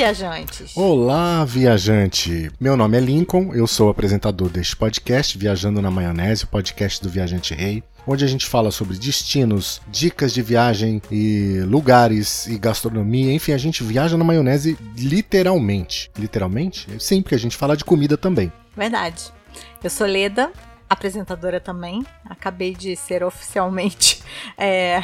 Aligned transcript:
viajantes! 0.00 0.74
Olá, 0.78 1.44
viajante! 1.44 2.50
Meu 2.58 2.74
nome 2.74 2.96
é 2.96 3.00
Lincoln, 3.00 3.54
eu 3.54 3.66
sou 3.66 3.88
o 3.88 3.90
apresentador 3.90 4.48
deste 4.48 4.74
podcast, 4.74 5.36
Viajando 5.36 5.82
na 5.82 5.90
Maionese, 5.90 6.44
o 6.44 6.46
podcast 6.46 7.02
do 7.02 7.10
Viajante 7.10 7.52
Rei, 7.52 7.84
onde 8.06 8.24
a 8.24 8.26
gente 8.26 8.46
fala 8.46 8.70
sobre 8.70 8.96
destinos, 8.96 9.82
dicas 9.88 10.32
de 10.32 10.40
viagem 10.40 11.02
e 11.10 11.60
lugares 11.66 12.46
e 12.46 12.56
gastronomia. 12.56 13.30
Enfim, 13.30 13.52
a 13.52 13.58
gente 13.58 13.84
viaja 13.84 14.16
na 14.16 14.24
maionese 14.24 14.78
literalmente. 14.96 16.10
Literalmente? 16.18 16.86
Sim, 16.98 17.20
porque 17.20 17.34
a 17.34 17.38
gente 17.38 17.54
fala 17.54 17.76
de 17.76 17.84
comida 17.84 18.16
também. 18.16 18.50
Verdade. 18.74 19.30
Eu 19.84 19.90
sou 19.90 20.06
Leda, 20.06 20.50
apresentadora 20.88 21.60
também. 21.60 22.06
Acabei 22.24 22.74
de 22.74 22.96
ser 22.96 23.22
oficialmente. 23.22 24.22
É... 24.56 25.02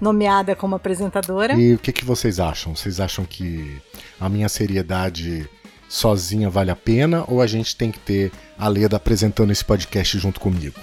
nomeada 0.00 0.54
como 0.54 0.74
apresentadora. 0.76 1.54
E 1.54 1.74
o 1.74 1.78
que, 1.78 1.92
que 1.92 2.04
vocês 2.04 2.38
acham? 2.40 2.74
Vocês 2.74 3.00
acham 3.00 3.24
que 3.24 3.80
a 4.20 4.28
minha 4.28 4.48
seriedade 4.48 5.48
sozinha 5.88 6.50
vale 6.50 6.70
a 6.70 6.76
pena 6.76 7.24
ou 7.26 7.40
a 7.40 7.46
gente 7.46 7.74
tem 7.74 7.90
que 7.90 7.98
ter 7.98 8.32
a 8.58 8.68
Leda 8.68 8.96
apresentando 8.96 9.50
esse 9.50 9.64
podcast 9.64 10.18
junto 10.18 10.38
comigo? 10.40 10.80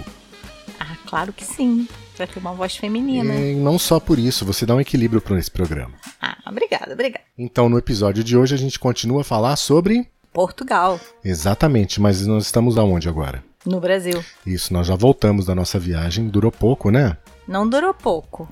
Ah, 0.80 0.96
claro 1.06 1.32
que 1.32 1.44
sim. 1.44 1.86
Vai 2.16 2.26
ter 2.26 2.38
uma 2.38 2.54
voz 2.54 2.74
feminina. 2.74 3.34
E 3.34 3.54
não 3.54 3.78
só 3.78 4.00
por 4.00 4.18
isso, 4.18 4.44
você 4.44 4.64
dá 4.64 4.74
um 4.74 4.80
equilíbrio 4.80 5.20
para 5.20 5.38
esse 5.38 5.50
programa. 5.50 5.92
Ah, 6.20 6.38
obrigada, 6.46 6.94
obrigada. 6.94 7.24
Então, 7.36 7.68
no 7.68 7.76
episódio 7.76 8.24
de 8.24 8.36
hoje, 8.36 8.54
a 8.54 8.58
gente 8.58 8.78
continua 8.78 9.20
a 9.20 9.24
falar 9.24 9.54
sobre. 9.56 10.08
Portugal. 10.32 10.98
Exatamente, 11.22 12.00
mas 12.00 12.26
nós 12.26 12.46
estamos 12.46 12.78
aonde 12.78 13.08
agora? 13.08 13.44
No 13.66 13.80
Brasil. 13.80 14.24
Isso, 14.46 14.72
nós 14.72 14.86
já 14.86 14.94
voltamos 14.94 15.44
da 15.44 15.54
nossa 15.54 15.78
viagem, 15.78 16.28
durou 16.28 16.50
pouco, 16.50 16.90
né? 16.90 17.16
Não 17.46 17.68
durou 17.68 17.92
pouco. 17.92 18.48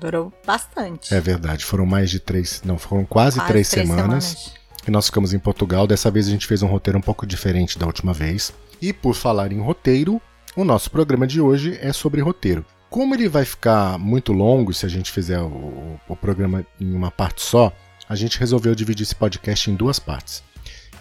Durou 0.00 0.32
bastante. 0.46 1.14
É 1.14 1.20
verdade, 1.20 1.64
foram 1.64 1.86
mais 1.86 2.10
de 2.10 2.20
três, 2.20 2.62
não, 2.64 2.78
foram 2.78 3.04
quase, 3.04 3.38
quase 3.38 3.52
três, 3.52 3.68
três 3.70 3.88
semanas, 3.88 4.24
semanas. 4.24 4.54
E 4.86 4.90
nós 4.90 5.06
ficamos 5.06 5.32
em 5.32 5.38
Portugal. 5.38 5.86
Dessa 5.86 6.10
vez 6.10 6.26
a 6.26 6.30
gente 6.30 6.46
fez 6.46 6.62
um 6.62 6.66
roteiro 6.66 6.98
um 6.98 7.02
pouco 7.02 7.26
diferente 7.26 7.78
da 7.78 7.86
última 7.86 8.12
vez. 8.12 8.52
E 8.80 8.92
por 8.92 9.14
falar 9.14 9.52
em 9.52 9.60
roteiro, 9.60 10.20
o 10.56 10.64
nosso 10.64 10.90
programa 10.90 11.26
de 11.26 11.40
hoje 11.40 11.78
é 11.80 11.92
sobre 11.92 12.20
roteiro. 12.20 12.64
Como 12.90 13.14
ele 13.14 13.28
vai 13.28 13.44
ficar 13.44 13.98
muito 13.98 14.32
longo 14.32 14.72
se 14.72 14.86
a 14.86 14.88
gente 14.88 15.10
fizer 15.10 15.40
o, 15.40 15.98
o 16.08 16.14
programa 16.14 16.64
em 16.80 16.94
uma 16.94 17.10
parte 17.10 17.42
só, 17.42 17.72
a 18.08 18.14
gente 18.14 18.38
resolveu 18.38 18.74
dividir 18.74 19.02
esse 19.02 19.14
podcast 19.14 19.70
em 19.70 19.74
duas 19.74 19.98
partes. 19.98 20.42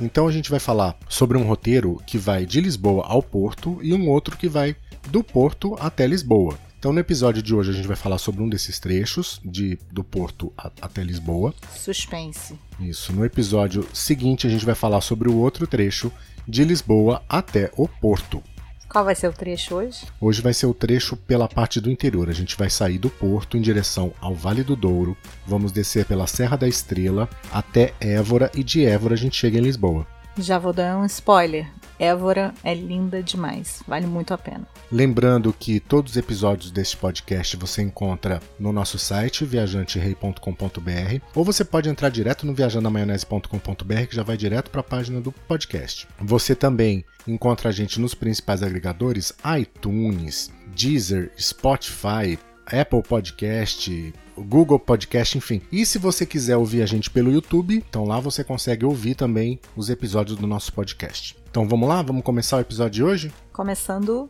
Então 0.01 0.27
a 0.27 0.31
gente 0.31 0.49
vai 0.49 0.59
falar 0.59 0.97
sobre 1.07 1.37
um 1.37 1.43
roteiro 1.43 2.01
que 2.07 2.17
vai 2.17 2.45
de 2.45 2.59
Lisboa 2.61 3.05
ao 3.05 3.21
Porto 3.21 3.77
e 3.81 3.93
um 3.93 4.09
outro 4.09 4.37
que 4.37 4.47
vai 4.47 4.75
do 5.09 5.23
Porto 5.23 5.75
até 5.79 6.07
Lisboa. 6.07 6.57
Então, 6.83 6.91
no 6.91 6.99
episódio 6.99 7.41
de 7.41 7.55
hoje, 7.55 7.71
a 7.71 7.73
gente 7.73 7.87
vai 7.87 7.95
falar 7.95 8.17
sobre 8.17 8.43
um 8.43 8.49
desses 8.49 8.77
trechos, 8.77 9.39
de, 9.41 9.79
do 9.89 10.03
Porto 10.03 10.51
a, 10.57 10.69
até 10.81 11.01
Lisboa. 11.01 11.53
Suspense. 11.73 12.59
Isso. 12.77 13.13
No 13.13 13.23
episódio 13.23 13.87
seguinte, 13.93 14.45
a 14.47 14.49
gente 14.49 14.65
vai 14.65 14.75
falar 14.75 14.99
sobre 14.99 15.29
o 15.29 15.37
outro 15.37 15.65
trecho, 15.65 16.11
de 16.45 16.65
Lisboa 16.65 17.23
até 17.29 17.71
o 17.77 17.87
Porto. 17.87 18.43
Qual 18.89 19.05
vai 19.05 19.15
ser 19.15 19.29
o 19.29 19.31
trecho 19.31 19.75
hoje? 19.75 20.05
Hoje 20.19 20.41
vai 20.41 20.53
ser 20.53 20.65
o 20.65 20.73
trecho 20.73 21.15
pela 21.15 21.47
parte 21.47 21.79
do 21.79 21.89
interior. 21.89 22.29
A 22.29 22.33
gente 22.33 22.57
vai 22.57 22.69
sair 22.69 22.97
do 22.97 23.09
Porto 23.09 23.55
em 23.55 23.61
direção 23.61 24.11
ao 24.19 24.35
Vale 24.35 24.61
do 24.61 24.75
Douro, 24.75 25.15
vamos 25.47 25.71
descer 25.71 26.03
pela 26.03 26.27
Serra 26.27 26.57
da 26.57 26.67
Estrela 26.67 27.29
até 27.49 27.93
Évora 28.01 28.51
e 28.53 28.61
de 28.61 28.85
Évora 28.85 29.13
a 29.13 29.17
gente 29.17 29.37
chega 29.37 29.57
em 29.57 29.61
Lisboa. 29.61 30.05
Já 30.37 30.59
vou 30.59 30.73
dar 30.73 30.97
um 30.97 31.05
spoiler. 31.05 31.65
Évora 31.99 32.53
é 32.63 32.73
linda 32.73 33.21
demais, 33.21 33.81
vale 33.87 34.05
muito 34.07 34.33
a 34.33 34.37
pena. 34.37 34.67
Lembrando 34.91 35.53
que 35.53 35.79
todos 35.79 36.11
os 36.11 36.17
episódios 36.17 36.71
deste 36.71 36.97
podcast 36.97 37.57
você 37.57 37.81
encontra 37.81 38.41
no 38.59 38.71
nosso 38.71 38.99
site 38.99 39.45
viajanterei.com.br 39.45 41.25
ou 41.33 41.43
você 41.43 41.63
pode 41.63 41.89
entrar 41.89 42.09
direto 42.09 42.45
no 42.45 42.53
viajandamaionese.com.br 42.53 44.07
que 44.09 44.15
já 44.15 44.23
vai 44.23 44.37
direto 44.37 44.69
para 44.69 44.81
a 44.81 44.83
página 44.83 45.19
do 45.19 45.31
podcast. 45.31 46.07
Você 46.19 46.55
também 46.55 47.03
encontra 47.27 47.69
a 47.69 47.71
gente 47.71 47.99
nos 47.99 48.13
principais 48.13 48.61
agregadores 48.61 49.33
iTunes, 49.59 50.51
Deezer, 50.75 51.31
Spotify, 51.39 52.37
Apple 52.65 53.03
Podcast, 53.03 54.13
Google 54.37 54.79
Podcast, 54.79 55.37
enfim. 55.37 55.61
E 55.71 55.85
se 55.85 55.97
você 55.97 56.25
quiser 56.25 56.57
ouvir 56.57 56.81
a 56.81 56.85
gente 56.85 57.09
pelo 57.09 57.31
YouTube, 57.31 57.75
então 57.75 58.05
lá 58.05 58.19
você 58.19 58.43
consegue 58.43 58.85
ouvir 58.85 59.15
também 59.15 59.59
os 59.75 59.89
episódios 59.89 60.37
do 60.37 60.47
nosso 60.47 60.71
podcast. 60.73 61.35
Então 61.49 61.67
vamos 61.67 61.87
lá, 61.87 62.01
vamos 62.01 62.23
começar 62.23 62.57
o 62.57 62.61
episódio 62.61 62.91
de 62.91 63.03
hoje? 63.03 63.33
Começando 63.51 64.29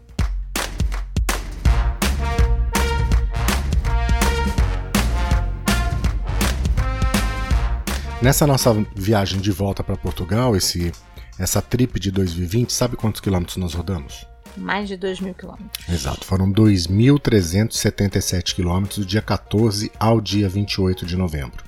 Nessa 8.23 8.47
nossa 8.47 8.73
viagem 8.95 9.41
de 9.41 9.51
volta 9.51 9.83
para 9.83 9.97
Portugal, 9.97 10.55
esse, 10.55 10.93
essa 11.37 11.61
trip 11.61 11.99
de 11.99 12.09
2020, 12.09 12.71
sabe 12.71 12.95
quantos 12.95 13.19
quilômetros 13.19 13.57
nós 13.57 13.73
rodamos? 13.73 14.32
Mais 14.57 14.87
de 14.87 14.97
2 14.97 15.19
mil 15.19 15.33
quilômetros. 15.33 15.89
Exato, 15.89 16.25
foram 16.25 16.51
2.377 16.51 18.55
quilômetros 18.55 18.99
do 18.99 19.05
dia 19.05 19.21
14 19.21 19.91
ao 19.99 20.21
dia 20.21 20.47
28 20.47 21.05
de 21.05 21.15
novembro. 21.15 21.63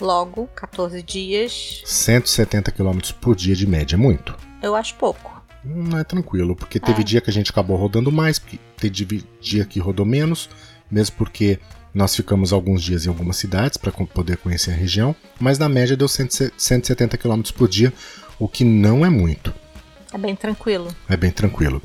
Logo, 0.00 0.48
14 0.54 1.02
dias. 1.02 1.82
170 1.84 2.72
quilômetros 2.72 3.12
por 3.12 3.36
dia 3.36 3.54
de 3.54 3.66
média, 3.66 3.94
é 3.94 3.98
muito? 3.98 4.36
Eu 4.60 4.74
acho 4.74 4.94
pouco. 4.96 5.30
Não 5.64 5.96
é 5.96 6.02
tranquilo, 6.02 6.56
porque 6.56 6.80
teve 6.80 7.02
é. 7.02 7.04
dia 7.04 7.20
que 7.20 7.30
a 7.30 7.32
gente 7.32 7.50
acabou 7.50 7.76
rodando 7.76 8.10
mais, 8.10 8.38
porque 8.38 8.58
teve 8.76 9.24
dia 9.40 9.64
que 9.64 9.78
rodou 9.78 10.04
menos, 10.04 10.50
mesmo 10.90 11.16
porque 11.16 11.60
nós 11.94 12.16
ficamos 12.16 12.52
alguns 12.52 12.82
dias 12.82 13.06
em 13.06 13.08
algumas 13.08 13.36
cidades 13.36 13.76
para 13.76 13.92
poder 13.92 14.38
conhecer 14.38 14.72
a 14.72 14.74
região, 14.74 15.14
mas 15.38 15.58
na 15.58 15.68
média 15.68 15.96
deu 15.96 16.08
170 16.08 17.16
km 17.16 17.42
por 17.54 17.68
dia, 17.68 17.92
o 18.38 18.48
que 18.48 18.64
não 18.64 19.04
é 19.04 19.10
muito. 19.10 19.54
É 20.12 20.18
bem 20.18 20.36
tranquilo. 20.36 20.94
É 21.08 21.16
bem 21.16 21.30
tranquilo. 21.30 21.82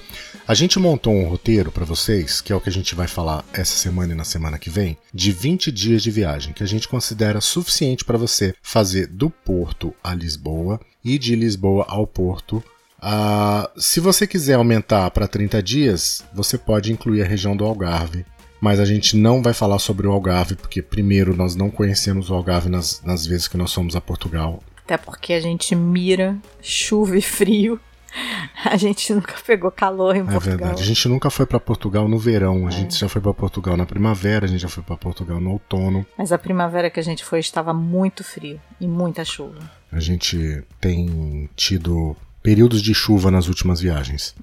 A 0.48 0.54
gente 0.54 0.80
montou 0.80 1.14
um 1.14 1.28
roteiro 1.28 1.72
para 1.72 1.86
vocês, 1.86 2.42
que 2.42 2.54
é 2.54 2.56
o 2.56 2.62
que 2.62 2.70
a 2.70 2.72
gente 2.72 2.96
vai 2.96 3.08
falar 3.08 3.44
essa 3.54 3.76
semana 3.76 4.14
e 4.14 4.16
na 4.16 4.24
semana 4.24 4.58
que 4.58 4.70
vem, 4.70 4.98
de 5.14 5.32
20 5.32 5.72
dias 5.72 6.02
de 6.02 6.12
viagem, 6.12 6.54
que 6.54 6.64
a 6.64 6.68
gente 6.68 6.88
considera 6.88 7.42
suficiente 7.42 8.06
para 8.06 8.18
você 8.18 8.54
fazer 8.62 9.08
do 9.08 9.30
Porto 9.30 9.94
a 10.04 10.14
Lisboa 10.14 10.80
e 11.04 11.18
de 11.18 11.36
Lisboa 11.36 11.86
ao 11.88 12.08
Porto. 12.08 12.64
Uh, 12.98 13.80
se 13.80 14.00
você 14.00 14.26
quiser 14.26 14.56
aumentar 14.56 15.12
para 15.12 15.28
30 15.28 15.62
dias, 15.62 16.24
você 16.34 16.58
pode 16.58 16.92
incluir 16.92 17.22
a 17.22 17.28
região 17.28 17.56
do 17.56 17.66
Algarve. 17.66 18.26
Mas 18.60 18.80
a 18.80 18.86
gente 18.86 19.16
não 19.16 19.42
vai 19.42 19.54
falar 19.54 19.80
sobre 19.80 20.08
o 20.08 20.12
Algarve, 20.12 20.56
porque 20.56 20.82
primeiro 20.82 21.36
nós 21.36 21.56
não 21.56 21.70
conhecemos 21.70 22.30
o 22.30 22.34
Algarve 22.34 22.70
nas, 22.70 23.02
nas 23.04 23.26
vezes 23.26 23.48
que 23.48 23.58
nós 23.58 23.72
fomos 23.72 23.96
a 23.96 24.02
Portugal. 24.02 24.64
Até 24.78 24.98
porque 24.98 25.34
a 25.34 25.40
gente 25.40 25.76
mira 25.76 26.38
chuva 26.62 27.18
e 27.18 27.22
frio 27.22 27.80
A 28.66 28.75
gente 28.78 29.13
nunca 29.13 29.35
pegou 29.45 29.72
calor 29.72 30.16
em 30.16 30.19
é 30.19 30.23
Portugal. 30.23 30.53
É 30.53 30.57
verdade. 30.57 30.81
A 30.81 30.85
gente 30.85 31.07
nunca 31.07 31.29
foi 31.29 31.45
para 31.45 31.59
Portugal 31.59 32.07
no 32.07 32.18
verão. 32.18 32.66
A 32.66 32.69
é. 32.69 32.72
gente 32.72 32.97
já 32.97 33.07
foi 33.07 33.22
para 33.22 33.34
Portugal 33.34 33.78
na 33.78 33.85
primavera, 33.85 34.45
a 34.45 34.50
gente 34.50 34.62
já 34.62 34.69
foi 34.69 34.84
para 34.84 34.97
Portugal 34.97 35.40
no 35.40 35.51
outono. 35.51 36.06
Mas 36.18 36.31
a 36.31 36.38
primavera 36.38 36.90
que 36.90 37.00
a 37.00 37.03
gente 37.03 37.23
foi 37.23 37.40
estava 37.40 37.73
muito 37.73 38.23
frio 38.23 38.59
e 38.79 38.88
muita 38.88 39.23
chuva. 39.23 39.59
A 39.91 40.00
gente 40.00 40.63
tem 40.81 41.50
tido 41.56 42.16
períodos 42.41 42.81
de 42.81 42.94
chuva 42.94 43.31
nas 43.31 43.47
últimas 43.47 43.79
viagens. 43.79 44.35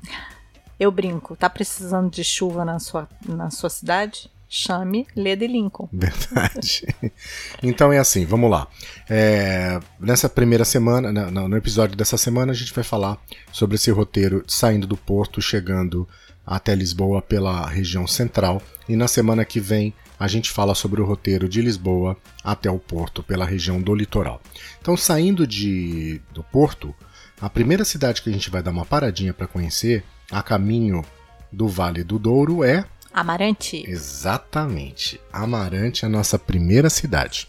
Eu 0.79 0.91
brinco, 0.91 1.37
tá 1.37 1.49
precisando 1.49 2.11
de 2.11 2.25
chuva 2.25 2.65
na 2.65 2.79
sua, 2.79 3.09
na 3.27 3.51
sua 3.51 3.71
cidade? 3.71 4.31
Chame 4.55 5.05
e 5.17 5.35
Lincoln. 5.49 5.89
Verdade. 5.93 6.87
Então 7.61 7.93
é 7.93 7.99
assim, 7.99 8.25
vamos 8.25 8.49
lá. 8.49 8.69
É, 9.11 9.81
nessa 9.99 10.29
primeira 10.29 10.65
semana, 10.65 11.11
no, 11.11 11.49
no 11.49 11.57
episódio 11.57 11.97
dessa 11.97 12.17
semana, 12.17 12.53
a 12.53 12.55
gente 12.55 12.73
vai 12.73 12.85
falar 12.85 13.19
sobre 13.51 13.75
esse 13.75 13.91
roteiro 13.91 14.45
saindo 14.47 14.87
do 14.87 14.97
porto, 14.97 15.43
chegando 15.43 16.09
até 16.47 16.73
Lisboa 16.73 17.21
pela 17.21 17.67
região 17.67 18.07
central. 18.07 18.63
E 18.89 18.95
na 18.95 19.09
semana 19.09 19.45
que 19.45 19.59
vem 19.59 19.93
a 20.21 20.29
gente 20.29 20.53
fala 20.53 20.77
sobre 20.77 21.01
o 21.01 21.05
roteiro 21.05 21.49
de 21.49 21.61
Lisboa 21.61 22.17
até 22.45 22.71
o 22.71 22.79
porto 22.79 23.25
pela 23.25 23.45
região 23.45 23.83
do 23.83 23.93
litoral. 23.93 24.41
Então, 24.81 24.97
saindo 24.97 25.45
de, 25.49 26.21
do 26.33 26.45
porto, 26.45 26.95
a 27.41 27.51
primeira 27.51 27.85
cidade 27.85 28.23
que 28.23 28.31
a 28.31 28.33
gente 28.33 28.51
vai 28.51 28.63
dar 28.63 28.71
uma 28.71 28.87
paradinha 28.87 29.35
para 29.35 29.49
conhecer, 29.49 30.05
a 30.31 30.41
caminho 30.43 31.05
do 31.51 31.67
Vale 31.67 32.05
do 32.05 32.21
Douro, 32.21 32.63
é 32.63 32.85
Amarante. 33.15 33.85
Exatamente. 33.89 35.21
Amarante 35.33 36.05
é 36.05 36.09
a 36.09 36.11
nossa 36.11 36.37
primeira 36.37 36.91
cidade. 36.91 37.49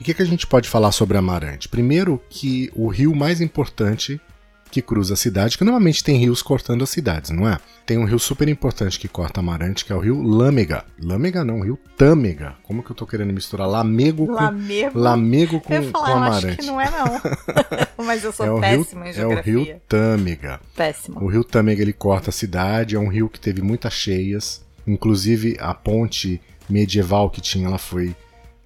E 0.00 0.02
o 0.02 0.04
que, 0.04 0.12
que, 0.12 0.22
a 0.22 0.26
gente 0.26 0.46
pode 0.46 0.68
falar 0.68 0.90
sobre 0.90 1.16
Amarante? 1.16 1.68
Primeiro, 1.68 2.20
que 2.28 2.70
o 2.74 2.88
rio 2.88 3.14
mais 3.14 3.40
importante 3.40 4.20
que 4.68 4.82
cruza 4.82 5.14
a 5.14 5.16
cidade, 5.16 5.56
que 5.56 5.64
normalmente 5.64 6.02
tem 6.02 6.18
rios 6.18 6.42
cortando 6.42 6.82
as 6.82 6.90
cidades, 6.90 7.30
não 7.30 7.48
é? 7.48 7.58
Tem 7.86 7.96
um 7.96 8.04
rio 8.04 8.18
super 8.18 8.48
importante 8.48 8.98
que 8.98 9.06
corta 9.06 9.38
Amarante, 9.38 9.84
que 9.84 9.92
é 9.92 9.96
o 9.96 10.00
rio 10.00 10.20
Lâmega. 10.20 10.84
Lâmega 11.00 11.44
não, 11.44 11.60
o 11.60 11.62
rio 11.62 11.78
Tâmega. 11.96 12.56
Como 12.64 12.82
que 12.82 12.90
eu 12.90 12.96
tô 12.96 13.06
querendo 13.06 13.32
misturar 13.32 13.68
Lamego 13.68 14.26
com 14.26 14.32
Lamego, 14.32 14.98
Lamego 14.98 15.60
com, 15.60 15.72
eu 15.72 15.84
falar, 15.84 16.06
com 16.06 16.12
Amarante? 16.16 16.44
Eu 16.44 16.50
acho 16.50 16.58
que 16.58 16.66
não 16.66 16.80
é 16.80 16.90
não. 16.90 17.20
Mas 18.04 18.24
eu 18.24 18.32
sou 18.32 18.58
é 18.58 18.60
péssima 18.60 19.04
rio, 19.04 19.10
em 19.10 19.14
geografia. 19.14 19.52
É 19.52 19.56
o 19.56 19.62
rio 19.62 19.80
Tâmega. 19.88 20.60
Péssimo. 20.74 21.22
O 21.22 21.28
rio 21.28 21.44
Tâmega 21.44 21.80
ele 21.80 21.92
corta 21.92 22.30
a 22.30 22.32
cidade, 22.32 22.96
é 22.96 22.98
um 22.98 23.08
rio 23.08 23.28
que 23.28 23.38
teve 23.38 23.62
muitas 23.62 23.92
cheias 23.92 24.65
Inclusive, 24.86 25.56
a 25.58 25.74
ponte 25.74 26.40
medieval 26.68 27.30
que 27.30 27.40
tinha, 27.40 27.66
ela 27.66 27.78
foi 27.78 28.14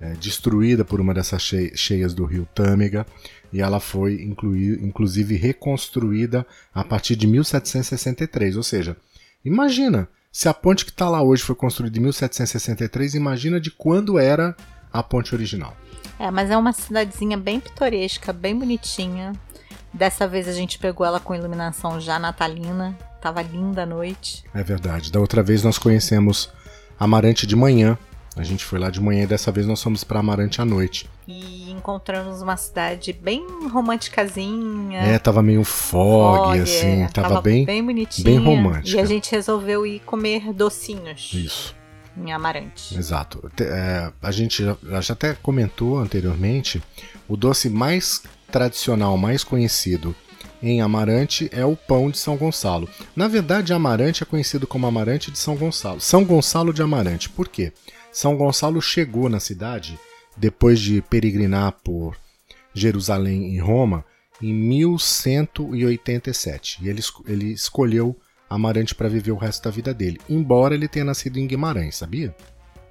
é, 0.01 0.15
destruída 0.15 0.85
por 0.85 1.01
uma 1.01 1.13
dessas 1.15 1.43
cheias 1.75 2.15
do 2.15 2.25
rio 2.25 2.49
Tâmega 2.55 3.07
e 3.53 3.61
ela 3.61 3.81
foi 3.81 4.23
inclusive 4.23 5.37
reconstruída 5.37 6.47
a 6.73 6.85
partir 6.85 7.17
de 7.17 7.27
1763. 7.27 8.57
Ou 8.57 8.63
seja, 8.63 8.97
imagina 9.45 10.09
se 10.33 10.49
a 10.49 10.55
ponte 10.55 10.85
que 10.85 10.91
está 10.91 11.09
lá 11.09 11.21
hoje 11.23 11.43
foi 11.43 11.55
construída 11.55 11.99
em 11.99 12.03
1763, 12.03 13.15
imagina 13.15 13.61
de 13.61 13.71
quando 13.71 14.19
era 14.19 14.57
a 14.93 15.03
ponte 15.03 15.35
original. 15.35 15.77
É, 16.19 16.31
mas 16.31 16.51
é 16.51 16.57
uma 16.57 16.73
cidadezinha 16.73 17.37
bem 17.37 17.59
pitoresca, 17.59 18.33
bem 18.33 18.57
bonitinha. 18.57 19.33
Dessa 19.93 20.29
vez 20.29 20.47
a 20.47 20.53
gente 20.53 20.79
pegou 20.79 21.05
ela 21.05 21.19
com 21.19 21.35
iluminação 21.35 22.01
já 22.01 22.19
natalina. 22.19 22.97
Tava 23.21 23.43
linda 23.43 23.83
a 23.83 23.87
noite. 23.87 24.45
É 24.55 24.63
verdade. 24.63 25.13
Da 25.13 25.21
outra 25.21 25.43
vez 25.43 25.63
nós 25.63 25.79
conhecemos 25.79 26.51
Amarante 26.99 27.47
de 27.47 27.55
manhã. 27.55 27.99
A 28.37 28.43
gente 28.43 28.65
foi 28.65 28.79
lá 28.79 28.91
de 28.91 29.01
manhã 29.01 29.25
e 29.25 29.27
dessa 29.27 29.51
vez 29.51 29.67
nós 29.67 29.83
fomos 29.83 30.05
para 30.05 30.21
Amarante 30.21 30.61
à 30.61 30.65
noite. 30.65 31.11
E 31.27 31.71
encontramos 31.71 32.41
uma 32.41 32.57
cidade 32.57 33.13
bem 33.13 33.45
românticazinha. 33.69 35.01
É, 35.01 35.19
tava 35.19 35.43
meio 35.43 35.65
fog, 35.65 36.59
assim. 36.59 37.03
É, 37.03 37.09
tava, 37.09 37.29
tava, 37.29 37.43
bem, 37.43 37.65
bem 37.65 37.85
bonitinha. 37.85 38.25
Bem 38.25 38.39
romântica. 38.39 38.97
E 38.97 39.01
a 39.01 39.05
gente 39.05 39.31
resolveu 39.31 39.85
ir 39.85 40.01
comer 40.01 40.53
docinhos. 40.53 41.33
Isso. 41.35 41.75
Em 42.17 42.33
Amarante. 42.33 42.97
Exato. 42.97 43.51
É, 43.61 44.13
a 44.23 44.31
gente 44.31 44.65
já, 44.65 44.77
já 45.01 45.13
até 45.13 45.35
comentou 45.35 45.99
anteriormente. 45.99 46.83
O 47.29 47.37
doce 47.37 47.69
mais 47.69 48.23
tradicional, 48.51 49.17
mais 49.17 49.45
conhecido 49.45 50.15
em 50.63 50.81
Amarante 50.81 51.49
é 51.53 51.65
o 51.65 51.77
pão 51.77 52.11
de 52.11 52.19
São 52.19 52.37
Gonçalo. 52.37 52.89
Na 53.15 53.29
verdade, 53.29 53.73
Amarante 53.73 54.23
é 54.23 54.27
conhecido 54.27 54.67
como 54.67 54.87
Amarante 54.87 55.31
de 55.31 55.39
São 55.39 55.57
Gonçalo. 55.57 56.01
São 56.01 56.25
Gonçalo 56.25 56.73
de 56.73 56.83
Amarante. 56.83 57.29
Por 57.29 57.49
quê? 57.49 57.73
São 58.13 58.37
Gonçalo 58.37 58.83
chegou 58.83 59.29
na 59.29 59.41
cidade 59.41 59.99
depois 60.37 60.81
de 60.81 61.03
peregrinar 61.03 61.73
por 61.85 62.17
Jerusalém 62.75 63.55
e 63.55 63.59
Roma 63.59 64.05
em 64.43 64.53
1187. 64.53 66.79
E 66.83 66.89
ele, 66.89 67.03
ele 67.27 67.53
escolheu 67.53 68.17
Amarante 68.49 68.95
para 68.95 69.09
viver 69.09 69.33
o 69.33 69.37
resto 69.37 69.65
da 69.65 69.71
vida 69.71 69.93
dele, 69.95 70.21
embora 70.29 70.75
ele 70.75 70.89
tenha 70.89 71.05
nascido 71.05 71.39
em 71.39 71.47
Guimarães, 71.47 71.97
sabia? 71.97 72.35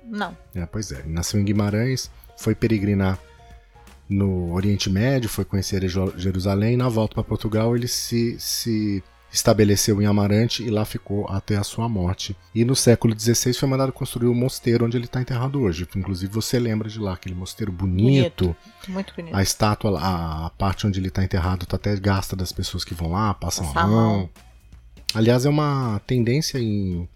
Não. 0.06 0.38
É, 0.56 0.66
pois 0.66 0.92
é, 0.92 1.00
ele 1.00 1.12
nasceu 1.12 1.40
em 1.40 1.44
Guimarães, 1.44 2.10
foi 2.38 2.56
peregrinar 2.56 3.20
no 4.10 4.54
Oriente 4.54 4.90
Médio, 4.90 5.30
foi 5.30 5.46
conhecer 5.46 5.88
Jerusalém, 5.88 6.76
na 6.76 6.90
volta 6.90 7.14
para 7.14 7.24
Portugal 7.24 7.76
ele 7.76 7.88
se, 7.88 8.36
se 8.40 9.04
estabeleceu 9.32 10.02
em 10.02 10.06
Amarante 10.06 10.64
e 10.64 10.70
lá 10.70 10.84
ficou 10.84 11.28
até 11.30 11.56
a 11.56 11.64
sua 11.64 11.88
morte. 11.88 12.36
E 12.54 12.66
no 12.66 12.76
século 12.76 13.18
XVI 13.18 13.54
foi 13.54 13.70
mandado 13.70 13.94
construir 13.94 14.28
o 14.28 14.34
mosteiro 14.34 14.86
onde 14.86 14.98
ele 14.98 15.06
está 15.06 15.22
enterrado 15.22 15.62
hoje. 15.62 15.88
Inclusive 15.96 16.32
você 16.34 16.58
lembra 16.58 16.90
de 16.90 17.00
lá, 17.00 17.14
aquele 17.14 17.36
mosteiro 17.36 17.72
bonito. 17.72 18.46
bonito. 18.46 18.56
Muito 18.88 19.14
bonito. 19.16 19.36
A 19.36 19.44
estátua, 19.44 20.00
a, 20.00 20.48
a 20.48 20.50
parte 20.50 20.88
onde 20.88 21.00
ele 21.00 21.10
está 21.10 21.24
enterrado 21.24 21.64
está 21.64 21.76
até 21.76 21.96
gasta 21.96 22.36
das 22.36 22.52
pessoas 22.52 22.84
que 22.84 22.96
vão 22.96 23.12
lá, 23.12 23.34
passam 23.34 23.66
Passa 23.68 23.80
a 23.80 23.88
mão. 23.88 24.18
mão. 24.18 24.30
Aliás, 25.14 25.46
é 25.46 25.50
uma 25.50 26.02
tendência 26.06 26.58
em 26.60 27.08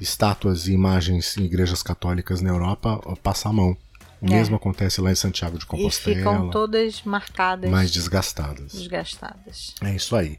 estátuas 0.00 0.66
e 0.66 0.72
imagens 0.72 1.36
em 1.36 1.44
igrejas 1.44 1.82
católicas 1.82 2.40
na 2.40 2.50
Europa 2.50 3.00
passar 3.22 3.50
a 3.50 3.52
mão. 3.52 3.76
O 4.22 4.26
é. 4.26 4.36
mesmo 4.36 4.54
acontece 4.54 5.00
lá 5.00 5.10
em 5.10 5.16
Santiago 5.16 5.58
de 5.58 5.66
Compostela. 5.66 6.16
E 6.16 6.18
ficam 6.20 6.48
todas 6.48 7.02
marcadas. 7.02 7.68
Mais 7.68 7.90
desgastadas. 7.90 8.72
Desgastadas. 8.72 9.74
É 9.82 9.96
isso 9.96 10.14
aí. 10.14 10.38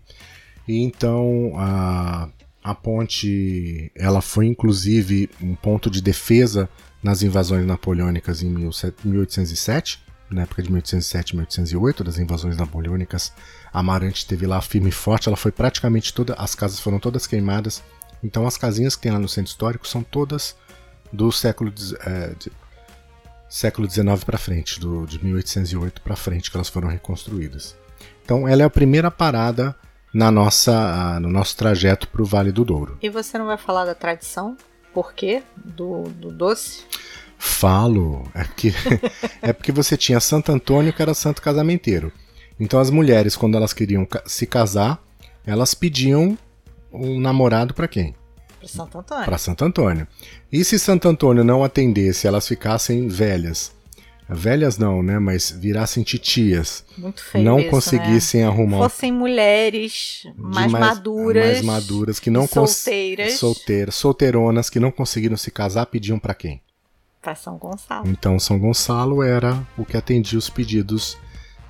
E 0.66 0.82
então 0.82 1.52
a, 1.58 2.30
a 2.64 2.74
ponte 2.74 3.92
ela 3.94 4.22
foi 4.22 4.46
inclusive 4.46 5.30
um 5.42 5.54
ponto 5.54 5.90
de 5.90 6.02
defesa 6.02 6.70
nas 7.04 7.22
invasões 7.22 7.68
napoleônicas 7.68 8.42
em 8.42 8.50
1807, 8.50 10.02
na 10.32 10.44
época 10.44 10.64
de 10.64 10.72
1807 10.72 11.32
e 11.32 11.36
1808, 11.36 12.04
das 12.06 12.18
invasões 12.18 12.56
napoleônicas. 12.56 13.34
Amarante 13.74 14.20
esteve 14.20 14.48
lá 14.48 14.62
firme 14.62 14.88
e 14.88 14.94
forte, 14.94 15.28
ela 15.28 15.36
foi 15.36 15.52
praticamente 15.52 16.14
toda, 16.14 16.36
as 16.36 16.56
casas 16.56 16.80
foram 16.80 17.00
todas 17.00 17.28
queimadas. 17.28 17.84
Então 18.24 18.48
as 18.48 18.56
casinhas 18.56 18.96
que 18.96 19.02
tem 19.02 19.12
lá 19.12 19.20
no 19.20 19.28
centro 19.28 19.52
histórico 19.52 19.86
são 19.86 20.02
todas 20.02 20.56
do 21.12 21.30
século 21.34 21.74
é, 22.06 22.34
século 23.54 23.88
XIX 23.88 24.24
para 24.24 24.40
frente, 24.40 24.80
do, 24.80 25.06
de 25.06 25.24
1808 25.24 26.02
para 26.02 26.16
frente 26.16 26.50
que 26.50 26.58
elas 26.58 26.70
foram 26.70 26.88
reconstruídas. 26.88 27.78
Então 28.24 28.48
ela 28.48 28.64
é 28.64 28.66
a 28.66 28.70
primeira 28.70 29.12
parada 29.12 29.76
na 30.12 30.32
nossa, 30.32 31.20
no 31.20 31.30
nosso 31.30 31.56
trajeto 31.56 32.08
para 32.08 32.24
o 32.24 32.26
Vale 32.26 32.52
do 32.52 32.66
Douro. 32.66 32.98
E 33.00 33.10
você 33.12 33.38
não 33.38 33.46
vai 33.46 33.58
falar 33.58 33.86
da 33.86 33.94
tradição? 33.94 34.58
Por 34.92 35.14
quê? 35.14 35.44
Do, 35.56 36.02
do 36.04 36.32
doce? 36.32 36.84
Falo. 37.38 38.28
É 38.34 38.44
porque, 38.44 38.74
é 39.40 39.54
porque 39.54 39.72
você 39.72 39.96
tinha 39.96 40.20
Santo 40.20 40.52
Antônio 40.52 40.92
que 40.92 41.02
era 41.04 41.14
santo 41.14 41.40
casamenteiro. 41.40 42.12
Então 42.60 42.80
as 42.80 42.90
mulheres, 42.90 43.36
quando 43.36 43.56
elas 43.56 43.72
queriam 43.72 44.08
se 44.26 44.48
casar, 44.48 45.00
elas 45.46 45.76
pediam 45.76 46.36
um 46.92 47.20
namorado 47.20 47.76
para 47.76 47.88
quem? 47.88 48.16
Para 48.64 48.70
Santo 48.70 48.98
Antônio. 48.98 49.26
Para 49.26 49.38
Santo 49.38 49.66
Antônio. 49.66 50.08
E 50.52 50.64
se 50.64 50.80
Santo 50.80 51.08
Antônio 51.10 51.44
não 51.44 51.64
atendesse, 51.64 52.28
elas 52.28 52.48
ficassem 52.48 53.10
velhas. 53.10 53.74
Velhas 54.30 54.78
não, 54.78 55.04
né? 55.04 55.20
Mas 55.20 55.52
virassem 55.52 56.02
titias. 56.02 56.86
Muito 56.98 57.22
feio 57.22 57.44
Não 57.44 57.60
isso, 57.60 57.70
conseguissem 57.70 58.42
né? 58.42 58.48
arrumar. 58.48 58.78
Fossem 58.78 59.12
mulheres 59.12 60.24
mais, 60.38 60.72
mais, 60.72 60.86
maduras. 60.86 61.46
Mais 61.46 61.62
maduras, 61.62 62.20
que 62.20 62.30
não 62.30 62.48
solteiras. 62.48 63.34
Solteiras. 63.34 63.96
Solteironas 63.96 64.70
que 64.70 64.80
não 64.80 64.92
conseguiram 64.92 65.36
se 65.36 65.52
casar, 65.52 65.86
pediam 65.88 66.18
para 66.18 66.34
quem? 66.34 66.62
Para 67.22 67.36
São 67.36 67.58
Gonçalo. 67.58 68.08
Então 68.08 68.40
São 68.40 68.58
Gonçalo 68.58 69.22
era 69.22 69.62
o 69.78 69.84
que 69.84 69.98
atendia 69.98 70.40
os 70.40 70.50
pedidos 70.50 71.18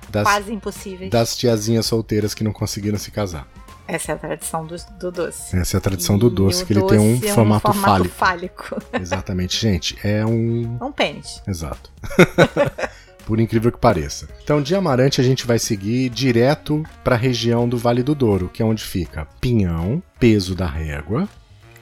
das, 0.08 0.22
Quase 0.22 0.52
impossíveis. 0.52 1.10
das 1.10 1.36
tiazinhas 1.36 1.86
solteiras 1.86 2.34
que 2.34 2.44
não 2.44 2.52
conseguiram 2.52 2.98
se 2.98 3.10
casar. 3.10 3.48
Essa 3.86 4.12
é 4.12 4.14
a 4.14 4.18
tradição 4.18 4.66
do, 4.66 4.76
do 4.98 5.12
doce. 5.12 5.56
Essa 5.56 5.76
é 5.76 5.78
a 5.78 5.80
tradição 5.80 6.16
e 6.16 6.18
do 6.18 6.30
doce, 6.30 6.64
que 6.64 6.72
ele 6.72 6.82
tem 6.84 6.98
um, 6.98 7.16
é 7.22 7.32
formato, 7.32 7.68
um 7.68 7.72
formato 7.72 8.08
fálico. 8.08 8.66
fálico. 8.66 8.82
Exatamente, 9.00 9.60
gente. 9.60 9.98
É 10.02 10.24
um. 10.24 10.78
É 10.80 10.84
um 10.84 10.92
pênis. 10.92 11.42
Exato. 11.46 11.92
Por 13.26 13.40
incrível 13.40 13.72
que 13.72 13.78
pareça. 13.78 14.28
Então, 14.42 14.60
de 14.60 14.74
Amarante, 14.74 15.20
a 15.20 15.24
gente 15.24 15.46
vai 15.46 15.58
seguir 15.58 16.10
direto 16.10 16.82
para 17.02 17.14
a 17.14 17.18
região 17.18 17.66
do 17.66 17.78
Vale 17.78 18.02
do 18.02 18.14
Douro, 18.14 18.50
que 18.52 18.62
é 18.62 18.64
onde 18.66 18.84
fica 18.84 19.26
Pinhão, 19.40 20.02
Peso 20.18 20.54
da 20.54 20.66
Régua, 20.66 21.26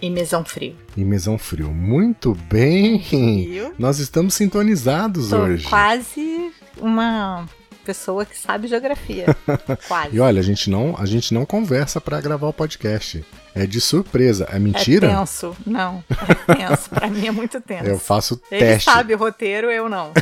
e 0.02 0.10
Mesão 0.10 0.44
Frio. 0.44 0.75
E 0.96 1.05
Mesão 1.05 1.38
Frio. 1.38 1.70
Muito 1.72 2.34
bem! 2.48 2.98
Viu? 2.98 3.72
Nós 3.79 4.00
estamos 4.00 4.34
sintonizados 4.34 5.29
Tô 5.29 5.36
hoje. 5.36 5.69
Quase 5.69 6.53
uma 6.81 7.46
pessoa 7.82 8.24
que 8.24 8.39
sabe 8.39 8.69
geografia. 8.69 9.27
Quase. 9.86 10.17
E 10.17 10.20
olha, 10.20 10.41
a 10.41 10.43
gente 10.43 10.70
não, 10.70 10.94
a 10.98 11.05
gente 11.05 11.34
não 11.34 11.44
conversa 11.44 12.01
para 12.01 12.20
gravar 12.20 12.48
o 12.48 12.53
podcast. 12.53 13.24
É 13.55 13.67
de 13.67 13.81
surpresa. 13.81 14.48
É 14.51 14.58
mentira? 14.58 15.08
É 15.08 15.17
tenso. 15.17 15.55
Não. 15.67 16.03
É 16.48 16.55
tenso. 16.55 16.89
pra 16.89 17.08
mim 17.08 17.27
é 17.27 17.31
muito 17.31 17.60
tenso. 17.60 17.84
Eu 17.84 17.98
faço 17.98 18.41
Ele 18.51 18.60
teste. 18.60 18.89
Ele 18.89 18.96
sabe 18.96 19.15
o 19.15 19.19
roteiro, 19.19 19.70
eu 19.70 19.89
não. 19.89 20.12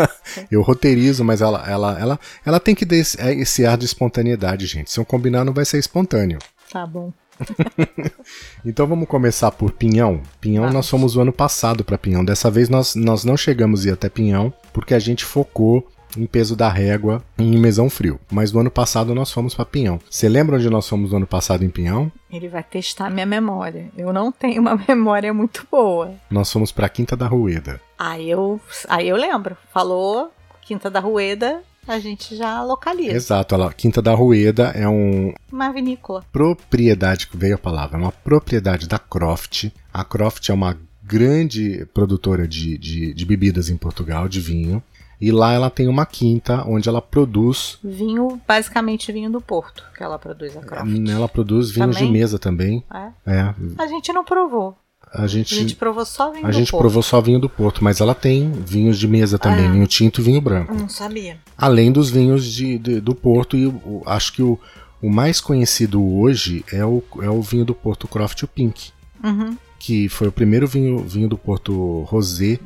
eu 0.50 0.62
roteirizo, 0.62 1.22
mas 1.22 1.42
ela, 1.42 1.64
ela, 1.68 1.98
ela, 2.00 2.20
ela 2.46 2.60
tem 2.60 2.74
que 2.74 2.86
dar 2.86 2.96
esse, 2.96 3.20
é, 3.20 3.34
esse 3.34 3.66
ar 3.66 3.76
de 3.76 3.84
espontaneidade, 3.84 4.66
gente. 4.66 4.90
Se 4.90 4.98
eu 4.98 5.04
combinar, 5.04 5.44
não 5.44 5.52
vai 5.52 5.66
ser 5.66 5.78
espontâneo. 5.78 6.38
Tá 6.72 6.86
bom. 6.86 7.12
então 8.64 8.86
vamos 8.86 9.08
começar 9.08 9.50
por 9.50 9.72
Pinhão. 9.72 10.22
Pinhão 10.40 10.72
nós 10.72 10.88
fomos 10.88 11.16
o 11.16 11.20
ano 11.20 11.32
passado 11.32 11.84
para 11.84 11.98
Pinhão. 11.98 12.24
Dessa 12.24 12.50
vez 12.50 12.68
nós, 12.68 12.94
nós 12.94 13.24
não 13.24 13.36
chegamos 13.36 13.84
a 13.84 13.88
ir 13.88 13.92
até 13.92 14.08
Pinhão 14.08 14.52
porque 14.72 14.94
a 14.94 14.98
gente 14.98 15.24
focou 15.24 15.86
em 16.16 16.26
peso 16.26 16.56
da 16.56 16.68
régua 16.68 17.22
em 17.38 17.58
Mesão 17.58 17.90
Frio. 17.90 18.20
Mas 18.30 18.52
no 18.52 18.60
ano 18.60 18.70
passado 18.70 19.14
nós 19.14 19.30
fomos 19.30 19.54
para 19.54 19.64
Pinhão. 19.64 20.00
Você 20.08 20.28
lembra 20.28 20.56
onde 20.56 20.70
nós 20.70 20.88
fomos 20.88 21.10
no 21.10 21.18
ano 21.18 21.26
passado 21.26 21.64
em 21.64 21.70
Pinhão? 21.70 22.10
Ele 22.30 22.48
vai 22.48 22.62
testar 22.62 23.10
minha 23.10 23.26
memória. 23.26 23.90
Eu 23.96 24.12
não 24.12 24.30
tenho 24.30 24.60
uma 24.60 24.76
memória 24.88 25.32
muito 25.32 25.66
boa. 25.70 26.14
Nós 26.30 26.50
fomos 26.52 26.72
para 26.72 26.88
Quinta 26.88 27.16
da 27.16 27.26
Rueda. 27.26 27.80
Aí 27.98 28.30
eu, 28.30 28.60
aí 28.88 29.08
eu 29.08 29.16
lembro. 29.16 29.56
Falou 29.72 30.30
Quinta 30.62 30.90
da 30.90 31.00
Rueda, 31.00 31.62
a 31.86 31.98
gente 31.98 32.36
já 32.36 32.62
localiza. 32.62 33.12
Exato, 33.12 33.54
a 33.54 33.72
Quinta 33.72 34.02
da 34.02 34.14
Rueda 34.14 34.64
é 34.74 34.86
um. 34.86 35.32
Uma 35.50 35.72
vinícola. 35.72 36.22
Propriedade, 36.30 37.26
veio 37.32 37.54
a 37.54 37.58
palavra, 37.58 37.96
é 37.96 38.02
uma 38.02 38.12
propriedade 38.12 38.86
da 38.86 38.98
Croft. 38.98 39.72
A 39.92 40.04
Croft 40.04 40.50
é 40.50 40.52
uma 40.52 40.78
grande 41.02 41.86
produtora 41.94 42.46
de, 42.46 42.76
de, 42.76 43.14
de 43.14 43.24
bebidas 43.24 43.70
em 43.70 43.76
Portugal, 43.78 44.28
de 44.28 44.40
vinho. 44.40 44.82
E 45.20 45.32
lá 45.32 45.52
ela 45.52 45.68
tem 45.68 45.88
uma 45.88 46.06
quinta 46.06 46.64
onde 46.66 46.88
ela 46.88 47.02
produz. 47.02 47.78
Vinho, 47.82 48.40
basicamente 48.46 49.10
vinho 49.10 49.30
do 49.30 49.40
Porto, 49.40 49.84
que 49.96 50.02
ela 50.02 50.18
produz 50.18 50.56
a 50.56 50.60
Croft. 50.60 51.08
Ela 51.08 51.28
produz 51.28 51.70
vinhos 51.70 51.96
também? 51.96 52.12
de 52.12 52.18
mesa 52.18 52.38
também. 52.38 52.84
É? 52.92 53.32
é. 53.32 53.54
A 53.76 53.86
gente 53.86 54.12
não 54.12 54.24
provou. 54.24 54.76
A 55.12 55.26
gente, 55.26 55.54
a 55.54 55.58
gente 55.58 55.74
provou 55.74 56.04
só 56.04 56.30
vinho 56.30 56.44
a 56.44 56.50
do 56.50 56.52
gente 56.54 56.70
Porto. 56.70 56.82
provou 56.82 57.02
só 57.02 57.20
vinho 57.20 57.40
do 57.40 57.48
Porto, 57.48 57.82
mas 57.82 58.00
ela 58.00 58.14
tem 58.14 58.50
vinhos 58.52 58.98
de 58.98 59.08
mesa 59.08 59.38
também, 59.38 59.64
é. 59.64 59.70
vinho 59.70 59.86
tinto 59.86 60.20
e 60.20 60.24
vinho 60.24 60.40
branco. 60.40 60.74
Não 60.74 60.88
sabia. 60.88 61.38
Além 61.56 61.90
dos 61.90 62.10
vinhos 62.10 62.44
de, 62.44 62.78
de 62.78 63.00
do 63.00 63.14
Porto, 63.14 63.56
e 63.56 63.66
o, 63.66 64.02
acho 64.04 64.32
que 64.34 64.42
o, 64.42 64.58
o 65.00 65.08
mais 65.08 65.40
conhecido 65.40 66.04
hoje 66.04 66.64
é 66.70 66.84
o, 66.84 67.02
é 67.22 67.30
o 67.30 67.40
vinho 67.40 67.64
do 67.64 67.74
Porto 67.74 68.06
Croft 68.06 68.42
o 68.42 68.48
Pink. 68.48 68.90
Uhum. 69.24 69.56
Que 69.78 70.08
foi 70.08 70.28
o 70.28 70.32
primeiro 70.32 70.66
vinho, 70.66 70.98
vinho 70.98 71.28
do 71.28 71.38
Porto 71.38 72.02
Rosé 72.02 72.58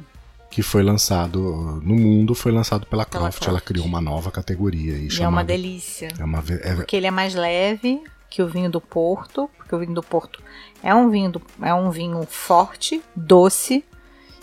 que 0.52 0.62
foi 0.62 0.82
lançado 0.82 1.80
no 1.82 1.94
mundo, 1.94 2.34
foi 2.34 2.52
lançado 2.52 2.86
pela, 2.86 3.06
Croft. 3.06 3.38
Croft. 3.38 3.48
Ela 3.48 3.60
criou 3.60 3.86
uma 3.86 4.02
nova 4.02 4.30
categoria. 4.30 4.92
E, 4.98 5.08
e 5.08 5.22
é 5.22 5.26
uma 5.26 5.42
delícia. 5.42 6.08
É 6.18 6.22
uma, 6.22 6.44
é... 6.62 6.74
Porque 6.74 6.94
ele 6.94 7.06
é 7.06 7.10
mais 7.10 7.34
leve 7.34 8.02
que 8.28 8.42
o 8.42 8.48
vinho 8.48 8.70
do 8.70 8.78
Porto, 8.78 9.48
porque 9.56 9.74
o 9.74 9.78
vinho 9.78 9.94
do 9.94 10.02
Porto 10.02 10.42
é 10.82 10.94
um 10.94 11.08
vinho, 11.08 11.32
do, 11.32 11.42
é 11.62 11.72
um 11.72 11.90
vinho 11.90 12.22
forte, 12.28 13.02
doce, 13.16 13.82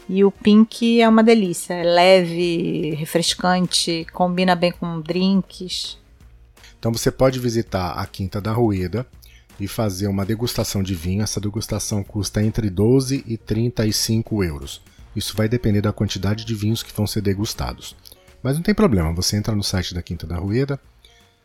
e 0.09 0.23
o 0.25 0.31
Pink 0.31 0.99
é 0.99 1.07
uma 1.07 1.23
delícia. 1.23 1.75
É 1.75 1.83
leve, 1.83 2.95
refrescante, 2.95 4.07
combina 4.11 4.55
bem 4.55 4.71
com 4.71 4.99
drinks. 5.01 5.99
Então 6.79 6.91
você 6.91 7.11
pode 7.11 7.37
visitar 7.39 7.91
a 7.91 8.05
Quinta 8.07 8.41
da 8.41 8.51
Rueda 8.51 9.05
e 9.59 9.67
fazer 9.67 10.07
uma 10.07 10.25
degustação 10.25 10.81
de 10.81 10.95
vinho. 10.95 11.21
Essa 11.21 11.39
degustação 11.39 12.03
custa 12.03 12.41
entre 12.41 12.67
12 12.67 13.23
e 13.27 13.37
35 13.37 14.43
euros. 14.43 14.81
Isso 15.15 15.35
vai 15.35 15.49
depender 15.49 15.81
da 15.81 15.93
quantidade 15.93 16.45
de 16.45 16.55
vinhos 16.55 16.83
que 16.83 16.93
vão 16.93 17.07
ser 17.07 17.21
degustados. 17.21 17.95
Mas 18.41 18.55
não 18.55 18.63
tem 18.63 18.73
problema, 18.73 19.13
você 19.13 19.35
entra 19.35 19.55
no 19.55 19.63
site 19.63 19.93
da 19.93 20.01
Quinta 20.01 20.25
da 20.25 20.37
Rueda, 20.37 20.79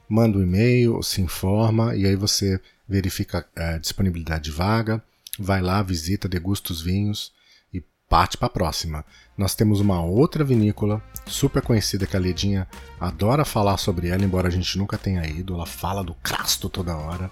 manda 0.08 0.38
um 0.38 0.42
e-mail, 0.42 1.02
se 1.02 1.20
informa 1.20 1.94
e 1.96 2.06
aí 2.06 2.14
você 2.14 2.60
verifica 2.88 3.46
a 3.56 3.62
é, 3.62 3.78
disponibilidade 3.78 4.44
de 4.44 4.50
vaga, 4.50 5.02
vai 5.38 5.60
lá, 5.60 5.82
visita, 5.82 6.28
degusta 6.28 6.72
os 6.72 6.80
vinhos 6.80 7.32
e 7.72 7.82
parte 8.08 8.36
para 8.36 8.46
a 8.46 8.50
próxima. 8.50 9.04
Nós 9.36 9.54
temos 9.54 9.80
uma 9.80 10.00
outra 10.02 10.44
vinícola 10.44 11.02
super 11.26 11.62
conhecida 11.62 12.06
que 12.06 12.16
a 12.16 12.20
Ledinha 12.20 12.68
adora 13.00 13.44
falar 13.44 13.78
sobre 13.78 14.08
ela, 14.08 14.24
embora 14.24 14.48
a 14.48 14.50
gente 14.50 14.78
nunca 14.78 14.96
tenha 14.98 15.26
ido. 15.26 15.54
Ela 15.54 15.66
fala 15.66 16.04
do 16.04 16.14
Crasto 16.14 16.68
toda 16.68 16.96
hora, 16.96 17.30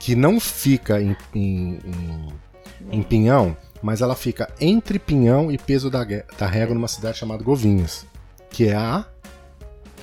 que 0.00 0.16
não 0.16 0.40
fica 0.40 1.00
em, 1.00 1.16
em, 1.34 1.78
em, 1.84 2.28
em 2.90 3.02
Pinhão, 3.02 3.56
mas 3.82 4.00
ela 4.00 4.14
fica 4.14 4.48
entre 4.60 4.98
Pinhão 4.98 5.50
e 5.50 5.58
Peso 5.58 5.90
da, 5.90 6.04
da 6.04 6.46
Régua 6.46 6.74
numa 6.74 6.88
cidade 6.88 7.18
chamada 7.18 7.42
Govinhas, 7.42 8.06
que 8.48 8.68
é 8.68 8.74
a 8.74 9.04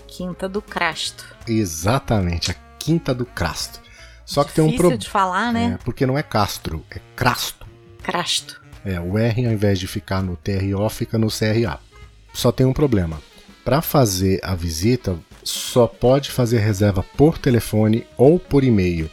Quinta 0.08 0.50
do 0.50 0.62
Crasto. 0.62 1.26
Exatamente, 1.48 2.52
a 2.52 2.56
Quinta 2.78 3.14
do 3.14 3.26
Crasto. 3.26 3.80
Só 4.26 4.44
que 4.44 4.54
tem 4.54 4.64
um 4.64 4.76
problema. 4.76 4.98
de 4.98 5.10
falar, 5.10 5.54
né? 5.54 5.78
É, 5.80 5.84
porque 5.84 6.06
não 6.06 6.18
é 6.18 6.22
Castro, 6.22 6.86
é 6.92 7.00
Crasto. 7.16 7.66
Crasto. 8.04 8.62
É, 8.86 9.00
o 9.00 9.18
R 9.18 9.46
ao 9.46 9.52
invés 9.52 9.80
de 9.80 9.88
ficar 9.88 10.22
no 10.22 10.36
TRO 10.36 10.88
fica 10.90 11.18
no 11.18 11.30
CRA. 11.30 11.80
Só 12.34 12.52
tem 12.52 12.66
um 12.66 12.74
problema. 12.74 13.20
Para 13.64 13.82
fazer 13.82 14.40
a 14.44 14.56
visita, 14.56 15.18
só 15.44 15.88
pode 15.88 16.32
fazer 16.32 16.60
reserva 16.60 17.04
por 17.16 17.38
telefone 17.38 18.06
ou 18.18 18.40
por 18.40 18.64
e-mail 18.64 19.10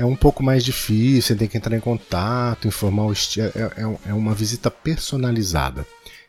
é 0.00 0.04
um 0.04 0.16
pouco 0.16 0.42
mais 0.42 0.64
difícil, 0.64 1.20
você 1.20 1.34
tem 1.34 1.46
que 1.46 1.58
entrar 1.58 1.76
em 1.76 1.80
contato, 1.80 2.66
informar 2.66 3.04
o 3.04 3.12
estilo. 3.12 3.48
É, 3.54 3.82
é, 3.82 4.10
é, 4.10 4.14
uma 4.14 4.32
visita 4.32 4.70
personalizada. 4.70 5.86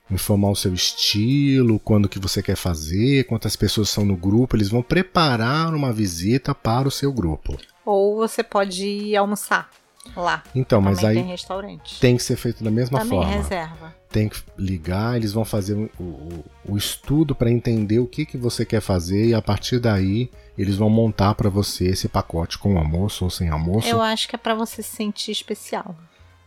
Informar 0.10 0.50
o 0.50 0.56
seu 0.58 0.74
estilo, 0.74 1.80
quando 1.80 2.10
que 2.10 2.20
você 2.20 2.44
quer 2.44 2.58
fazer, 2.58 3.24
quantas 3.28 3.56
pessoas 3.56 3.88
são 3.90 4.04
no 4.04 4.18
grupo, 4.18 4.58
eles 4.58 4.68
vão 4.68 4.84
preparar 4.84 5.74
uma 5.74 5.94
visita 5.94 6.54
para 6.54 6.86
o 6.86 6.92
seu 6.92 7.14
grupo. 7.14 7.58
Ou 7.86 8.18
você 8.18 8.44
pode 8.44 8.86
ir 8.86 9.16
almoçar 9.16 9.70
lá. 10.18 10.44
Então, 10.54 10.82
Também 10.82 10.96
mas 10.96 11.06
aí 11.06 11.16
tem, 11.16 11.28
restaurante. 11.28 12.00
tem 12.02 12.18
que 12.18 12.24
ser 12.24 12.36
feito 12.36 12.62
da 12.62 12.70
mesma 12.70 13.00
Também 13.00 13.20
forma. 13.20 13.34
reserva. 13.34 14.01
Tem 14.12 14.28
que 14.28 14.42
ligar, 14.58 15.16
eles 15.16 15.32
vão 15.32 15.46
fazer 15.46 15.74
o, 15.74 16.04
o, 16.04 16.46
o 16.66 16.78
estudo 16.78 17.34
para 17.34 17.50
entender 17.50 18.00
o 18.00 18.08
que, 18.08 18.26
que 18.26 18.38
você 18.38 18.66
quer 18.66 18.82
fazer 18.82 19.28
e 19.28 19.34
a 19.34 19.42
partir 19.42 19.80
daí 19.80 20.30
eles 20.58 20.76
vão 20.76 20.90
montar 20.90 21.34
para 21.34 21.50
você 21.50 21.86
esse 21.86 22.08
pacote 22.10 22.58
com 22.58 22.78
almoço 22.78 23.24
ou 23.24 23.30
sem 23.30 23.50
almoço. 23.50 23.88
Eu 23.88 24.02
acho 24.02 24.28
que 24.28 24.36
é 24.36 24.40
para 24.40 24.54
você 24.54 24.84
se 24.84 24.96
sentir 24.96 25.32
especial. 25.32 25.96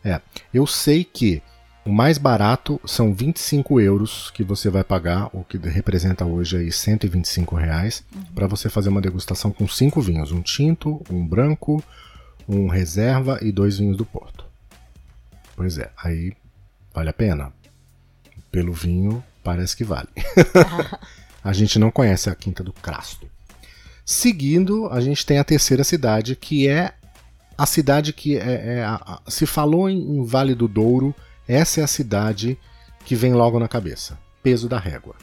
É, 0.05 0.21
eu 0.53 0.67
sei 0.67 1.03
que 1.03 1.43
o 1.85 1.93
mais 1.93 2.17
barato 2.17 2.81
são 2.85 3.13
25 3.13 3.79
euros 3.81 4.31
que 4.31 4.43
você 4.43 4.71
vai 4.71 4.83
pagar, 4.83 5.29
o 5.35 5.45
que 5.45 5.59
representa 5.59 6.25
hoje 6.25 6.57
aí 6.57 6.73
125 6.73 7.55
reais, 7.57 8.05
uhum. 8.15 8.23
para 8.35 8.47
você 8.47 8.71
fazer 8.71 8.89
uma 8.89 9.03
degustação 9.03 9.51
com 9.51 9.69
cinco 9.69 10.01
vinhos: 10.01 10.33
um 10.33 10.41
tinto, 10.41 11.03
um 11.11 11.27
branco, 11.27 11.83
um 12.49 12.69
reserva 12.69 13.39
e 13.43 13.53
dois 13.53 13.79
vinhos 13.79 13.97
do 13.97 14.05
Porto. 14.05 14.47
Pois 15.55 15.79
é, 15.79 15.91
aí 16.03 16.33
vale 16.95 17.11
a 17.11 17.13
pena. 17.13 17.53
Pelo 18.51 18.73
vinho, 18.73 19.23
parece 19.43 19.77
que 19.77 19.85
vale. 19.85 20.09
a 21.43 21.53
gente 21.53 21.79
não 21.79 21.91
conhece 21.91 22.31
a 22.31 22.35
Quinta 22.35 22.63
do 22.63 22.73
Crasto. 22.73 23.29
Seguindo, 24.05 24.87
a 24.89 25.01
gente 25.01 25.27
tem 25.27 25.39
a 25.39 25.45
terceira 25.45 25.83
cidade, 25.83 26.37
que 26.37 26.69
é 26.69 26.95
a 27.57 27.67
cidade 27.67 28.13
que 28.13 28.37
é, 28.37 28.79
é 28.79 28.85
a, 28.85 28.95
a, 28.95 29.31
se 29.31 29.47
falou 29.47 29.89
em, 29.89 29.99
em 29.99 30.25
Vale 30.25 30.55
do 30.55 30.69
Douro, 30.69 31.15
essa 31.49 31.81
é 31.81 31.85
a 31.85 31.89
cidade 31.89 32.59
que 33.05 33.15
vem 33.15 33.33
logo 33.33 33.59
na 33.59 33.69
cabeça. 33.69 34.19
Peso 34.43 34.69
da 34.69 34.79
Régua. 34.79 35.15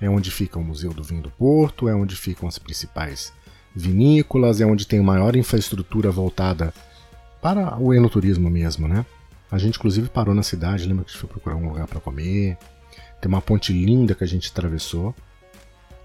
É 0.00 0.08
onde 0.08 0.30
fica 0.30 0.58
o 0.58 0.64
Museu 0.64 0.92
do 0.92 1.02
Vinho 1.02 1.22
do 1.22 1.30
Porto, 1.30 1.88
é 1.88 1.94
onde 1.94 2.14
ficam 2.14 2.48
as 2.48 2.58
principais 2.58 3.32
vinícolas, 3.74 4.60
é 4.60 4.66
onde 4.66 4.86
tem 4.86 5.00
maior 5.00 5.34
infraestrutura 5.36 6.10
voltada 6.10 6.72
para 7.40 7.78
o 7.78 7.94
enoturismo 7.94 8.48
mesmo, 8.50 8.86
né? 8.86 9.04
A 9.50 9.58
gente 9.58 9.76
inclusive 9.76 10.08
parou 10.08 10.34
na 10.34 10.42
cidade, 10.42 10.86
lembra 10.86 11.04
que 11.04 11.10
a 11.10 11.12
gente 11.12 11.20
foi 11.20 11.28
procurar 11.28 11.56
um 11.56 11.68
lugar 11.68 11.86
para 11.86 12.00
comer. 12.00 12.58
Tem 13.20 13.28
uma 13.28 13.40
ponte 13.40 13.72
linda 13.72 14.14
que 14.14 14.24
a 14.24 14.26
gente 14.26 14.50
atravessou 14.50 15.14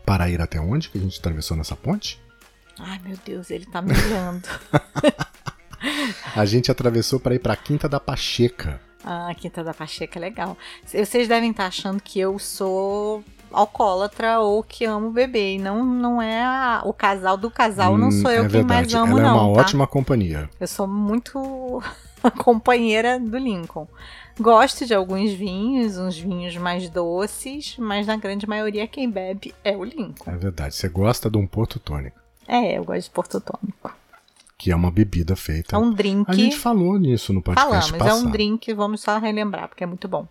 para 0.06 0.30
ir 0.30 0.42
até 0.42 0.60
onde 0.60 0.90
que 0.90 0.98
a 0.98 1.02
gente 1.02 1.20
atravessou 1.20 1.56
nessa 1.56 1.76
ponte? 1.76 2.22
Ai, 2.80 3.00
meu 3.04 3.18
Deus, 3.26 3.52
ele 3.52 3.66
tá 3.66 3.82
me 3.82 3.92
olhando. 3.94 4.48
a 6.36 6.46
gente 6.46 6.72
atravessou 6.72 7.20
para 7.20 7.36
ir 7.36 7.40
para 7.40 7.54
a 7.54 7.58
Quinta 7.58 7.88
da 7.88 8.00
Pacheca. 8.00 8.80
Ah, 9.04 9.34
Quinta 9.36 9.64
da 9.64 9.74
Pacheca 9.74 10.18
é 10.18 10.22
legal. 10.22 10.58
Vocês 10.86 11.28
devem 11.28 11.52
estar 11.52 11.66
achando 11.66 12.02
que 12.02 12.20
eu 12.20 12.40
sou 12.40 13.24
alcoólatra 13.52 14.40
ou 14.40 14.64
que 14.64 14.86
amo 14.86 15.12
beber. 15.12 15.56
E 15.56 15.60
não, 15.60 15.84
não 15.84 16.22
é 16.22 16.42
a, 16.42 16.82
o 16.86 16.94
casal 16.94 17.38
do 17.38 17.52
casal, 17.52 17.98
não 17.98 18.12
sou 18.12 18.32
eu 18.32 18.46
é 18.46 18.50
quem 18.50 18.64
mais 18.64 18.94
amo, 18.94 19.20
Ela 19.20 19.30
não. 19.30 19.38
É 19.38 19.42
uma 19.42 19.56
tá? 19.56 19.62
ótima 19.62 19.88
companhia. 19.88 20.50
Eu 20.60 20.68
sou 20.68 20.88
muito 20.88 21.84
companheira 22.38 23.20
do 23.20 23.38
Lincoln. 23.38 23.88
Gosto 24.40 24.86
de 24.86 24.94
alguns 24.94 25.32
vinhos, 25.32 25.98
uns 25.98 26.18
vinhos 26.18 26.56
mais 26.58 26.90
doces, 26.90 27.76
mas 27.78 28.08
na 28.08 28.18
grande 28.18 28.48
maioria 28.48 28.88
quem 28.88 29.10
bebe 29.10 29.54
é 29.64 29.76
o 29.78 29.84
Lincoln. 29.84 30.32
É 30.32 30.36
verdade. 30.36 30.76
Você 30.76 30.90
gosta 30.90 31.30
de 31.30 31.38
um 31.38 31.46
porto 31.46 31.80
tônico? 31.80 32.20
É, 32.48 32.78
eu 32.78 32.84
gosto 32.84 33.04
de 33.04 33.10
porto 33.12 33.40
tônico. 33.40 33.92
Que 34.58 34.72
é 34.72 34.76
uma 34.76 34.90
bebida 34.90 35.36
feita. 35.36 35.76
É 35.76 35.80
um 35.80 35.92
drink. 35.92 36.30
A 36.30 36.34
gente 36.34 36.58
falou 36.58 36.98
nisso 36.98 37.34
no 37.34 37.42
podcast 37.42 37.70
Falamos, 37.70 37.92
passado. 37.92 38.26
é 38.26 38.28
um 38.28 38.32
drink, 38.32 38.74
vamos 38.74 39.02
só 39.02 39.20
relembrar, 39.20 39.68
porque 39.68 39.84
é 39.84 39.88
muito 39.88 40.08
bom. 40.08 40.28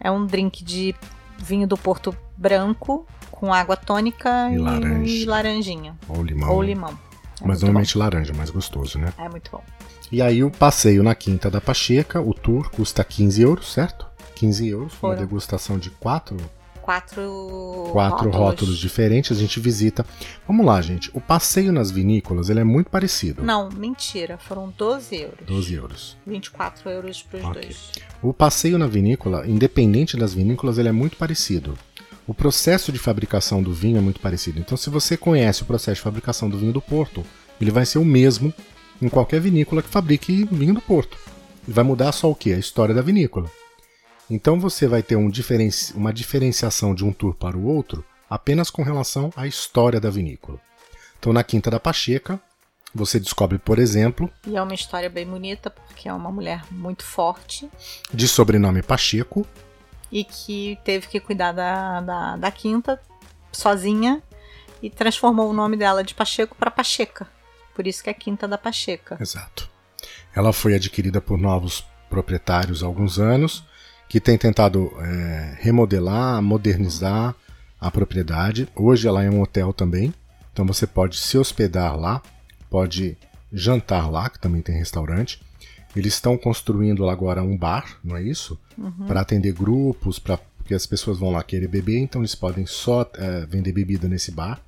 É 0.00 0.10
um 0.10 0.26
drink 0.26 0.62
de 0.62 0.94
vinho 1.38 1.66
do 1.66 1.76
Porto 1.76 2.14
branco 2.36 3.06
com 3.30 3.52
água 3.52 3.76
tônica 3.76 4.50
e, 4.50 4.54
e, 4.54 4.58
laranja. 4.58 5.10
e 5.10 5.24
laranjinha. 5.24 5.96
Ou 6.08 6.22
limão. 6.22 6.50
Ou 6.50 6.62
limão. 6.62 6.98
É 7.40 7.46
Mas 7.46 7.62
normalmente 7.62 7.94
bom. 7.94 8.00
laranja, 8.00 8.32
mais 8.34 8.50
gostoso, 8.50 8.98
né? 8.98 9.12
É 9.16 9.28
muito 9.28 9.50
bom. 9.50 9.62
E 10.10 10.22
aí 10.22 10.42
o 10.42 10.50
passeio 10.50 11.02
na 11.02 11.14
Quinta 11.14 11.50
da 11.50 11.60
Pacheca, 11.60 12.20
o 12.20 12.32
tour 12.32 12.70
custa 12.70 13.04
15 13.04 13.42
euros, 13.42 13.72
certo? 13.72 14.06
15 14.36 14.68
euros, 14.68 14.94
Foram. 14.94 15.14
uma 15.14 15.20
degustação 15.20 15.78
de 15.78 15.90
quatro 15.90 16.36
quatro, 16.88 17.90
quatro 17.92 18.30
rótulos. 18.30 18.36
rótulos. 18.36 18.78
diferentes, 18.78 19.36
a 19.36 19.38
gente 19.38 19.60
visita. 19.60 20.06
Vamos 20.46 20.64
lá, 20.64 20.80
gente. 20.80 21.10
O 21.12 21.20
passeio 21.20 21.70
nas 21.70 21.90
vinícolas 21.90 22.48
ele 22.48 22.60
é 22.60 22.64
muito 22.64 22.88
parecido. 22.88 23.42
Não, 23.42 23.68
mentira. 23.68 24.38
Foram 24.38 24.72
12 24.74 25.14
euros. 25.14 25.46
12 25.46 25.74
euros. 25.74 26.16
24 26.26 26.88
euros 26.88 27.22
para 27.22 27.40
os 27.40 27.44
okay. 27.44 27.62
dois. 27.62 27.92
O 28.22 28.32
passeio 28.32 28.78
na 28.78 28.86
vinícola, 28.86 29.46
independente 29.46 30.16
das 30.16 30.32
vinícolas, 30.32 30.78
ele 30.78 30.88
é 30.88 30.92
muito 30.92 31.18
parecido. 31.18 31.76
O 32.26 32.32
processo 32.32 32.90
de 32.90 32.98
fabricação 32.98 33.62
do 33.62 33.72
vinho 33.72 33.98
é 33.98 34.00
muito 34.00 34.20
parecido. 34.20 34.58
Então, 34.58 34.76
se 34.76 34.88
você 34.88 35.14
conhece 35.14 35.62
o 35.62 35.66
processo 35.66 35.96
de 35.96 36.02
fabricação 36.02 36.48
do 36.48 36.56
vinho 36.56 36.72
do 36.72 36.80
Porto, 36.80 37.22
ele 37.60 37.70
vai 37.70 37.84
ser 37.84 37.98
o 37.98 38.04
mesmo 38.04 38.52
em 39.00 39.08
qualquer 39.08 39.40
vinícola 39.40 39.82
que 39.82 39.88
fabrique 39.88 40.44
vinho 40.50 40.74
do 40.74 40.80
Porto. 40.80 41.18
E 41.66 41.72
vai 41.72 41.84
mudar 41.84 42.12
só 42.12 42.30
o 42.30 42.34
que? 42.34 42.52
A 42.52 42.58
história 42.58 42.94
da 42.94 43.02
vinícola. 43.02 43.50
Então 44.30 44.60
você 44.60 44.86
vai 44.86 45.02
ter 45.02 45.16
um 45.16 45.30
diferenci 45.30 45.94
uma 45.94 46.12
diferenciação 46.12 46.94
de 46.94 47.04
um 47.04 47.12
tour 47.12 47.34
para 47.34 47.56
o 47.56 47.66
outro 47.66 48.04
apenas 48.28 48.70
com 48.70 48.82
relação 48.82 49.32
à 49.36 49.46
história 49.46 50.00
da 50.00 50.10
vinícola. 50.10 50.60
Então 51.18 51.32
na 51.32 51.42
Quinta 51.42 51.70
da 51.70 51.80
Pacheca, 51.80 52.40
você 52.94 53.18
descobre, 53.18 53.58
por 53.58 53.78
exemplo. 53.78 54.30
E 54.46 54.56
é 54.56 54.62
uma 54.62 54.74
história 54.74 55.10
bem 55.10 55.26
bonita, 55.26 55.70
porque 55.70 56.08
é 56.08 56.12
uma 56.12 56.30
mulher 56.30 56.62
muito 56.70 57.04
forte. 57.04 57.70
De 58.12 58.26
sobrenome 58.26 58.82
Pacheco. 58.82 59.46
E 60.10 60.24
que 60.24 60.78
teve 60.84 61.06
que 61.06 61.20
cuidar 61.20 61.52
da, 61.52 62.00
da, 62.00 62.36
da 62.36 62.50
quinta 62.50 63.00
sozinha 63.52 64.22
e 64.82 64.88
transformou 64.88 65.50
o 65.50 65.52
nome 65.52 65.76
dela 65.76 66.02
de 66.02 66.14
Pacheco 66.14 66.56
para 66.56 66.70
Pacheca. 66.70 67.28
Por 67.78 67.86
isso 67.86 68.02
que 68.02 68.10
é 68.10 68.12
Quinta 68.12 68.48
da 68.48 68.58
Pacheca. 68.58 69.16
Exato. 69.20 69.70
Ela 70.34 70.52
foi 70.52 70.74
adquirida 70.74 71.20
por 71.20 71.38
novos 71.38 71.86
proprietários 72.10 72.82
há 72.82 72.86
alguns 72.86 73.20
anos, 73.20 73.64
que 74.08 74.18
têm 74.18 74.36
tentado 74.36 74.90
é, 74.98 75.56
remodelar, 75.60 76.42
modernizar 76.42 77.36
a 77.80 77.88
propriedade. 77.88 78.68
Hoje 78.74 79.06
ela 79.06 79.22
é 79.22 79.30
um 79.30 79.40
hotel 79.40 79.72
também, 79.72 80.12
então 80.52 80.66
você 80.66 80.88
pode 80.88 81.18
se 81.18 81.38
hospedar 81.38 81.96
lá, 81.96 82.20
pode 82.68 83.16
jantar 83.52 84.10
lá, 84.10 84.28
que 84.28 84.40
também 84.40 84.60
tem 84.60 84.76
restaurante. 84.76 85.40
Eles 85.94 86.14
estão 86.14 86.36
construindo 86.36 87.04
lá 87.04 87.12
agora 87.12 87.44
um 87.44 87.56
bar, 87.56 88.00
não 88.02 88.16
é 88.16 88.22
isso? 88.24 88.58
Uhum. 88.76 89.06
Para 89.06 89.20
atender 89.20 89.52
grupos, 89.52 90.18
para 90.18 90.36
porque 90.58 90.74
as 90.74 90.84
pessoas 90.84 91.16
vão 91.16 91.30
lá 91.30 91.44
querer 91.44 91.68
beber, 91.68 91.98
então 91.98 92.22
eles 92.22 92.34
podem 92.34 92.66
só 92.66 93.08
é, 93.14 93.46
vender 93.46 93.70
bebida 93.70 94.08
nesse 94.08 94.32
bar. 94.32 94.60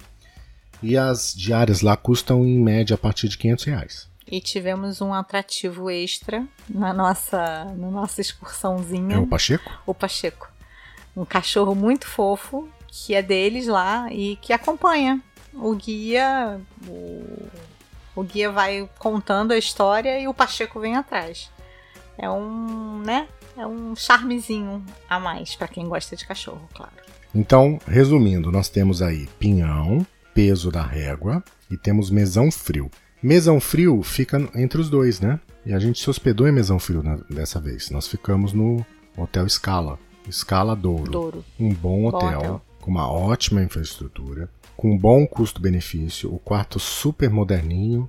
E 0.83 0.97
as 0.97 1.35
diárias 1.35 1.81
lá 1.83 1.97
custam 1.97 2.45
em 2.45 2.59
média 2.59 2.95
a 2.95 2.99
partir 2.99 3.29
de 3.29 3.37
500 3.37 3.65
reais. 3.65 4.11
E 4.27 4.41
tivemos 4.41 5.01
um 5.01 5.13
atrativo 5.13 5.91
extra 5.91 6.47
na 6.69 6.93
nossa, 6.93 7.65
na 7.77 7.91
nossa 7.91 8.21
excursãozinha. 8.21 9.17
É 9.17 9.19
o 9.19 9.27
Pacheco? 9.27 9.83
O 9.85 9.93
Pacheco. 9.93 10.49
Um 11.17 11.25
cachorro 11.25 11.75
muito 11.75 12.07
fofo, 12.07 12.69
que 12.87 13.15
é 13.15 13.23
deles 13.23 13.67
lá 13.67 14.07
e 14.13 14.37
que 14.37 14.53
acompanha 14.53 15.21
o 15.53 15.75
guia. 15.75 16.61
O, 16.87 17.49
o 18.15 18.23
guia 18.23 18.51
vai 18.51 18.89
contando 18.99 19.53
a 19.53 19.59
história 19.59 20.21
e 20.21 20.29
o 20.29 20.35
Pacheco 20.35 20.79
vem 20.79 20.97
atrás. 20.97 21.51
É 22.17 22.31
um, 22.31 23.01
né? 23.01 23.27
É 23.57 23.67
um 23.67 23.97
charmezinho 23.97 24.85
a 25.09 25.19
mais 25.19 25.57
para 25.57 25.69
quem 25.69 25.89
gosta 25.89 26.15
de 26.15 26.27
cachorro, 26.27 26.69
claro. 26.73 26.93
Então, 27.35 27.79
resumindo, 27.87 28.51
nós 28.51 28.69
temos 28.69 29.03
aí 29.03 29.27
pinhão, 29.39 30.07
peso 30.35 30.71
da 30.71 30.83
régua 30.83 31.43
e 31.71 31.77
temos 31.77 32.11
mesão 32.11 32.51
frio. 32.51 32.91
Mesão 33.23 33.61
frio 33.61 34.03
fica 34.03 34.49
entre 34.55 34.81
os 34.81 34.89
dois, 34.89 35.21
né? 35.21 35.39
E 35.65 35.75
a 35.75 35.79
gente 35.79 36.01
se 36.01 36.09
hospedou 36.09 36.49
em 36.49 36.53
Mesão 36.53 36.79
Frio 36.79 37.03
dessa 37.29 37.61
vez. 37.61 37.91
Nós 37.91 38.09
ficamos 38.09 38.55
no 38.55 38.85
Hotel 39.17 39.47
Scala, 39.49 39.99
Scala 40.31 40.75
Douro. 40.75 41.11
Douro. 41.11 41.45
Um 41.59 41.73
bom 41.75 42.07
hotel, 42.07 42.21
bom 42.21 42.37
hotel, 42.39 42.63
com 42.81 42.91
uma 42.91 43.11
ótima 43.11 43.63
infraestrutura, 43.63 44.49
com 44.75 44.93
um 44.93 44.99
bom 44.99 45.27
custo-benefício, 45.27 46.33
o 46.33 46.39
quarto 46.39 46.81
super 46.81 47.29
moderninho, 47.29 48.09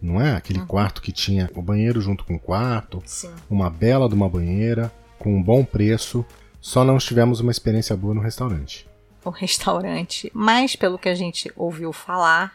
não 0.00 0.20
é? 0.20 0.36
Aquele 0.36 0.60
uhum. 0.60 0.66
quarto 0.66 1.02
que 1.02 1.10
tinha 1.10 1.50
o 1.56 1.62
banheiro 1.62 2.00
junto 2.00 2.24
com 2.24 2.34
o 2.34 2.40
quarto, 2.40 3.02
Sim. 3.04 3.30
uma 3.50 3.68
bela 3.68 4.08
de 4.08 4.14
uma 4.14 4.28
banheira, 4.28 4.92
com 5.18 5.36
um 5.36 5.42
bom 5.42 5.64
preço. 5.64 6.24
Só 6.60 6.84
não 6.84 6.98
tivemos 6.98 7.40
uma 7.40 7.50
experiência 7.50 7.96
boa 7.96 8.14
no 8.14 8.20
restaurante. 8.20 8.88
O 9.24 9.30
restaurante, 9.30 10.30
mas 10.34 10.74
pelo 10.74 10.98
que 10.98 11.08
a 11.08 11.14
gente 11.14 11.52
ouviu 11.56 11.92
falar, 11.92 12.54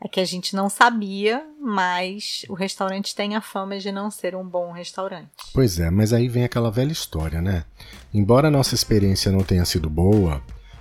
é 0.00 0.08
que 0.08 0.20
a 0.20 0.24
gente 0.24 0.54
não 0.54 0.68
sabia, 0.68 1.44
mas 1.60 2.44
o 2.48 2.54
restaurante 2.54 3.14
tem 3.14 3.34
a 3.34 3.40
fama 3.40 3.78
de 3.78 3.90
não 3.90 4.10
ser 4.10 4.34
um 4.34 4.44
bom 4.44 4.70
restaurante. 4.70 5.28
Pois 5.52 5.80
é, 5.80 5.90
mas 5.90 6.12
aí 6.12 6.28
vem 6.28 6.44
aquela 6.44 6.70
velha 6.70 6.92
história, 6.92 7.42
né? 7.42 7.64
Embora 8.14 8.48
a 8.48 8.50
nossa 8.50 8.74
experiência 8.74 9.32
não 9.32 9.42
tenha 9.42 9.64
sido 9.64 9.90
boa, 9.90 10.40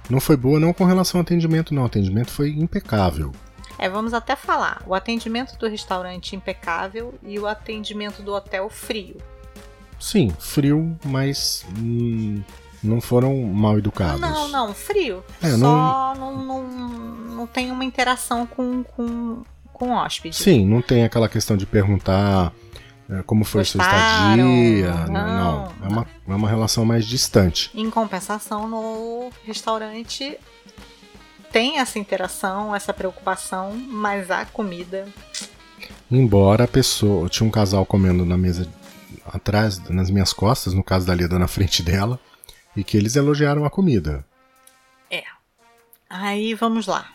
não 0.10 0.22
foi 0.22 0.38
boa 0.38 0.60
não 0.60 0.72
com 0.72 0.86
relação 0.86 1.20
ao 1.20 1.24
atendimento, 1.24 1.74
não. 1.74 1.84
O 1.84 1.88
atendimento 1.88 2.32
foi 2.32 2.52
impecável. 2.52 3.34
É, 3.78 3.90
vamos 3.90 4.14
até 4.14 4.36
falar. 4.36 4.82
O 4.88 4.94
atendimento 4.94 5.58
do 5.58 5.68
restaurante 5.68 6.36
impecável 6.36 7.14
e 7.24 7.38
o 7.38 7.46
atendimento 7.46 8.22
do 8.22 8.34
hotel 8.34 8.70
frio. 8.70 9.18
Sim, 10.00 10.30
frio, 10.40 10.98
mas 11.04 11.66
hum, 11.78 12.42
não 12.88 13.02
foram 13.02 13.36
mal 13.44 13.78
educados. 13.78 14.22
Não, 14.22 14.48
não, 14.48 14.74
frio. 14.74 15.24
É, 15.42 15.52
Só 15.52 15.58
não... 15.58 16.16
Não, 16.16 16.44
não, 16.44 16.64
não 17.38 17.48
tem 17.48 17.72
uma 17.72 17.86
interação 17.86 18.46
com, 18.48 18.84
com, 18.84 19.44
com 19.72 19.90
o 19.90 19.94
hóspede. 19.94 20.36
Sim, 20.36 20.66
não 20.66 20.82
tem 20.82 21.04
aquela 21.04 21.30
questão 21.30 21.56
de 21.56 21.66
perguntar 21.66 22.52
é, 23.10 23.24
como 23.24 23.46
foi 23.46 23.62
Gostaram, 23.62 23.90
sua 23.90 23.98
estadia. 23.98 25.06
Não, 25.08 25.28
não. 25.28 25.72
É, 25.84 25.88
uma, 25.88 26.08
é 26.28 26.36
uma 26.36 26.50
relação 26.50 26.84
mais 26.84 27.06
distante. 27.06 27.72
Em 27.74 27.90
compensação, 27.90 28.68
no 28.68 29.30
restaurante 29.46 30.38
tem 31.52 31.80
essa 31.80 31.98
interação, 31.98 32.76
essa 32.76 32.94
preocupação, 32.94 33.74
mas 33.88 34.30
a 34.30 34.46
comida. 34.46 35.08
Embora 36.12 36.66
a 36.66 36.68
pessoa. 36.68 37.30
Tinha 37.30 37.48
um 37.48 37.52
casal 37.52 37.86
comendo 37.86 38.26
na 38.26 38.38
mesa 38.38 38.68
atrás, 39.26 39.80
nas 39.90 40.10
minhas 40.10 40.34
costas, 40.34 40.74
no 40.74 40.84
caso 40.84 41.06
da 41.06 41.14
Leda 41.14 41.40
na 41.40 41.48
frente 41.48 41.82
dela 41.82 42.20
e 42.78 42.84
que 42.84 42.96
eles 42.96 43.16
elogiaram 43.16 43.66
a 43.66 43.70
comida. 43.70 44.24
É. 45.10 45.24
Aí 46.08 46.54
vamos 46.54 46.86
lá. 46.86 47.12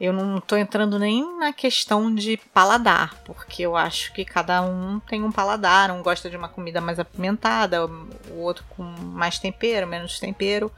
Eu 0.00 0.12
não 0.12 0.38
estou 0.38 0.56
entrando 0.56 0.98
nem 0.98 1.38
na 1.38 1.52
questão 1.52 2.12
de 2.12 2.36
paladar, 2.52 3.14
porque 3.24 3.62
eu 3.62 3.76
acho 3.76 4.12
que 4.12 4.24
cada 4.24 4.62
um 4.62 5.00
tem 5.00 5.22
um 5.22 5.30
paladar. 5.30 5.90
Um 5.90 6.02
gosta 6.02 6.30
de 6.30 6.36
uma 6.36 6.48
comida 6.48 6.80
mais 6.80 6.98
apimentada, 6.98 7.86
o 7.86 8.38
outro 8.38 8.64
com 8.70 8.82
mais 8.82 9.38
tempero, 9.38 9.86
menos 9.86 10.18
tempero. 10.18 10.72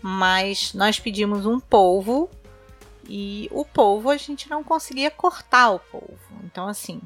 Mas 0.00 0.72
nós 0.74 0.98
pedimos 0.98 1.44
um 1.46 1.58
polvo 1.58 2.30
e 3.08 3.48
o 3.52 3.64
polvo 3.64 4.10
a 4.10 4.16
gente 4.16 4.48
não 4.48 4.64
conseguia 4.64 5.10
cortar 5.10 5.70
o 5.70 5.78
polvo. 5.78 6.18
Então, 6.44 6.66
assim, 6.68 7.00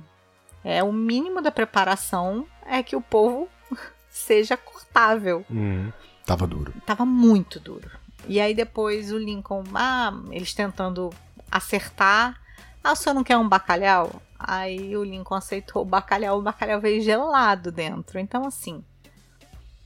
é 0.64 0.82
o 0.82 0.92
mínimo 0.92 1.40
da 1.40 1.50
preparação 1.50 2.46
é 2.66 2.82
que 2.82 2.96
o 2.96 3.00
polvo 3.00 3.48
seja 4.10 4.56
cortável. 4.56 5.44
Uhum. 5.50 5.92
Tava 6.28 6.46
duro. 6.46 6.74
Tava 6.84 7.06
muito 7.06 7.58
duro. 7.58 7.90
E 8.28 8.38
aí 8.38 8.54
depois 8.54 9.10
o 9.10 9.16
Lincoln, 9.16 9.64
ah, 9.74 10.12
eles 10.30 10.52
tentando 10.52 11.08
acertar. 11.50 12.38
Ah, 12.84 12.92
o 12.92 12.94
senhor 12.94 13.14
não 13.14 13.24
quer 13.24 13.38
um 13.38 13.48
bacalhau? 13.48 14.20
Aí 14.38 14.94
o 14.94 15.02
Lincoln 15.02 15.36
aceitou 15.36 15.80
o 15.80 15.86
bacalhau, 15.86 16.38
o 16.38 16.42
bacalhau 16.42 16.82
veio 16.82 17.00
gelado 17.00 17.72
dentro. 17.72 18.18
Então, 18.18 18.46
assim, 18.46 18.84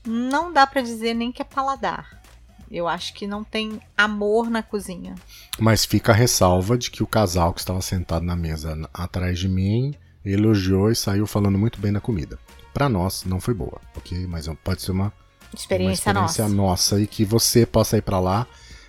não 0.05 0.51
dá 0.51 0.67
para 0.67 0.81
dizer 0.81 1.13
nem 1.13 1.31
que 1.31 1.41
é 1.41 1.45
paladar. 1.45 2.21
Eu 2.69 2.89
acho 2.89 3.13
que 3.13 3.25
não 3.25 3.41
tem 3.41 3.79
amor 3.97 4.49
na 4.49 4.61
cozinha. 4.61 5.15
Mas 5.57 5.85
fica 5.85 6.11
a 6.11 6.15
ressalva 6.15 6.77
de 6.77 6.91
que 6.91 7.01
o 7.01 7.07
casal 7.07 7.53
que 7.53 7.61
estava 7.61 7.81
sentado 7.81 8.25
na 8.25 8.35
mesa 8.35 8.77
atrás 8.93 9.39
de 9.39 9.47
mim 9.47 9.95
elogiou 10.25 10.91
e 10.91 10.95
saiu 10.95 11.25
falando 11.25 11.57
muito 11.57 11.79
bem 11.79 11.93
da 11.93 12.01
comida. 12.01 12.37
Para 12.73 12.89
nós 12.89 13.23
não 13.23 13.39
foi 13.39 13.53
boa, 13.53 13.79
ok? 13.95 14.27
Mas 14.27 14.45
pode 14.61 14.81
ser 14.81 14.91
uma 14.91 15.13
Experiência, 15.55 16.11
uma 16.11 16.25
experiência 16.25 16.43
nossa. 16.43 16.55
nossa 16.55 17.01
e 17.01 17.07
que 17.07 17.23
você 17.23 17.65
possa 17.65 17.97
ir 17.97 18.01
para 18.01 18.19
lá, 18.19 18.47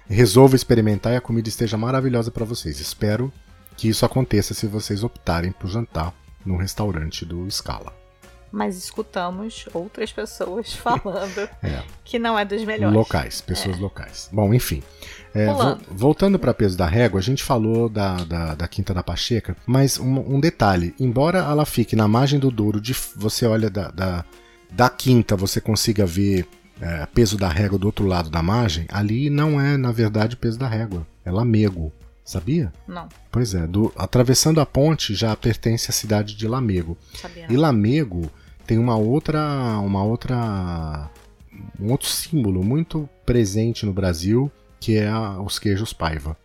resolva 0.08 0.56
experimentar 0.56 1.12
e 1.12 1.16
a 1.16 1.20
comida 1.20 1.48
esteja 1.48 1.76
maravilhosa 1.76 2.30
para 2.30 2.44
vocês. 2.44 2.80
Espero 2.80 3.32
que 3.76 3.88
isso 3.88 4.04
aconteça 4.04 4.54
se 4.54 4.66
vocês 4.66 5.02
optarem 5.02 5.52
por 5.52 5.68
jantar 5.68 6.14
no 6.44 6.56
restaurante 6.56 7.24
do 7.24 7.50
Scala. 7.50 7.92
Mas 8.52 8.76
escutamos 8.76 9.66
outras 9.74 10.12
pessoas 10.12 10.72
falando 10.78 11.48
é. 11.60 11.82
que 12.04 12.20
não 12.20 12.38
é 12.38 12.44
dos 12.44 12.64
melhores. 12.64 12.94
Locais, 12.94 13.40
pessoas 13.40 13.76
é. 13.76 13.80
locais. 13.80 14.28
Bom, 14.32 14.54
enfim. 14.54 14.80
É, 15.34 15.52
vo 15.52 15.76
voltando 15.90 16.38
para 16.38 16.54
peso 16.54 16.78
da 16.78 16.86
régua, 16.86 17.18
a 17.18 17.22
gente 17.22 17.42
falou 17.42 17.88
da, 17.88 18.14
da, 18.18 18.54
da 18.54 18.68
Quinta 18.68 18.94
da 18.94 19.02
Pacheca, 19.02 19.56
mas 19.66 19.98
um, 19.98 20.36
um, 20.36 20.38
detalhe: 20.38 20.94
embora 21.00 21.38
ela 21.38 21.66
fique 21.66 21.96
na 21.96 22.06
margem 22.06 22.38
do 22.38 22.52
Douro, 22.52 22.80
de, 22.80 22.94
você 23.16 23.44
olha 23.44 23.68
da, 23.68 23.88
da 23.90 24.24
da 24.70 24.88
quinta 24.88 25.36
você 25.36 25.60
consiga 25.60 26.04
ver 26.04 26.46
é, 26.80 27.06
peso 27.06 27.36
da 27.36 27.48
régua 27.48 27.78
do 27.78 27.86
outro 27.86 28.06
lado 28.06 28.30
da 28.30 28.42
margem, 28.42 28.86
ali 28.88 29.30
não 29.30 29.60
é, 29.60 29.76
na 29.76 29.92
verdade, 29.92 30.36
peso 30.36 30.58
da 30.58 30.68
régua. 30.68 31.06
É 31.24 31.30
Lamego. 31.30 31.92
Sabia? 32.24 32.72
Não. 32.88 33.06
Pois 33.30 33.54
é, 33.54 33.66
do, 33.66 33.92
atravessando 33.96 34.60
a 34.60 34.64
ponte 34.64 35.14
já 35.14 35.36
pertence 35.36 35.90
à 35.90 35.92
cidade 35.92 36.34
de 36.34 36.48
Lamego. 36.48 36.96
Sabia. 37.14 37.46
E 37.50 37.56
Lamego 37.56 38.30
tem 38.66 38.78
uma 38.78 38.96
outra, 38.96 39.78
uma 39.80 40.02
outra, 40.02 41.10
um 41.78 41.90
outro 41.90 42.08
símbolo 42.08 42.64
muito 42.64 43.08
presente 43.26 43.84
no 43.84 43.92
Brasil, 43.92 44.50
que 44.80 44.96
é 44.96 45.06
a, 45.06 45.38
os 45.40 45.58
queijos 45.58 45.92
Paiva. 45.92 46.36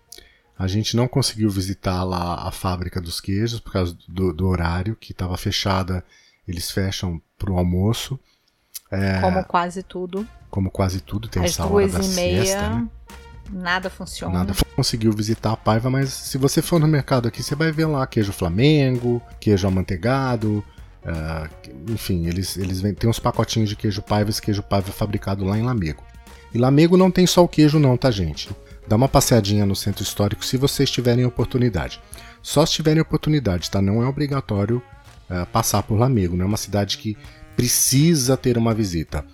A 0.58 0.68
gente 0.68 0.98
não 0.98 1.08
conseguiu 1.08 1.50
visitar 1.50 2.04
lá 2.04 2.46
a 2.46 2.52
fábrica 2.52 3.00
dos 3.00 3.22
queijos 3.22 3.62
por 3.62 3.72
causa 3.72 3.98
do, 4.06 4.34
do 4.34 4.46
horário 4.46 4.98
que 4.98 5.14
estava 5.14 5.38
fechada. 5.38 6.04
Eles 6.46 6.70
fecham 6.70 7.22
para 7.40 7.52
o 7.52 7.58
almoço. 7.58 8.20
É, 8.92 9.22
como 9.22 9.44
quase 9.46 9.82
tudo. 9.82 10.28
Como 10.50 10.70
quase 10.70 11.00
tudo, 11.00 11.28
tem 11.28 11.44
Às 11.44 11.52
essa 11.52 11.66
hora 11.66 11.88
da 11.88 12.00
e 12.00 12.08
meia, 12.10 12.44
siesta, 12.44 12.70
né? 12.70 12.88
Nada 13.52 13.90
funciona. 13.90 14.34
Nada 14.34 14.54
conseguiu 14.76 15.12
visitar 15.12 15.54
a 15.54 15.58
Paiva, 15.58 15.90
mas 15.90 16.10
se 16.10 16.38
você 16.38 16.62
for 16.62 16.80
no 16.80 16.88
mercado 16.88 17.28
aqui, 17.28 17.42
você 17.42 17.56
vai 17.56 17.72
ver 17.72 17.86
lá 17.86 18.06
queijo 18.06 18.32
Flamengo, 18.32 19.22
queijo 19.40 19.68
amanteigado. 19.68 20.64
Uh, 21.04 21.92
enfim, 21.92 22.28
eles, 22.28 22.58
eles 22.58 22.82
vêm, 22.82 22.94
tem 22.94 23.10
uns 23.10 23.20
pacotinhos 23.20 23.70
de 23.70 23.76
queijo 23.76 24.02
Paiva, 24.02 24.30
esse 24.30 24.42
queijo 24.42 24.62
Paiva 24.62 24.90
é 24.90 24.92
fabricado 24.92 25.46
lá 25.46 25.58
em 25.58 25.64
Lamego. 25.64 26.04
E 26.54 26.58
Lamego 26.58 26.98
não 26.98 27.10
tem 27.10 27.26
só 27.26 27.44
o 27.44 27.48
queijo, 27.48 27.80
não, 27.80 27.98
tá, 27.98 28.12
gente? 28.12 28.50
Dá 28.88 28.96
uma 28.96 29.08
passeadinha 29.08 29.66
no 29.66 29.76
centro 29.76 30.04
histórico 30.04 30.44
se 30.44 30.58
vocês 30.58 30.90
tiverem 30.90 31.26
oportunidade. 31.26 32.02
Só 32.42 32.66
se 32.66 32.74
tiverem 32.74 33.02
oportunidade, 33.02 33.70
tá? 33.70 33.82
Não 33.82 34.02
é 34.02 34.08
obrigatório 34.08 34.82
uh, 35.30 35.46
passar 35.48 35.84
por 35.84 35.98
Lamego. 35.98 36.36
Não 36.36 36.46
é 36.46 36.48
uma 36.48 36.58
cidade 36.58 36.98
que 36.98 37.18
precisa 37.56 38.38
ter 38.38 38.58
uma 38.58 38.74
visita. 38.74 39.26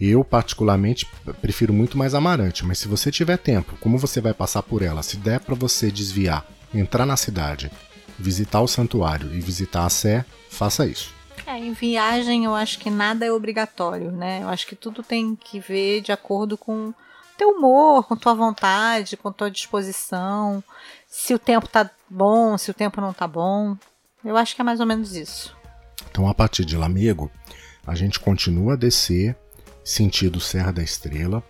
Eu, 0.00 0.24
particularmente, 0.24 1.06
prefiro 1.40 1.72
muito 1.72 1.96
mais 1.96 2.14
Amarante, 2.14 2.64
mas 2.64 2.78
se 2.78 2.88
você 2.88 3.10
tiver 3.10 3.36
tempo, 3.36 3.76
como 3.80 3.98
você 3.98 4.20
vai 4.20 4.34
passar 4.34 4.62
por 4.62 4.82
ela, 4.82 5.02
se 5.02 5.16
der 5.16 5.38
para 5.38 5.54
você 5.54 5.92
desviar, 5.92 6.44
entrar 6.74 7.06
na 7.06 7.16
cidade, 7.16 7.70
visitar 8.18 8.60
o 8.60 8.68
santuário 8.68 9.32
e 9.32 9.40
visitar 9.40 9.84
a 9.84 9.88
Sé, 9.88 10.24
faça 10.50 10.86
isso. 10.86 11.14
É, 11.46 11.56
em 11.56 11.72
viagem 11.72 12.44
eu 12.44 12.54
acho 12.54 12.78
que 12.78 12.90
nada 12.90 13.24
é 13.24 13.32
obrigatório, 13.32 14.10
né? 14.10 14.42
Eu 14.42 14.48
acho 14.48 14.66
que 14.66 14.76
tudo 14.76 15.02
tem 15.02 15.36
que 15.36 15.60
ver 15.60 16.00
de 16.00 16.12
acordo 16.12 16.56
com 16.56 16.92
teu 17.36 17.50
humor, 17.50 18.06
com 18.06 18.16
tua 18.16 18.34
vontade, 18.34 19.16
com 19.16 19.32
tua 19.32 19.50
disposição, 19.50 20.62
se 21.08 21.34
o 21.34 21.38
tempo 21.38 21.68
tá 21.68 21.90
bom, 22.08 22.56
se 22.56 22.70
o 22.70 22.74
tempo 22.74 23.00
não 23.00 23.12
tá 23.12 23.26
bom. 23.26 23.76
Eu 24.24 24.36
acho 24.36 24.54
que 24.54 24.60
é 24.60 24.64
mais 24.64 24.80
ou 24.80 24.86
menos 24.86 25.14
isso. 25.14 25.56
Então, 26.10 26.28
a 26.28 26.34
partir 26.34 26.64
de 26.64 26.76
Lamego, 26.76 27.30
a 27.86 27.94
gente 27.94 28.20
continua 28.20 28.74
a 28.74 28.76
descer 28.76 29.36
sentido 29.84 30.40
Serra 30.40 30.72
da 30.72 30.82
Estrela. 30.82 31.42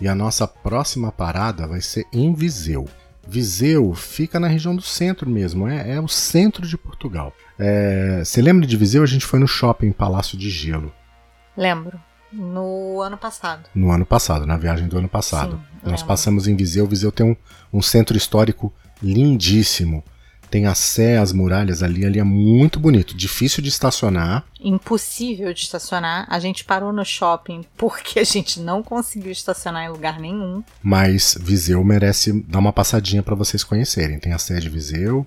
E 0.00 0.08
a 0.08 0.14
nossa 0.14 0.46
próxima 0.48 1.12
parada 1.12 1.66
vai 1.66 1.80
ser 1.80 2.06
em 2.12 2.32
Viseu. 2.32 2.88
Viseu 3.28 3.92
fica 3.94 4.40
na 4.40 4.48
região 4.48 4.74
do 4.74 4.80
centro 4.80 5.28
mesmo, 5.28 5.68
é, 5.68 5.92
é 5.96 6.00
o 6.00 6.08
centro 6.08 6.66
de 6.66 6.76
Portugal. 6.78 7.34
É, 7.58 8.22
você 8.24 8.40
lembra 8.40 8.66
de 8.66 8.76
Viseu? 8.76 9.02
A 9.02 9.06
gente 9.06 9.26
foi 9.26 9.38
no 9.38 9.46
shopping 9.46 9.92
Palácio 9.92 10.38
de 10.38 10.48
Gelo. 10.48 10.92
Lembro. 11.56 12.00
No 12.32 13.00
ano 13.02 13.18
passado. 13.18 13.68
No 13.74 13.90
ano 13.90 14.06
passado, 14.06 14.46
na 14.46 14.56
viagem 14.56 14.88
do 14.88 14.96
ano 14.96 15.08
passado. 15.08 15.56
Sim, 15.56 15.76
Nós 15.82 15.92
lembro. 16.00 16.06
passamos 16.06 16.46
em 16.46 16.56
Viseu. 16.56 16.86
Viseu 16.86 17.10
tem 17.12 17.26
um, 17.26 17.36
um 17.72 17.82
centro 17.82 18.16
histórico 18.16 18.72
lindíssimo. 19.02 20.02
Tem 20.50 20.66
a 20.66 20.74
Sé, 20.74 21.16
as 21.16 21.32
muralhas 21.32 21.82
ali. 21.82 22.04
Ali 22.04 22.18
é 22.18 22.24
muito 22.24 22.80
bonito. 22.80 23.16
Difícil 23.16 23.62
de 23.62 23.68
estacionar. 23.68 24.44
Impossível 24.60 25.52
de 25.54 25.60
estacionar. 25.60 26.26
A 26.28 26.40
gente 26.40 26.64
parou 26.64 26.92
no 26.92 27.04
shopping 27.04 27.64
porque 27.76 28.18
a 28.18 28.24
gente 28.24 28.60
não 28.60 28.82
conseguiu 28.82 29.30
estacionar 29.30 29.84
em 29.84 29.88
lugar 29.90 30.18
nenhum. 30.18 30.62
Mas 30.82 31.36
Viseu 31.40 31.82
merece 31.84 32.32
dar 32.48 32.58
uma 32.58 32.72
passadinha 32.72 33.22
para 33.22 33.36
vocês 33.36 33.62
conhecerem. 33.62 34.18
Tem 34.18 34.32
a 34.32 34.38
Sé 34.38 34.58
de 34.58 34.68
Viseu. 34.68 35.26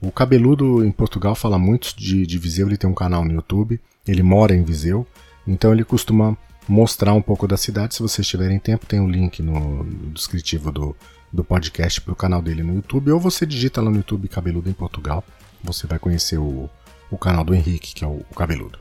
O 0.00 0.10
Cabeludo 0.10 0.84
em 0.84 0.90
Portugal 0.90 1.34
fala 1.34 1.58
muito 1.58 1.94
de, 1.96 2.26
de 2.26 2.38
Viseu. 2.38 2.66
Ele 2.66 2.76
tem 2.76 2.90
um 2.90 2.94
canal 2.94 3.24
no 3.24 3.32
YouTube. 3.32 3.80
Ele 4.06 4.22
mora 4.22 4.54
em 4.54 4.64
Viseu. 4.64 5.06
Então 5.46 5.72
ele 5.72 5.84
costuma 5.84 6.36
mostrar 6.68 7.14
um 7.14 7.22
pouco 7.22 7.46
da 7.46 7.56
cidade. 7.56 7.94
Se 7.94 8.02
vocês 8.02 8.26
tiverem 8.26 8.58
tempo, 8.58 8.86
tem 8.86 8.98
o 8.98 9.04
um 9.04 9.08
link 9.08 9.40
no, 9.42 9.84
no 9.84 10.10
descritivo 10.10 10.72
do, 10.72 10.96
do 11.34 11.42
podcast 11.42 12.00
para 12.00 12.12
o 12.12 12.16
canal 12.16 12.40
dele 12.40 12.62
no 12.62 12.76
YouTube. 12.76 13.10
Ou 13.10 13.18
você 13.18 13.44
digita 13.44 13.82
lá 13.82 13.90
no 13.90 13.96
YouTube 13.96 14.28
Cabeludo 14.28 14.70
em 14.70 14.72
Portugal. 14.72 15.24
Você 15.62 15.86
vai 15.86 15.98
conhecer 15.98 16.38
o, 16.38 16.70
o 17.10 17.18
canal 17.18 17.44
do 17.44 17.54
Henrique, 17.54 17.94
que 17.94 18.04
é 18.04 18.06
o, 18.06 18.24
o 18.30 18.34
Cabeludo. 18.34 18.78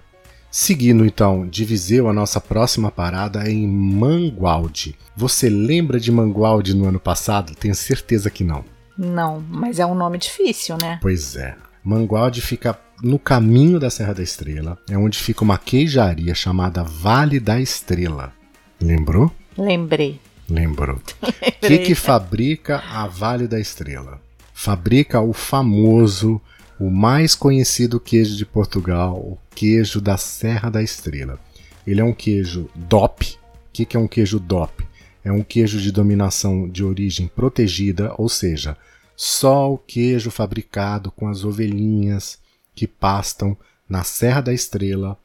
Seguindo 0.51 1.03
então 1.03 1.47
de 1.47 1.65
Viseu, 1.65 2.07
a 2.07 2.13
nossa 2.13 2.39
próxima 2.39 2.91
parada 2.91 3.43
é 3.43 3.51
em 3.51 3.67
Mangualde. 3.67 4.95
Você 5.17 5.49
lembra 5.49 5.99
de 5.99 6.11
Mangualde 6.11 6.75
no 6.75 6.87
ano 6.87 6.99
passado? 6.99 7.55
Tenho 7.55 7.73
certeza 7.73 8.29
que 8.29 8.43
não. 8.43 8.63
Não, 8.95 9.43
mas 9.49 9.79
é 9.79 9.85
um 9.85 9.95
nome 9.95 10.19
difícil, 10.19 10.77
né? 10.79 10.99
Pois 11.01 11.35
é. 11.35 11.55
Mangualde 11.83 12.39
fica 12.39 12.79
no 13.01 13.17
caminho 13.17 13.79
da 13.79 13.89
Serra 13.89 14.13
da 14.13 14.21
Estrela, 14.21 14.77
é 14.87 14.95
onde 14.95 15.17
fica 15.17 15.43
uma 15.43 15.57
queijaria 15.57 16.35
chamada 16.35 16.83
Vale 16.83 17.39
da 17.39 17.59
Estrela. 17.59 18.31
Lembrou? 18.79 19.31
Lembrei. 19.57 20.21
Lembrou. 20.53 21.01
O 21.63 21.65
que, 21.65 21.77
que 21.77 21.95
fabrica 21.95 22.79
a 22.79 23.07
Vale 23.07 23.47
da 23.47 23.57
Estrela? 23.57 24.21
Fabrica 24.53 25.21
o 25.21 25.31
famoso, 25.31 26.41
o 26.77 26.89
mais 26.89 27.35
conhecido 27.35 28.01
queijo 28.01 28.35
de 28.35 28.45
Portugal, 28.45 29.15
o 29.15 29.37
queijo 29.55 30.01
da 30.01 30.17
Serra 30.17 30.69
da 30.69 30.83
Estrela. 30.83 31.39
Ele 31.87 32.01
é 32.01 32.03
um 32.03 32.11
queijo 32.11 32.69
DOP. 32.75 33.23
O 33.23 33.37
que, 33.71 33.85
que 33.85 33.95
é 33.95 33.99
um 33.99 34.09
queijo 34.09 34.41
DOP? 34.41 34.85
É 35.23 35.31
um 35.31 35.41
queijo 35.41 35.79
de 35.79 35.89
dominação 35.89 36.67
de 36.67 36.83
origem 36.83 37.27
protegida, 37.27 38.13
ou 38.17 38.27
seja, 38.27 38.75
só 39.15 39.71
o 39.71 39.77
queijo 39.77 40.29
fabricado 40.29 41.11
com 41.11 41.29
as 41.29 41.45
ovelhinhas 41.45 42.37
que 42.75 42.85
pastam 42.85 43.55
na 43.87 44.03
Serra 44.03 44.41
da 44.41 44.53
Estrela. 44.53 45.17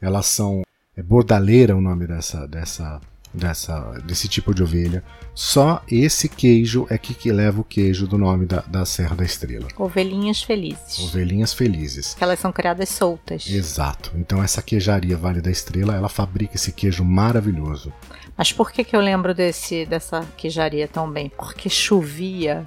Elas 0.00 0.26
são 0.26 0.64
é 0.96 1.02
bordaleira 1.02 1.76
o 1.76 1.80
nome 1.80 2.06
dessa, 2.06 2.46
dessa, 2.46 3.00
dessa, 3.34 3.80
desse 4.04 4.28
tipo 4.28 4.54
de 4.54 4.62
ovelha. 4.62 5.02
Só 5.34 5.82
esse 5.88 6.28
queijo 6.28 6.86
é 6.88 6.96
que, 6.96 7.12
que 7.12 7.32
leva 7.32 7.60
o 7.60 7.64
queijo 7.64 8.06
do 8.06 8.16
nome 8.16 8.46
da, 8.46 8.60
da 8.60 8.84
Serra 8.84 9.16
da 9.16 9.24
Estrela. 9.24 9.66
Ovelhinhas 9.76 10.42
felizes. 10.42 11.00
Ovelhinhas 11.00 11.52
felizes. 11.52 12.14
Que 12.14 12.22
elas 12.22 12.38
são 12.38 12.52
criadas 12.52 12.88
soltas. 12.88 13.46
Exato. 13.48 14.12
Então 14.14 14.42
essa 14.42 14.62
queijaria 14.62 15.16
Vale 15.16 15.40
da 15.40 15.50
Estrela, 15.50 15.94
ela 15.94 16.08
fabrica 16.08 16.54
esse 16.54 16.70
queijo 16.72 17.04
maravilhoso. 17.04 17.92
Mas 18.36 18.52
por 18.52 18.70
que, 18.70 18.84
que 18.84 18.94
eu 18.94 19.00
lembro 19.00 19.34
desse, 19.34 19.84
dessa 19.86 20.24
queijaria 20.36 20.86
tão 20.86 21.10
bem? 21.10 21.28
Porque 21.28 21.68
chovia 21.68 22.66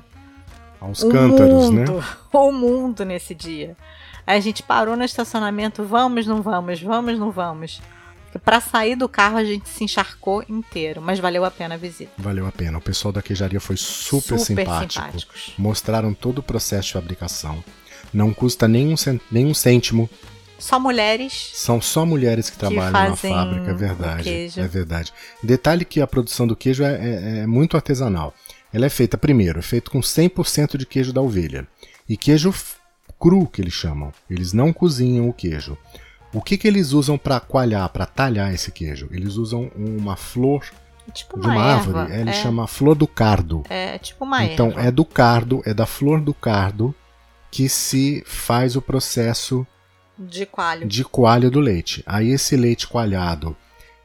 aos 0.80 1.04
cântaros, 1.04 1.70
mundo, 1.70 1.94
né? 1.94 2.04
O 2.34 2.52
mundo 2.52 3.06
nesse 3.06 3.34
dia. 3.34 3.76
Aí 4.26 4.38
a 4.38 4.42
gente 4.42 4.62
parou 4.62 4.98
no 4.98 5.04
estacionamento, 5.04 5.84
vamos, 5.84 6.28
não 6.28 6.42
vamos, 6.42 6.82
vamos, 6.82 7.18
não 7.18 7.32
vamos. 7.32 7.82
Para 8.44 8.60
sair 8.62 8.96
do 8.96 9.10
carro 9.10 9.38
a 9.38 9.44
gente 9.44 9.68
se 9.70 9.84
encharcou 9.84 10.44
inteiro, 10.48 11.02
mas 11.02 11.20
valeu 11.20 11.44
a 11.44 11.52
pena 11.52 11.76
a 11.76 11.78
visita. 11.78 12.12
Valeu 12.18 12.46
a 12.46 12.52
pena. 12.52 12.78
O 12.78 12.82
pessoal 12.82 13.12
da 13.12 13.22
queijaria 13.22 13.60
foi 13.60 13.76
super, 13.78 14.38
super 14.40 14.40
simpático. 14.40 14.94
Simpáticos. 15.06 15.54
Mostraram 15.58 16.14
todo 16.14 16.40
o 16.40 16.44
processo 16.44 16.88
de 16.88 16.94
fabricação. 16.94 17.64
Não 18.14 18.34
custa 18.34 18.68
nenhum, 18.68 18.96
nenhum 19.32 19.54
cêntimo. 19.54 20.10
Só 20.60 20.80
mulheres. 20.80 21.52
São 21.54 21.80
só 21.82 22.06
mulheres 22.06 22.50
que 22.50 22.58
trabalham 22.58 23.16
que 23.16 23.28
na 23.30 23.36
fábrica, 23.36 23.72
é 23.72 23.74
verdade. 23.74 24.30
É 24.60 24.68
verdade. 24.68 25.14
Detalhe 25.44 25.86
que 25.86 26.02
a 26.02 26.08
produção 26.08 26.48
do 26.48 26.56
queijo 26.56 26.84
é, 26.84 26.94
é- 26.94 27.38
é 27.40 27.48
muito 27.48 27.76
artesanal. 27.76 28.34
Ela 28.74 28.86
é 28.86 28.90
feita, 28.90 29.18
primeiro, 29.18 29.62
feito 29.62 29.90
com 29.92 30.00
100% 30.02 30.78
de 30.78 30.86
queijo 30.86 31.14
da 31.14 31.22
ovelha. 31.22 31.68
E 32.10 32.18
queijo 32.18 32.54
cru, 33.20 33.48
que 33.48 33.62
eles 33.62 33.74
chamam. 33.74 34.12
Eles 34.30 34.52
não 34.54 34.72
cozinham 34.74 35.28
o 35.30 35.34
queijo. 35.34 35.78
O 36.34 36.42
que, 36.42 36.58
que 36.58 36.68
eles 36.68 36.92
usam 36.92 37.18
para 37.18 37.40
coalhar, 37.40 37.88
para 37.90 38.06
talhar 38.06 38.54
esse 38.54 38.72
queijo? 38.72 39.08
Eles 39.12 39.36
usam 39.36 39.72
uma 39.76 40.16
flor 40.16 40.64
Tipo 41.14 41.40
de 41.40 41.48
uma, 41.48 41.56
uma 41.56 41.66
erva. 41.72 42.00
árvore. 42.02 42.20
Ele 42.20 42.30
é, 42.30 42.34
chama 42.34 42.68
flor 42.68 42.96
do 42.96 43.08
cardo. 43.08 43.64
é 43.70 43.98
tipo 43.98 44.26
uma 44.26 44.44
então 44.44 44.68
erva. 44.68 44.82
é 44.82 44.92
do 44.92 45.06
cardo, 45.06 45.62
é 45.66 45.74
da 45.74 45.86
flor 45.86 46.20
do 46.20 46.34
cardo 46.34 46.94
que 47.50 47.70
se 47.70 48.22
faz 48.26 48.76
o 48.76 48.82
processo 48.82 49.66
De 50.18 50.46
coalho. 50.46 50.86
de 50.86 51.04
coalho 51.06 51.50
do 51.50 51.60
leite. 51.62 52.04
Aí 52.06 52.30
esse 52.30 52.58
leite 52.58 52.88
coalhado, 52.88 53.56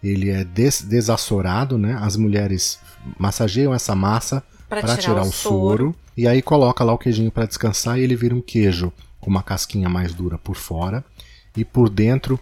ele 0.02 0.30
é 0.30 0.44
des 0.44 0.80
desassorado, 0.80 1.76
né? 1.76 1.98
As 2.00 2.16
mulheres 2.16 2.78
massageiam 3.18 3.74
essa 3.74 3.96
massa 3.96 4.42
para 4.68 4.96
tirar, 4.96 5.22
o 5.22 5.32
soro. 5.32 5.94
e 6.16 6.28
aí 6.28 6.40
coloca 6.40 6.84
lá 6.84 6.92
o 6.92 6.98
queijinho 6.98 7.32
para 7.32 7.46
descansar 7.46 7.98
e 7.98 8.02
ele 8.02 8.14
vira 8.14 8.34
um 8.34 8.40
queijo 8.40 8.92
com 9.20 9.28
uma 9.28 9.42
casquinha 9.42 9.88
mais 9.88 10.14
dura 10.14 10.38
por 10.38 10.54
fora 10.56 11.04
e 11.56 11.64
por 11.64 11.88
dentro 11.88 12.38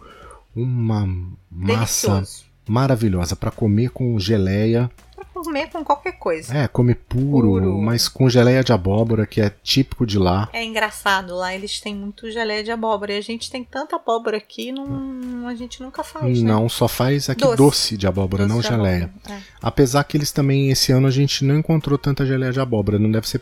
uma 0.55 1.07
massa 1.51 2.09
Delicioso. 2.09 2.45
maravilhosa 2.69 3.37
para 3.37 3.51
comer 3.51 3.91
com 3.91 4.19
geleia. 4.19 4.91
Pra 5.15 5.25
comer 5.25 5.69
com 5.71 5.85
qualquer 5.85 6.13
coisa. 6.13 6.57
É, 6.57 6.67
comer 6.69 6.97
puro, 7.09 7.49
Puro. 7.51 7.79
mas 7.81 8.09
com 8.09 8.29
geleia 8.29 8.65
de 8.65 8.73
abóbora 8.73 9.27
que 9.27 9.41
é 9.41 9.51
típico 9.63 10.07
de 10.07 10.19
lá. 10.19 10.49
É 10.53 10.65
engraçado, 10.65 11.35
lá 11.37 11.55
eles 11.55 11.81
têm 11.81 11.95
muito 11.95 12.31
geleia 12.31 12.65
de 12.65 12.71
abóbora. 12.71 13.13
E 13.13 13.19
a 13.19 13.21
gente 13.21 13.51
tem 13.51 13.63
tanta 13.63 13.97
abóbora 13.97 14.37
aqui, 14.39 14.73
não, 14.73 15.47
a 15.47 15.55
gente 15.55 15.81
nunca 15.83 16.03
faz, 16.03 16.43
né? 16.43 16.49
Não, 16.49 16.69
só 16.69 16.89
faz 16.89 17.29
aqui 17.31 17.43
doce, 17.43 17.57
Doce. 17.57 17.97
de 17.97 18.07
abóbora, 18.07 18.45
Doce 18.45 18.55
não 18.55 18.61
de 18.61 18.69
geleia. 18.69 19.05
abóbora, 19.05 19.35
é. 19.35 19.43
Apesar 19.63 20.05
que 20.05 20.17
eles 20.17 20.33
também, 20.33 20.71
esse 20.71 20.91
ano, 20.93 21.07
a 21.07 21.11
gente 21.13 21.45
não 21.45 21.57
encontrou 21.59 21.97
tanta 21.99 22.25
geleia 22.27 22.53
de 22.53 22.61
abóbora. 22.61 22.99
Não 22.99 23.11
deve 23.11 23.29
ser 23.29 23.41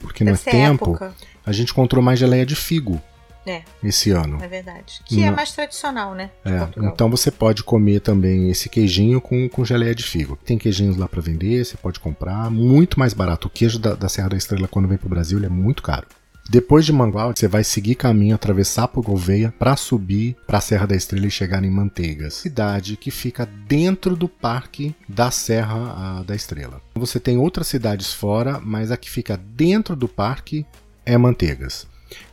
porque 0.00 0.24
não 0.24 0.32
Deve 0.32 0.40
é 0.40 0.44
ser 0.44 0.56
tempo. 0.58 0.90
época. 0.92 1.14
A 1.44 1.52
gente 1.52 1.70
encontrou 1.72 2.02
mais 2.02 2.18
geleia 2.18 2.46
de 2.46 2.56
figo 2.56 3.00
É, 3.50 3.62
esse 3.82 4.10
ano. 4.10 4.42
é 4.42 4.48
verdade. 4.48 5.00
Que 5.04 5.22
é 5.22 5.26
Não. 5.26 5.36
mais 5.36 5.52
tradicional, 5.52 6.14
né? 6.14 6.30
É, 6.44 6.68
então 6.86 7.10
você 7.10 7.30
pode 7.30 7.62
comer 7.62 8.00
também 8.00 8.50
esse 8.50 8.68
queijinho 8.68 9.20
com, 9.20 9.48
com 9.48 9.64
geleia 9.64 9.94
de 9.94 10.04
figo. 10.04 10.38
Tem 10.44 10.56
queijinhos 10.56 10.96
lá 10.96 11.08
para 11.08 11.20
vender, 11.20 11.64
você 11.64 11.76
pode 11.76 11.98
comprar. 11.98 12.50
Muito 12.50 12.98
mais 12.98 13.12
barato. 13.12 13.48
O 13.48 13.50
queijo 13.50 13.78
da, 13.78 13.94
da 13.94 14.08
Serra 14.08 14.30
da 14.30 14.36
Estrela, 14.36 14.68
quando 14.68 14.88
vem 14.88 14.98
pro 14.98 15.08
Brasil, 15.08 15.38
ele 15.38 15.46
é 15.46 15.50
muito 15.50 15.82
caro. 15.82 16.06
Depois 16.50 16.84
de 16.84 16.92
Mangualde, 16.92 17.38
você 17.38 17.46
vai 17.46 17.62
seguir 17.62 17.94
caminho, 17.94 18.34
atravessar 18.34 18.88
por 18.88 19.04
Gouveia 19.04 19.54
para 19.56 19.76
subir 19.76 20.36
para 20.48 20.58
a 20.58 20.60
Serra 20.60 20.84
da 20.84 20.96
Estrela 20.96 21.26
e 21.28 21.30
chegar 21.30 21.62
em 21.62 21.70
Manteigas, 21.70 22.34
cidade 22.34 22.96
que 22.96 23.08
fica 23.12 23.46
dentro 23.46 24.16
do 24.16 24.28
parque 24.28 24.92
da 25.08 25.30
Serra 25.30 26.24
da 26.26 26.34
Estrela. 26.34 26.80
Você 26.96 27.20
tem 27.20 27.38
outras 27.38 27.68
cidades 27.68 28.12
fora, 28.12 28.58
mas 28.60 28.90
a 28.90 28.96
que 28.96 29.08
fica 29.08 29.36
dentro 29.36 29.94
do 29.94 30.08
parque 30.08 30.66
é 31.06 31.16
Manteigas. 31.16 31.86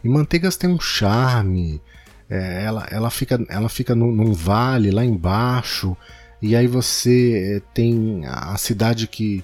E 0.04 0.10
Manteigas 0.10 0.58
tem 0.58 0.70
um 0.70 0.80
charme, 0.80 1.82
é, 2.30 2.64
ela, 2.64 2.88
ela 2.92 3.10
fica, 3.10 3.44
ela 3.50 3.70
fica 3.70 3.96
num, 3.96 4.12
num 4.12 4.34
vale 4.34 4.92
lá 4.92 5.04
embaixo, 5.06 5.96
e 6.42 6.56
aí 6.56 6.68
você 6.68 7.58
é, 7.58 7.74
tem 7.74 8.24
a 8.26 8.56
cidade 8.58 9.08
que, 9.08 9.44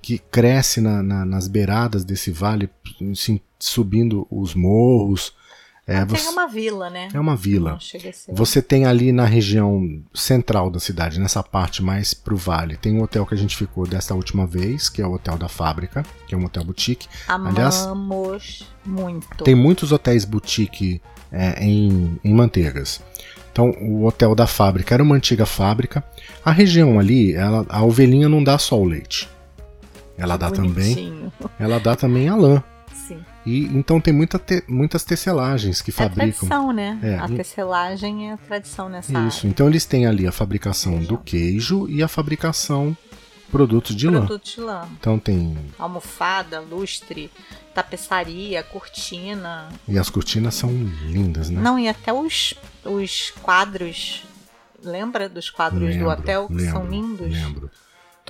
que 0.00 0.18
cresce 0.18 0.80
na- 0.80 1.02
na- 1.02 1.24
nas 1.24 1.48
beiradas 1.48 2.04
desse 2.04 2.30
vale, 2.30 2.68
assim, 3.12 3.40
subindo 3.58 4.26
os 4.30 4.54
morros. 4.54 5.34
É, 5.92 6.04
você- 6.04 6.28
uma 6.28 6.46
vila, 6.46 6.88
né? 6.88 7.08
é 7.12 7.18
uma 7.18 7.34
vila. 7.34 7.78
Você 8.28 8.62
tem 8.62 8.86
ali 8.86 9.10
na 9.12 9.24
região 9.24 10.00
central 10.14 10.70
da 10.70 10.78
cidade, 10.78 11.18
nessa 11.18 11.42
parte 11.42 11.82
mais 11.82 12.14
pro 12.14 12.36
vale, 12.36 12.76
tem 12.76 12.94
um 12.96 13.02
hotel 13.02 13.26
que 13.26 13.34
a 13.34 13.36
gente 13.36 13.56
ficou 13.56 13.86
dessa 13.86 14.14
última 14.14 14.46
vez, 14.46 14.88
que 14.88 15.02
é 15.02 15.06
o 15.06 15.12
Hotel 15.14 15.36
da 15.36 15.48
Fábrica, 15.48 16.04
que 16.28 16.34
é 16.34 16.38
um 16.38 16.44
hotel 16.44 16.62
boutique. 16.64 17.08
aliás, 17.26 17.78
Amamos 17.86 18.66
muito. 18.86 19.42
Tem 19.44 19.54
muitos 19.54 19.90
hotéis 19.90 20.24
boutique 20.24 21.00
é, 21.32 21.64
em, 21.64 22.18
em 22.22 22.32
Manteigas. 22.34 23.00
Então, 23.52 23.70
o 23.80 24.04
Hotel 24.06 24.32
da 24.34 24.46
Fábrica 24.46 24.94
era 24.94 25.02
uma 25.02 25.16
antiga 25.16 25.44
fábrica. 25.44 26.04
A 26.44 26.52
região 26.52 27.00
ali, 27.00 27.34
ela, 27.34 27.66
a 27.68 27.82
ovelhinha 27.82 28.28
não 28.28 28.44
dá 28.44 28.56
só 28.58 28.78
o 28.80 28.84
leite. 28.84 29.28
Ela 30.16 30.36
dá 30.36 30.50
também, 30.52 31.32
ela 31.58 31.80
dá 31.80 31.96
também 31.96 32.28
a 32.28 32.36
lã. 32.36 32.62
E 33.44 33.64
então 33.66 34.00
tem 34.00 34.12
muita 34.12 34.38
te, 34.38 34.62
muitas 34.68 35.04
tecelagens 35.04 35.80
que 35.80 35.90
é 35.90 35.94
fabricam. 35.94 36.30
tradição, 36.30 36.72
né? 36.72 36.98
É, 37.02 37.18
a 37.18 37.28
tecelagem 37.28 38.30
é 38.30 38.32
a 38.34 38.36
tradição 38.36 38.88
nessa 38.88 39.12
Isso. 39.26 39.38
Área. 39.38 39.48
Então 39.48 39.68
eles 39.68 39.84
têm 39.84 40.06
ali 40.06 40.26
a 40.26 40.32
fabricação 40.32 40.98
do 40.98 41.16
queijo 41.16 41.88
e 41.88 42.02
a 42.02 42.08
fabricação 42.08 42.96
produtos 43.50 43.96
de 43.96 44.08
lã. 44.08 44.26
Produtos 44.26 44.52
de 44.52 44.60
lã. 44.60 44.88
Então 44.98 45.18
tem 45.18 45.56
almofada, 45.78 46.60
lustre, 46.60 47.30
tapeçaria, 47.74 48.62
cortina. 48.62 49.68
E 49.88 49.98
as 49.98 50.10
cortinas 50.10 50.54
são 50.54 50.70
lindas, 51.06 51.48
né? 51.50 51.60
Não, 51.60 51.78
e 51.78 51.88
até 51.88 52.12
os, 52.12 52.54
os 52.84 53.32
quadros. 53.42 54.24
Lembra 54.82 55.28
dos 55.28 55.50
quadros 55.50 55.90
lembro, 55.90 56.04
do 56.04 56.10
hotel 56.10 56.46
que 56.46 56.54
lembro, 56.54 56.72
são 56.72 56.86
lindos? 56.86 57.32
Lembro 57.32 57.70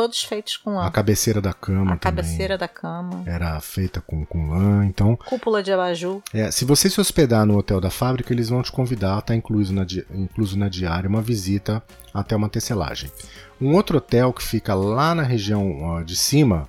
todos 0.01 0.23
feitos 0.23 0.57
com 0.57 0.77
lã. 0.77 0.87
A 0.87 0.91
cabeceira 0.91 1.43
da 1.43 1.53
cama 1.53 1.93
A 1.93 1.99
cabeceira 1.99 2.57
da 2.57 2.67
cama. 2.67 3.23
Era 3.27 3.61
feita 3.61 4.01
com, 4.01 4.25
com 4.25 4.49
lã, 4.49 4.87
então... 4.87 5.15
Cúpula 5.15 5.63
de 5.63 5.71
abajur. 5.71 6.23
É, 6.33 6.51
se 6.51 6.65
você 6.65 6.89
se 6.89 6.99
hospedar 6.99 7.45
no 7.45 7.59
hotel 7.59 7.83
da 7.83 7.91
fábrica, 7.91 8.33
eles 8.33 8.49
vão 8.49 8.63
te 8.63 8.73
convidar, 8.73 9.19
está 9.19 9.35
incluso 9.35 9.75
na, 9.75 9.85
incluso 10.15 10.59
na 10.59 10.71
diária, 10.71 11.07
uma 11.07 11.21
visita 11.21 11.83
até 12.15 12.35
uma 12.35 12.49
tecelagem. 12.49 13.13
Um 13.61 13.75
outro 13.75 13.99
hotel 13.99 14.33
que 14.33 14.43
fica 14.43 14.73
lá 14.73 15.15
na 15.15 15.23
região 15.23 16.03
de 16.03 16.17
cima, 16.17 16.67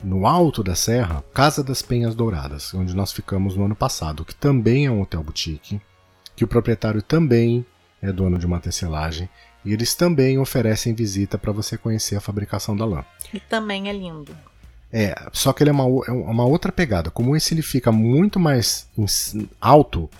no 0.00 0.24
alto 0.24 0.62
da 0.62 0.76
serra, 0.76 1.24
Casa 1.34 1.64
das 1.64 1.82
Penhas 1.82 2.14
Douradas, 2.14 2.72
onde 2.74 2.94
nós 2.94 3.10
ficamos 3.10 3.56
no 3.56 3.64
ano 3.64 3.74
passado, 3.74 4.24
que 4.24 4.36
também 4.36 4.86
é 4.86 4.90
um 4.90 5.02
hotel 5.02 5.24
boutique, 5.24 5.80
que 6.36 6.44
o 6.44 6.48
proprietário 6.48 7.02
também 7.02 7.66
é 8.00 8.12
dono 8.12 8.38
de 8.38 8.46
uma 8.46 8.60
tecelagem 8.60 9.28
e 9.64 9.72
eles 9.72 9.94
também 9.94 10.38
oferecem 10.38 10.94
visita 10.94 11.38
para 11.38 11.52
você 11.52 11.78
conhecer 11.78 12.16
a 12.16 12.20
fabricação 12.20 12.76
da 12.76 12.84
lã. 12.84 13.04
E 13.32 13.40
também 13.40 13.88
é 13.88 13.92
lindo. 13.92 14.36
É, 14.92 15.14
só 15.32 15.52
que 15.52 15.62
ele 15.62 15.70
é 15.70 15.72
uma, 15.72 15.84
é 16.06 16.10
uma 16.10 16.44
outra 16.44 16.70
pegada. 16.70 17.10
Como 17.10 17.34
esse 17.34 17.54
ele 17.54 17.62
fica 17.62 17.90
muito 17.90 18.38
mais 18.38 18.88
alto, 19.60 20.10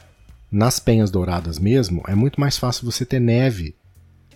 nas 0.50 0.78
penhas 0.78 1.11
douradas 1.11 1.59
mesmo, 1.59 2.02
é 2.07 2.14
muito 2.14 2.40
mais 2.40 2.59
fácil 2.59 2.90
você 2.90 3.05
ter 3.05 3.20
neve 3.20 3.74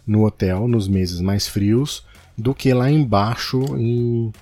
no 0.07 0.25
hotel 0.25 0.69
nos 0.69 0.89
meses 0.89 1.21
mais 1.21 1.49
frios 1.49 2.07
do 2.37 2.55
que 2.55 2.73
lá 2.73 2.91
embaixo 2.91 3.61
em. 3.77 4.33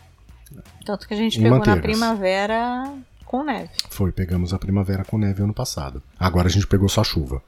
Tanto 0.85 1.09
que 1.09 1.15
a 1.15 1.17
gente 1.17 1.39
pegou 1.39 1.59
Manteigas. 1.59 1.77
na 1.77 1.83
primavera 1.83 2.95
com 3.25 3.43
neve. 3.43 3.71
Foi, 3.91 4.13
pegamos 4.13 4.53
a 4.53 4.59
primavera 4.59 5.05
com 5.05 5.19
neve 5.19 5.43
ano 5.43 5.55
passado. 5.55 6.03
Agora 6.19 6.49
a 6.49 6.51
gente 6.51 6.67
pegou 6.67 6.89
só 6.89 7.03
chuva. 7.03 7.43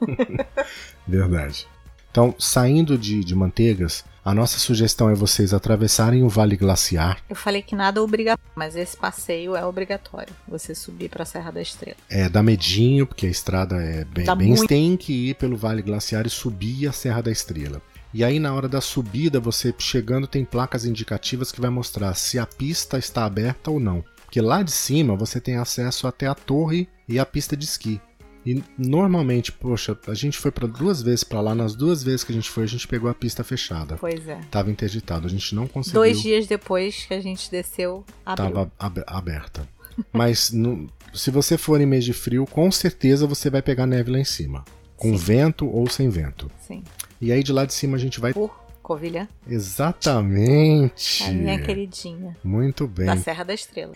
Verdade. 1.06 1.66
Então, 2.10 2.34
saindo 2.38 2.98
de, 2.98 3.22
de 3.22 3.34
Manteigas, 3.34 4.04
a 4.24 4.34
nossa 4.34 4.58
sugestão 4.58 5.08
é 5.08 5.14
vocês 5.14 5.54
atravessarem 5.54 6.22
o 6.22 6.28
Vale 6.28 6.56
Glaciar. 6.56 7.22
Eu 7.28 7.36
falei 7.36 7.62
que 7.62 7.76
nada 7.76 8.00
é 8.00 8.02
obrigatório, 8.02 8.52
mas 8.54 8.76
esse 8.76 8.96
passeio 8.96 9.54
é 9.56 9.64
obrigatório. 9.64 10.32
Você 10.48 10.74
subir 10.74 11.08
para 11.08 11.22
a 11.22 11.26
Serra 11.26 11.52
da 11.52 11.62
Estrela. 11.62 11.96
É, 12.08 12.28
dá 12.28 12.42
medinho, 12.42 13.06
porque 13.06 13.26
a 13.26 13.30
estrada 13.30 13.76
é 13.76 14.04
bem. 14.04 14.24
Dá 14.24 14.34
bem 14.34 14.48
muito... 14.48 14.66
Tem 14.66 14.96
que 14.96 15.30
ir 15.30 15.34
pelo 15.34 15.56
Vale 15.56 15.82
Glaciar 15.82 16.26
e 16.26 16.30
subir 16.30 16.88
a 16.88 16.92
Serra 16.92 17.22
da 17.22 17.30
Estrela. 17.30 17.80
E 18.12 18.24
aí, 18.24 18.40
na 18.40 18.52
hora 18.52 18.68
da 18.68 18.80
subida, 18.80 19.38
você 19.38 19.72
chegando, 19.78 20.26
tem 20.26 20.44
placas 20.44 20.84
indicativas 20.84 21.52
que 21.52 21.60
vai 21.60 21.70
mostrar 21.70 22.12
se 22.14 22.40
a 22.40 22.46
pista 22.46 22.98
está 22.98 23.24
aberta 23.24 23.70
ou 23.70 23.78
não. 23.78 24.04
Porque 24.24 24.40
lá 24.40 24.62
de 24.62 24.72
cima 24.72 25.16
você 25.16 25.40
tem 25.40 25.56
acesso 25.56 26.06
até 26.06 26.26
a 26.26 26.34
torre 26.34 26.88
e 27.08 27.18
a 27.18 27.26
pista 27.26 27.56
de 27.56 27.64
esqui. 27.64 28.00
E 28.44 28.62
normalmente, 28.78 29.52
poxa, 29.52 29.96
a 30.06 30.14
gente 30.14 30.38
foi 30.38 30.50
para 30.50 30.66
duas 30.66 31.02
vezes 31.02 31.22
para 31.22 31.40
lá, 31.40 31.54
nas 31.54 31.74
duas 31.74 32.02
vezes 32.02 32.24
que 32.24 32.32
a 32.32 32.34
gente 32.34 32.48
foi, 32.48 32.64
a 32.64 32.68
gente 32.68 32.88
pegou 32.88 33.10
a 33.10 33.14
pista 33.14 33.44
fechada. 33.44 33.96
Pois 33.96 34.26
é. 34.26 34.40
Tava 34.50 34.70
interditado, 34.70 35.26
a 35.26 35.30
gente 35.30 35.54
não 35.54 35.66
conseguiu. 35.66 36.00
Dois 36.00 36.20
dias 36.22 36.46
depois 36.46 37.04
que 37.04 37.14
a 37.14 37.20
gente 37.20 37.50
desceu, 37.50 38.04
abriu. 38.24 38.46
Tava 38.46 38.72
ab 38.78 39.02
aberta. 39.06 39.68
Mas 40.12 40.50
no, 40.50 40.86
se 41.12 41.30
você 41.30 41.58
for 41.58 41.80
em 41.80 41.86
mês 41.86 42.04
de 42.04 42.12
frio, 42.12 42.46
com 42.46 42.70
certeza 42.70 43.26
você 43.26 43.50
vai 43.50 43.60
pegar 43.60 43.86
neve 43.86 44.10
lá 44.10 44.18
em 44.18 44.24
cima. 44.24 44.64
Com 44.96 45.16
Sim. 45.16 45.24
vento 45.24 45.68
ou 45.68 45.88
sem 45.88 46.08
vento. 46.08 46.50
Sim. 46.66 46.82
E 47.20 47.32
aí 47.32 47.42
de 47.42 47.52
lá 47.52 47.64
de 47.64 47.74
cima 47.74 47.96
a 47.96 48.00
gente 48.00 48.20
vai. 48.20 48.32
Por 48.32 48.59
Covilhã. 48.90 49.28
Exatamente. 49.48 51.22
A 51.22 51.30
minha 51.30 51.60
queridinha. 51.60 52.36
Muito 52.42 52.88
bem. 52.88 53.06
Da 53.06 53.16
Serra 53.16 53.44
da 53.44 53.54
Estrela. 53.54 53.92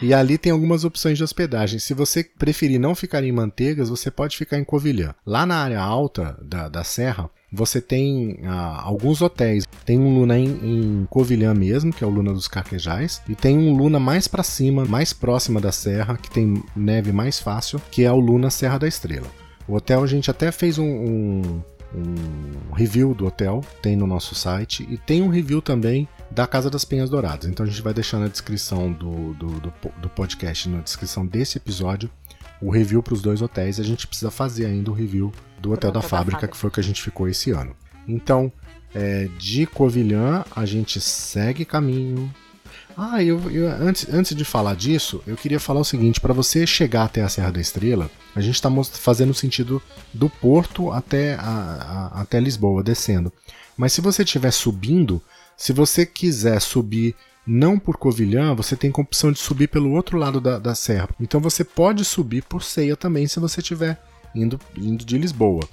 E 0.00 0.14
ali 0.14 0.38
tem 0.38 0.50
algumas 0.50 0.82
opções 0.82 1.18
de 1.18 1.22
hospedagem. 1.22 1.78
Se 1.78 1.92
você 1.92 2.24
preferir 2.24 2.80
não 2.80 2.94
ficar 2.94 3.22
em 3.22 3.30
Manteigas, 3.32 3.90
você 3.90 4.10
pode 4.10 4.38
ficar 4.38 4.56
em 4.56 4.64
Covilhã. 4.64 5.14
Lá 5.26 5.44
na 5.44 5.56
área 5.56 5.78
alta 5.78 6.38
da, 6.40 6.70
da 6.70 6.82
serra, 6.82 7.28
você 7.52 7.82
tem 7.82 8.38
ah, 8.44 8.80
alguns 8.82 9.20
hotéis. 9.20 9.66
Tem 9.84 9.98
um 9.98 10.14
Luna 10.18 10.38
em, 10.38 10.46
em, 10.46 11.06
Covilhã 11.10 11.52
mesmo, 11.52 11.92
que 11.92 12.02
é 12.02 12.06
o 12.06 12.10
Luna 12.10 12.32
dos 12.32 12.48
Carquejais, 12.48 13.20
e 13.28 13.34
tem 13.34 13.58
um 13.58 13.76
Luna 13.76 14.00
mais 14.00 14.26
para 14.26 14.42
cima, 14.42 14.86
mais 14.86 15.12
próxima 15.12 15.60
da 15.60 15.70
serra, 15.70 16.16
que 16.16 16.30
tem 16.30 16.64
neve 16.74 17.12
mais 17.12 17.38
fácil, 17.38 17.78
que 17.90 18.04
é 18.04 18.10
o 18.10 18.18
Luna 18.18 18.48
Serra 18.48 18.78
da 18.78 18.88
Estrela. 18.88 19.26
O 19.68 19.74
hotel 19.74 20.02
a 20.02 20.06
gente 20.06 20.30
até 20.30 20.50
fez 20.50 20.78
um, 20.78 20.86
um, 20.86 21.62
um 21.94 22.72
review 22.72 23.14
do 23.14 23.26
hotel, 23.26 23.64
tem 23.82 23.96
no 23.96 24.06
nosso 24.06 24.34
site, 24.34 24.86
e 24.88 24.96
tem 24.96 25.22
um 25.22 25.28
review 25.28 25.60
também 25.60 26.08
da 26.30 26.46
Casa 26.46 26.70
das 26.70 26.84
Penhas 26.84 27.10
Douradas. 27.10 27.48
Então 27.48 27.64
a 27.64 27.68
gente 27.68 27.82
vai 27.82 27.92
deixar 27.92 28.18
na 28.18 28.28
descrição 28.28 28.92
do, 28.92 29.34
do, 29.34 29.46
do, 29.60 29.72
do 30.00 30.08
podcast, 30.10 30.68
na 30.68 30.80
descrição 30.80 31.26
desse 31.26 31.58
episódio, 31.58 32.10
o 32.60 32.70
review 32.70 33.02
para 33.02 33.14
os 33.14 33.22
dois 33.22 33.42
hotéis. 33.42 33.80
A 33.80 33.84
gente 33.84 34.06
precisa 34.06 34.30
fazer 34.30 34.66
ainda 34.66 34.90
o 34.90 34.94
review 34.94 35.32
do 35.60 35.72
Hotel, 35.72 35.90
da, 35.90 36.00
fábrica, 36.00 36.08
da 36.08 36.08
Fábrica, 36.08 36.48
que 36.48 36.56
foi 36.56 36.68
o 36.68 36.72
que 36.72 36.80
a 36.80 36.84
gente 36.84 37.02
ficou 37.02 37.28
esse 37.28 37.50
ano. 37.50 37.74
Então, 38.06 38.52
é, 38.94 39.28
de 39.38 39.66
Covilhã, 39.66 40.44
a 40.54 40.64
gente 40.64 41.00
segue 41.00 41.64
caminho 41.64 42.32
ah, 42.96 43.22
eu, 43.22 43.50
eu, 43.50 43.68
antes, 43.68 44.08
antes 44.12 44.34
de 44.34 44.44
falar 44.44 44.74
disso, 44.74 45.22
eu 45.26 45.36
queria 45.36 45.60
falar 45.60 45.80
o 45.80 45.84
seguinte: 45.84 46.20
para 46.20 46.34
você 46.34 46.66
chegar 46.66 47.04
até 47.04 47.22
a 47.22 47.28
Serra 47.28 47.52
da 47.52 47.60
Estrela, 47.60 48.10
a 48.34 48.40
gente 48.40 48.54
está 48.54 48.70
fazendo 48.92 49.30
o 49.30 49.34
sentido 49.34 49.82
do 50.12 50.28
porto 50.28 50.90
até, 50.92 51.34
a, 51.34 52.10
a, 52.14 52.20
até 52.22 52.38
Lisboa, 52.40 52.82
descendo. 52.82 53.32
Mas 53.76 53.92
se 53.92 54.00
você 54.00 54.22
estiver 54.22 54.50
subindo, 54.50 55.22
se 55.56 55.72
você 55.72 56.04
quiser 56.04 56.60
subir 56.60 57.14
não 57.46 57.78
por 57.78 57.96
Covilhã, 57.96 58.54
você 58.54 58.76
tem 58.76 58.92
a 58.94 59.00
opção 59.00 59.32
de 59.32 59.38
subir 59.38 59.68
pelo 59.68 59.92
outro 59.92 60.18
lado 60.18 60.40
da, 60.40 60.58
da 60.58 60.74
serra. 60.74 61.08
Então 61.18 61.40
você 61.40 61.64
pode 61.64 62.04
subir 62.04 62.42
por 62.42 62.62
Ceia 62.62 62.96
também 62.96 63.26
se 63.26 63.40
você 63.40 63.60
estiver 63.60 64.00
indo, 64.34 64.60
indo 64.76 65.04
de 65.04 65.18
Lisboa. 65.18 65.68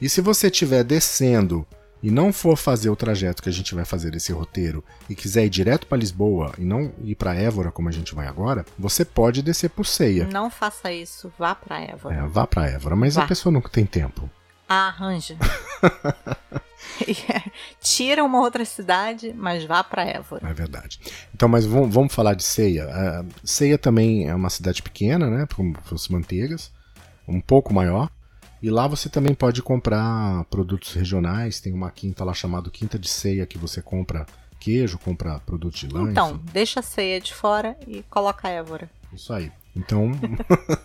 E 0.00 0.08
se 0.08 0.20
você 0.20 0.48
estiver 0.48 0.82
descendo 0.82 1.66
e 2.02 2.10
não 2.10 2.32
for 2.32 2.56
fazer 2.56 2.90
o 2.90 2.96
trajeto 2.96 3.42
que 3.42 3.48
a 3.48 3.52
gente 3.52 3.74
vai 3.74 3.84
fazer 3.84 4.14
esse 4.14 4.32
roteiro 4.32 4.84
e 5.08 5.14
quiser 5.14 5.44
ir 5.44 5.50
direto 5.50 5.86
para 5.86 5.98
Lisboa 5.98 6.52
e 6.58 6.64
não 6.64 6.92
ir 7.04 7.14
para 7.14 7.34
Évora 7.34 7.70
como 7.70 7.88
a 7.88 7.92
gente 7.92 8.14
vai 8.14 8.26
agora, 8.26 8.64
você 8.78 9.04
pode 9.04 9.42
descer 9.42 9.70
por 9.70 9.86
Ceia. 9.86 10.26
Não 10.26 10.50
faça 10.50 10.92
isso, 10.92 11.32
vá 11.38 11.54
para 11.54 11.80
Évora. 11.80 12.14
É, 12.14 12.26
vá 12.26 12.46
para 12.46 12.68
Évora, 12.68 12.96
mas 12.96 13.14
vá. 13.14 13.24
a 13.24 13.26
pessoa 13.26 13.52
nunca 13.52 13.68
tem 13.68 13.86
tempo. 13.86 14.28
Ah, 14.68 14.88
arranja. 14.88 15.36
Tira 17.80 18.24
uma 18.24 18.40
outra 18.40 18.64
cidade, 18.64 19.32
mas 19.36 19.64
vá 19.64 19.82
para 19.82 20.04
Évora. 20.04 20.48
É 20.48 20.52
verdade. 20.52 21.00
Então, 21.34 21.48
mas 21.48 21.64
vamos, 21.64 21.92
vamos 21.92 22.14
falar 22.14 22.34
de 22.34 22.42
Ceia. 22.42 22.86
Uh, 22.86 23.28
Ceia 23.44 23.78
também 23.78 24.28
é 24.28 24.34
uma 24.34 24.50
cidade 24.50 24.82
pequena, 24.82 25.28
né? 25.30 25.46
Como 25.54 25.76
fosse 25.84 26.10
Manteigas, 26.12 26.72
um 27.26 27.40
pouco 27.40 27.72
maior. 27.72 28.10
E 28.62 28.70
lá 28.70 28.86
você 28.86 29.08
também 29.08 29.34
pode 29.34 29.60
comprar 29.60 30.44
produtos 30.44 30.94
regionais. 30.94 31.60
Tem 31.60 31.72
uma 31.72 31.90
quinta 31.90 32.24
lá 32.24 32.32
chamada 32.32 32.70
Quinta 32.70 32.98
de 32.98 33.08
Ceia 33.08 33.44
que 33.44 33.58
você 33.58 33.82
compra 33.82 34.24
queijo, 34.60 34.98
compra 34.98 35.40
produtos 35.40 35.80
de 35.80 35.88
lã. 35.88 36.08
Então, 36.08 36.40
deixa 36.52 36.78
a 36.78 36.82
ceia 36.82 37.20
de 37.20 37.34
fora 37.34 37.76
e 37.88 38.04
coloca 38.08 38.46
a 38.46 38.50
Évora. 38.52 38.88
Isso 39.12 39.32
aí. 39.32 39.50
Então, 39.74 40.12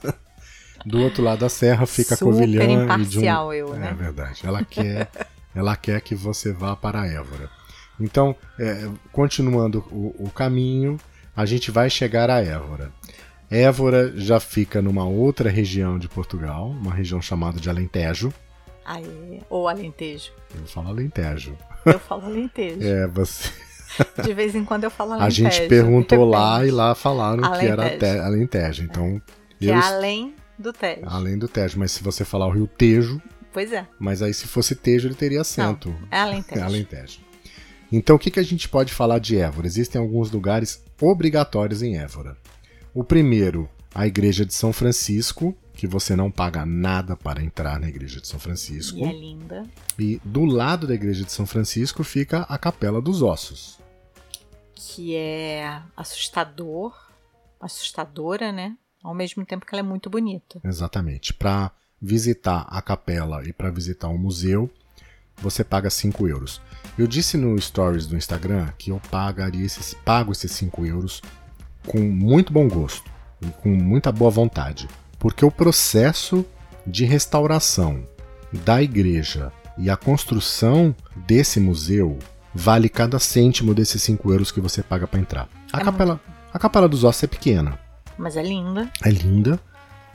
do 0.84 1.00
outro 1.00 1.24
lado 1.24 1.40
da 1.40 1.50
serra 1.50 1.86
fica 1.86 2.16
Super 2.16 2.32
a 2.32 2.34
Covilhã. 2.34 2.84
imparcial 2.84 3.50
um... 3.50 3.54
eu, 3.54 3.74
né? 3.76 3.92
É 3.92 3.94
verdade. 3.94 4.42
Ela 4.44 4.66
quer, 4.66 5.08
ela 5.54 5.76
quer 5.76 6.02
que 6.02 6.16
você 6.16 6.52
vá 6.52 6.76
para 6.76 7.02
a 7.02 7.08
Évora. 7.08 7.50
Então, 8.00 8.36
é, 8.60 8.90
continuando 9.12 9.86
o, 9.92 10.26
o 10.26 10.32
caminho, 10.32 10.98
a 11.36 11.46
gente 11.46 11.70
vai 11.70 11.88
chegar 11.88 12.32
a 12.32 12.44
Évora. 12.44 12.92
Évora 13.50 14.12
já 14.16 14.40
fica 14.40 14.82
numa 14.82 15.06
outra 15.06 15.50
região 15.50 15.98
de 15.98 16.10
Portugal, 16.10 16.70
uma 16.70 16.94
região 16.94 17.22
chamada 17.22 17.60
de 17.60 17.70
Alentejo. 17.70 18.34
Aê, 18.86 19.42
ou 19.50 19.68
Alentejo. 19.68 20.32
Eu 20.54 20.66
falo 20.66 20.90
Alentejo. 20.90 21.58
Eu 21.86 22.00
falo 22.00 22.26
Alentejo. 22.26 22.80
é, 22.84 23.08
você. 23.08 23.50
De 24.22 24.34
vez 24.34 24.54
em 24.54 24.66
quando 24.66 24.84
eu 24.84 24.92
falo 24.92 25.14
Alentejo. 25.14 25.48
A 25.48 25.52
gente 25.52 25.68
perguntou 25.68 26.26
lá 26.26 26.66
e 26.66 26.72
lá 26.72 26.94
falaram 26.94 27.44
Alentejo. 27.44 27.76
que 27.76 27.82
era 27.82 27.98
te... 27.98 28.20
Alentejo. 28.20 28.84
Então, 28.84 29.22
que 29.60 29.70
é 29.70 29.72
eu... 29.72 29.76
é 29.76 29.80
além 29.80 30.36
do 30.58 30.74
Tejo. 30.74 31.02
Além 31.06 31.38
do 31.38 31.48
Tejo, 31.48 31.80
mas 31.80 31.92
se 31.92 32.04
você 32.04 32.26
falar 32.26 32.48
o 32.48 32.52
Rio 32.52 32.68
Tejo. 32.68 33.22
Pois 33.54 33.72
é. 33.72 33.88
Mas 33.98 34.22
aí 34.22 34.34
se 34.34 34.48
fosse 34.48 34.76
Tejo 34.76 35.08
ele 35.08 35.16
teria 35.16 35.42
acento. 35.42 35.90
Não, 35.90 36.08
é 36.12 36.20
Alentejo. 36.20 36.60
É 36.60 36.64
Alentejo. 36.64 37.20
Então 37.92 38.18
o 38.18 38.20
que, 38.20 38.30
que 38.30 38.40
a 38.40 38.44
gente 38.44 38.68
pode 38.68 38.94
falar 38.94 39.20
de 39.20 39.38
Évora? 39.38 39.68
Existem 39.68 40.00
alguns 40.00 40.32
lugares 40.32 40.84
obrigatórios 41.02 41.82
em 41.82 41.98
Évora. 41.98 42.36
O 42.98 43.04
primeiro, 43.04 43.70
a 43.94 44.08
igreja 44.08 44.44
de 44.44 44.56
São 44.56 44.74
Francisco, 44.74 45.56
que 45.76 45.86
você 45.86 46.16
não 46.16 46.32
paga 46.32 46.66
nada 46.66 47.16
para 47.16 47.44
entrar 47.44 47.80
na 47.80 47.88
igreja 47.88 48.20
de 48.20 48.28
São 48.28 48.40
Francisco. 48.40 48.98
E 48.98 49.04
é 49.04 49.14
linda. 49.14 49.64
E 50.00 50.20
do 50.26 50.46
lado 50.46 50.88
da 50.88 50.96
igreja 50.96 51.24
de 51.24 51.32
São 51.32 51.46
Francisco 51.46 52.04
fica 52.04 52.42
a 52.50 52.58
Capela 52.58 53.00
dos 53.00 53.22
Ossos. 53.22 53.78
Que 54.74 55.16
é 55.16 55.80
assustador, 55.96 56.92
assustadora, 57.62 58.52
né? 58.52 58.76
ao 59.04 59.14
mesmo 59.14 59.46
tempo 59.46 59.64
que 59.64 59.76
ela 59.76 59.82
é 59.82 59.88
muito 59.88 60.10
bonita. 60.10 60.60
Exatamente. 60.64 61.36
Para 61.36 61.72
visitar 62.02 62.66
a 62.68 62.82
capela 62.82 63.48
e 63.48 63.54
para 63.54 63.70
visitar 63.70 64.08
o 64.08 64.18
museu, 64.18 64.72
você 65.38 65.64
paga 65.64 65.92
5 65.92 66.28
euros. 66.28 66.60
Eu 66.98 67.06
disse 67.06 67.38
no 67.38 67.62
stories 67.62 68.08
do 68.08 68.18
Instagram 68.18 68.74
que 68.76 68.90
eu 68.90 69.00
pagaria 69.12 69.64
esses, 69.64 69.94
pago 69.94 70.32
esses 70.32 70.52
5 70.52 70.84
euros 70.84 71.22
com 71.88 72.00
muito 72.00 72.54
bom 72.54 72.67
gosto 72.67 73.10
e 73.41 73.47
com 73.47 73.69
muita 73.69 74.12
boa 74.12 74.30
vontade, 74.30 74.88
porque 75.17 75.43
o 75.43 75.52
processo 75.52 76.45
de 76.86 77.06
restauração 77.06 78.04
da 78.52 78.82
igreja 78.82 79.52
e 79.78 79.89
a 79.89 79.97
construção 79.97 80.95
desse 81.15 81.60
museu 81.60 82.17
vale 82.54 82.89
cada 82.89 83.19
cêntimo 83.19 83.73
desses 83.73 84.02
5 84.04 84.32
euros 84.32 84.52
que 84.52 84.62
você 84.62 84.82
paga 84.82 85.08
para 85.08 85.19
entrar. 85.19 85.50
A, 85.71 85.80
é 85.80 85.84
capela, 85.84 86.13
muito... 86.13 86.38
a 86.54 86.60
capela 86.60 86.88
dos 86.88 87.04
ossos 87.04 87.23
é 87.23 87.28
pequena. 87.28 87.80
Mas 88.17 88.36
é 88.36 88.41
linda. 88.41 88.91
É 89.04 89.10
linda. 89.10 89.60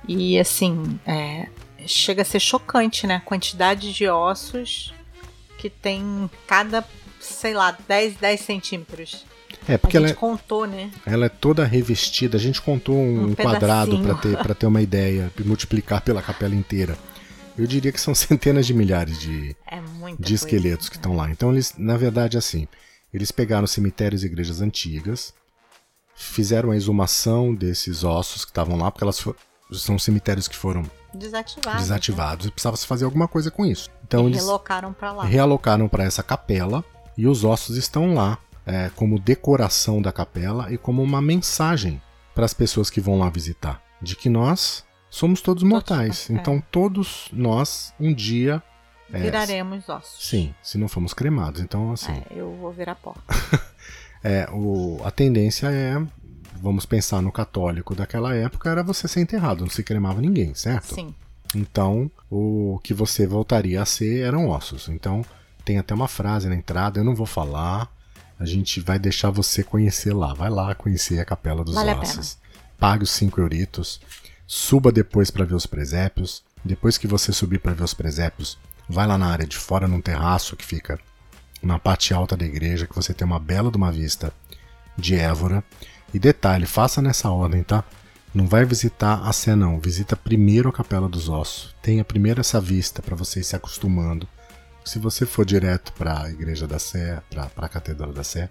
E 0.08 0.38
assim, 0.38 0.98
é, 1.06 1.48
chega 1.86 2.22
a 2.22 2.24
ser 2.24 2.40
chocante, 2.40 3.06
né? 3.06 3.16
A 3.16 3.20
quantidade 3.20 3.92
de 3.92 4.08
ossos 4.08 4.92
que 5.58 5.70
tem 5.70 6.28
cada, 6.46 6.84
sei 7.20 7.54
lá, 7.54 7.76
10, 7.86 8.16
10 8.16 8.40
centímetros. 8.40 9.24
É, 9.68 9.78
porque 9.78 9.96
a 9.96 10.00
gente 10.00 10.10
ela 10.10 10.16
é, 10.16 10.20
contou, 10.20 10.66
né? 10.66 10.90
Ela 11.06 11.26
é 11.26 11.28
toda 11.28 11.64
revestida. 11.64 12.36
A 12.36 12.40
gente 12.40 12.60
contou 12.60 12.96
um, 12.96 13.30
um 13.30 13.34
quadrado 13.34 13.98
para 14.00 14.14
ter, 14.14 14.54
ter 14.54 14.66
uma 14.66 14.82
ideia, 14.82 15.30
multiplicar 15.44 16.00
pela 16.00 16.20
capela 16.20 16.54
inteira. 16.54 16.96
Eu 17.56 17.66
diria 17.66 17.92
que 17.92 18.00
são 18.00 18.14
centenas 18.14 18.66
de 18.66 18.74
milhares 18.74 19.18
de, 19.18 19.56
é 19.66 19.80
de 20.18 20.34
esqueletos 20.34 20.88
coisa, 20.88 20.90
que 20.90 20.96
estão 20.96 21.16
lá. 21.16 21.30
Então, 21.30 21.52
eles, 21.52 21.74
na 21.76 21.96
verdade, 21.96 22.36
assim, 22.36 22.66
eles 23.12 23.30
pegaram 23.30 23.66
cemitérios 23.66 24.22
e 24.22 24.26
igrejas 24.26 24.60
antigas, 24.60 25.34
fizeram 26.14 26.70
a 26.70 26.76
exumação 26.76 27.54
desses 27.54 28.04
ossos 28.04 28.44
que 28.44 28.50
estavam 28.50 28.76
lá, 28.76 28.90
porque 28.90 29.04
elas 29.04 29.20
for, 29.20 29.36
são 29.70 29.98
cemitérios 29.98 30.48
que 30.48 30.56
foram 30.56 30.84
desativados. 31.14 31.82
Desativados. 31.82 32.46
Né? 32.46 32.48
E 32.48 32.52
precisava 32.52 32.76
se 32.76 32.86
fazer 32.86 33.04
alguma 33.04 33.28
coisa 33.28 33.50
com 33.50 33.66
isso. 33.66 33.90
Então, 34.04 34.24
e 34.24 34.32
eles 34.32 34.44
relocaram 34.44 34.92
para 34.92 35.12
lá. 35.12 35.24
Realocaram 35.24 35.88
para 35.88 36.04
essa 36.04 36.22
capela 36.22 36.84
e 37.16 37.26
os 37.26 37.44
ossos 37.44 37.76
estão 37.76 38.14
lá 38.14 38.38
é, 38.66 38.90
como 38.94 39.18
decoração 39.18 40.00
da 40.00 40.12
capela 40.12 40.72
e 40.72 40.78
como 40.78 41.02
uma 41.02 41.20
mensagem 41.20 42.00
para 42.34 42.44
as 42.44 42.54
pessoas 42.54 42.88
que 42.88 43.00
vão 43.00 43.18
lá 43.18 43.28
visitar 43.28 43.82
de 44.00 44.16
que 44.16 44.28
nós 44.28 44.84
somos 45.10 45.40
todos 45.40 45.62
mortais. 45.62 46.26
Todos, 46.26 46.30
é. 46.30 46.32
Então 46.40 46.62
todos 46.70 47.28
nós 47.32 47.94
um 48.00 48.12
dia 48.12 48.62
é, 49.12 49.20
viraremos 49.20 49.88
ossos. 49.88 50.26
Sim, 50.26 50.54
se 50.62 50.78
não 50.78 50.88
formos 50.88 51.12
cremados. 51.14 51.60
Então 51.60 51.92
assim. 51.92 52.12
É, 52.12 52.24
eu 52.30 52.56
vou 52.56 52.72
virar 52.72 52.94
pó. 52.96 53.14
é, 54.24 54.48
o, 54.52 55.00
a 55.04 55.10
tendência 55.10 55.70
é 55.70 56.02
vamos 56.60 56.86
pensar 56.86 57.20
no 57.20 57.32
católico 57.32 57.94
daquela 57.94 58.34
época 58.34 58.70
era 58.70 58.84
você 58.84 59.08
ser 59.08 59.20
enterrado, 59.20 59.62
não 59.62 59.70
se 59.70 59.82
cremava 59.82 60.20
ninguém, 60.20 60.54
certo? 60.54 60.94
Sim. 60.94 61.14
Então 61.54 62.10
o 62.30 62.80
que 62.82 62.94
você 62.94 63.26
voltaria 63.26 63.82
a 63.82 63.84
ser 63.86 64.20
eram 64.20 64.48
ossos. 64.48 64.88
Então 64.88 65.24
tem 65.64 65.78
até 65.78 65.94
uma 65.94 66.08
frase 66.08 66.48
na 66.48 66.54
entrada, 66.54 66.98
eu 67.00 67.04
não 67.04 67.14
vou 67.14 67.26
falar. 67.26 67.91
A 68.42 68.44
gente 68.44 68.80
vai 68.80 68.98
deixar 68.98 69.30
você 69.30 69.62
conhecer 69.62 70.12
lá. 70.12 70.34
Vai 70.34 70.50
lá 70.50 70.74
conhecer 70.74 71.20
a 71.20 71.24
Capela 71.24 71.62
dos 71.62 71.76
vale 71.76 71.92
Ossos. 71.92 72.36
Pague 72.76 73.04
os 73.04 73.10
5 73.12 73.40
euritos. 73.40 74.00
Suba 74.48 74.90
depois 74.90 75.30
para 75.30 75.44
ver 75.44 75.54
os 75.54 75.64
presépios. 75.64 76.42
Depois 76.64 76.98
que 76.98 77.06
você 77.06 77.32
subir 77.32 77.60
para 77.60 77.72
ver 77.72 77.84
os 77.84 77.94
presépios, 77.94 78.58
vai 78.88 79.06
lá 79.06 79.16
na 79.16 79.26
área 79.26 79.46
de 79.46 79.56
fora, 79.56 79.86
num 79.86 80.00
terraço 80.00 80.56
que 80.56 80.64
fica 80.64 80.98
na 81.62 81.78
parte 81.78 82.12
alta 82.12 82.36
da 82.36 82.44
igreja, 82.44 82.84
que 82.84 82.96
você 82.96 83.14
tem 83.14 83.24
uma 83.24 83.38
bela 83.38 83.70
de 83.70 83.76
uma 83.76 83.92
vista 83.92 84.32
de 84.98 85.14
Évora. 85.14 85.62
E 86.12 86.18
detalhe, 86.18 86.66
faça 86.66 87.00
nessa 87.00 87.30
ordem, 87.30 87.62
tá? 87.62 87.84
Não 88.34 88.48
vai 88.48 88.64
visitar 88.64 89.22
a 89.22 89.32
Sé 89.32 89.54
não, 89.54 89.78
visita 89.78 90.16
primeiro 90.16 90.68
a 90.68 90.72
Capela 90.72 91.08
dos 91.08 91.28
Ossos. 91.28 91.76
Tenha 91.80 92.04
primeiro 92.04 92.40
essa 92.40 92.60
vista 92.60 93.00
para 93.00 93.14
você 93.14 93.38
ir 93.38 93.44
se 93.44 93.54
acostumando. 93.54 94.26
Se 94.84 94.98
você 94.98 95.24
for 95.24 95.44
direto 95.44 95.92
para 95.92 96.24
a 96.24 96.30
Igreja 96.30 96.66
da 96.66 96.78
Sé, 96.78 97.22
para 97.30 97.50
a 97.56 97.68
Catedral 97.68 98.12
da 98.12 98.24
Sé, 98.24 98.50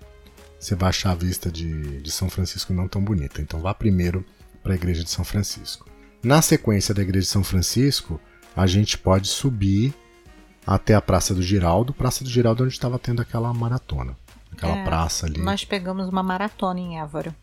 você 0.60 0.76
vai 0.76 0.90
achar 0.90 1.12
a 1.12 1.16
vista 1.16 1.52
de, 1.52 2.02
de 2.02 2.12
São 2.12 2.30
Francisco 2.30 2.74
não 2.74 2.88
tão 2.88 3.04
bonita. 3.04 3.42
Então 3.42 3.60
vá 3.60 3.74
primeiro 3.74 4.26
para 4.62 4.74
a 4.74 4.76
Igreja 4.76 5.04
de 5.04 5.10
São 5.10 5.26
Francisco. 5.26 5.90
Na 6.24 6.42
sequência 6.42 6.94
da 6.94 7.02
Igreja 7.02 7.26
de 7.26 7.32
São 7.32 7.44
Francisco, 7.44 8.20
a 8.56 8.68
gente 8.68 8.98
pode 8.98 9.28
subir 9.28 9.94
até 10.66 10.94
a 10.94 11.02
Praça 11.02 11.34
do 11.34 11.42
Giraldo, 11.42 11.94
Praça 11.94 12.24
do 12.24 12.30
Giraldo 12.30 12.64
onde 12.64 12.74
estava 12.74 13.00
tendo 13.00 13.22
aquela 13.22 13.52
maratona, 13.54 14.16
aquela 14.52 14.78
é, 14.78 14.84
praça 14.84 15.26
ali. 15.26 15.42
Nós 15.42 15.66
pegamos 15.66 16.08
uma 16.08 16.22
maratona 16.22 16.80
em 16.80 17.00
Évora. 17.00 17.36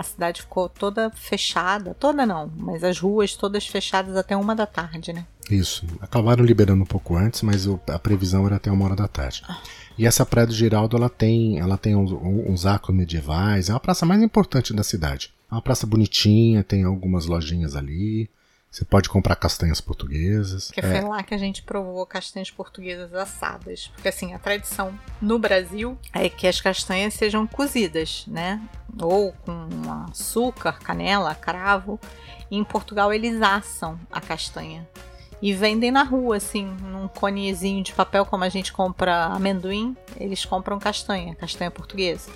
A 0.00 0.02
cidade 0.02 0.40
ficou 0.40 0.66
toda 0.66 1.10
fechada, 1.10 1.92
toda 1.92 2.24
não, 2.24 2.50
mas 2.56 2.82
as 2.82 2.98
ruas 2.98 3.34
todas 3.34 3.66
fechadas 3.66 4.16
até 4.16 4.34
uma 4.34 4.56
da 4.56 4.64
tarde, 4.64 5.12
né? 5.12 5.26
Isso. 5.50 5.86
Acabaram 6.00 6.42
liberando 6.42 6.82
um 6.82 6.86
pouco 6.86 7.16
antes, 7.16 7.42
mas 7.42 7.68
a 7.86 7.98
previsão 7.98 8.46
era 8.46 8.56
até 8.56 8.72
uma 8.72 8.86
hora 8.86 8.96
da 8.96 9.06
tarde. 9.06 9.42
Ah. 9.46 9.60
E 9.98 10.06
essa 10.06 10.24
praia 10.24 10.46
do 10.46 10.54
Giraldo, 10.54 10.96
ela 10.96 11.10
tem, 11.10 11.58
ela 11.58 11.76
tem 11.76 11.94
uns, 11.94 12.12
uns 12.12 12.64
arcos 12.64 12.94
medievais, 12.94 13.68
é 13.68 13.74
a 13.74 13.78
praça 13.78 14.06
mais 14.06 14.22
importante 14.22 14.72
da 14.72 14.82
cidade. 14.82 15.34
É 15.50 15.54
uma 15.54 15.60
praça 15.60 15.86
bonitinha, 15.86 16.64
tem 16.64 16.82
algumas 16.84 17.26
lojinhas 17.26 17.76
ali. 17.76 18.30
Você 18.70 18.84
pode 18.84 19.08
comprar 19.08 19.34
castanhas 19.34 19.80
portuguesas. 19.80 20.70
Que 20.70 20.78
é. 20.78 20.82
foi 20.82 21.00
lá 21.00 21.22
que 21.24 21.34
a 21.34 21.38
gente 21.38 21.62
provou 21.62 22.06
castanhas 22.06 22.52
portuguesas 22.52 23.12
assadas. 23.12 23.88
Porque 23.88 24.08
assim, 24.08 24.32
a 24.32 24.38
tradição 24.38 24.96
no 25.20 25.40
Brasil 25.40 25.98
é 26.14 26.28
que 26.28 26.46
as 26.46 26.60
castanhas 26.60 27.14
sejam 27.14 27.48
cozidas, 27.48 28.24
né? 28.28 28.62
Ou 29.00 29.32
com 29.32 29.68
açúcar, 30.08 30.78
canela, 30.78 31.34
cravo. 31.34 31.98
E 32.48 32.56
em 32.56 32.62
Portugal 32.62 33.12
eles 33.12 33.42
assam 33.42 33.98
a 34.10 34.20
castanha. 34.20 34.88
E 35.42 35.52
vendem 35.52 35.90
na 35.90 36.04
rua, 36.04 36.36
assim, 36.36 36.66
num 36.66 37.08
conezinho 37.08 37.82
de 37.82 37.92
papel, 37.92 38.26
como 38.26 38.44
a 38.44 38.48
gente 38.48 38.72
compra 38.72 39.24
amendoim, 39.24 39.96
eles 40.16 40.44
compram 40.44 40.78
castanha, 40.78 41.34
castanha 41.34 41.70
portuguesa. 41.70 42.30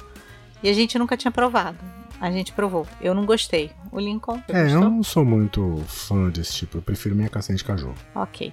E 0.62 0.68
a 0.70 0.73
gente 0.73 0.99
nunca 0.99 1.16
tinha 1.16 1.31
provado. 1.31 1.79
A 2.20 2.31
gente 2.31 2.53
provou. 2.53 2.87
Eu 3.00 3.14
não 3.14 3.27
gostei. 3.27 3.70
O 3.90 4.00
Lincoln. 4.00 4.40
É, 4.48 4.62
gostou? 4.62 4.83
eu 4.83 4.90
não 4.90 5.03
sou 5.03 5.24
muito 5.24 5.83
fã 5.87 6.29
desse 6.31 6.53
tipo. 6.55 6.79
Eu 6.79 6.83
prefiro 6.83 7.14
minha 7.14 7.29
castanha 7.29 7.57
de 7.57 7.64
caju. 7.64 7.92
Ok. 8.14 8.53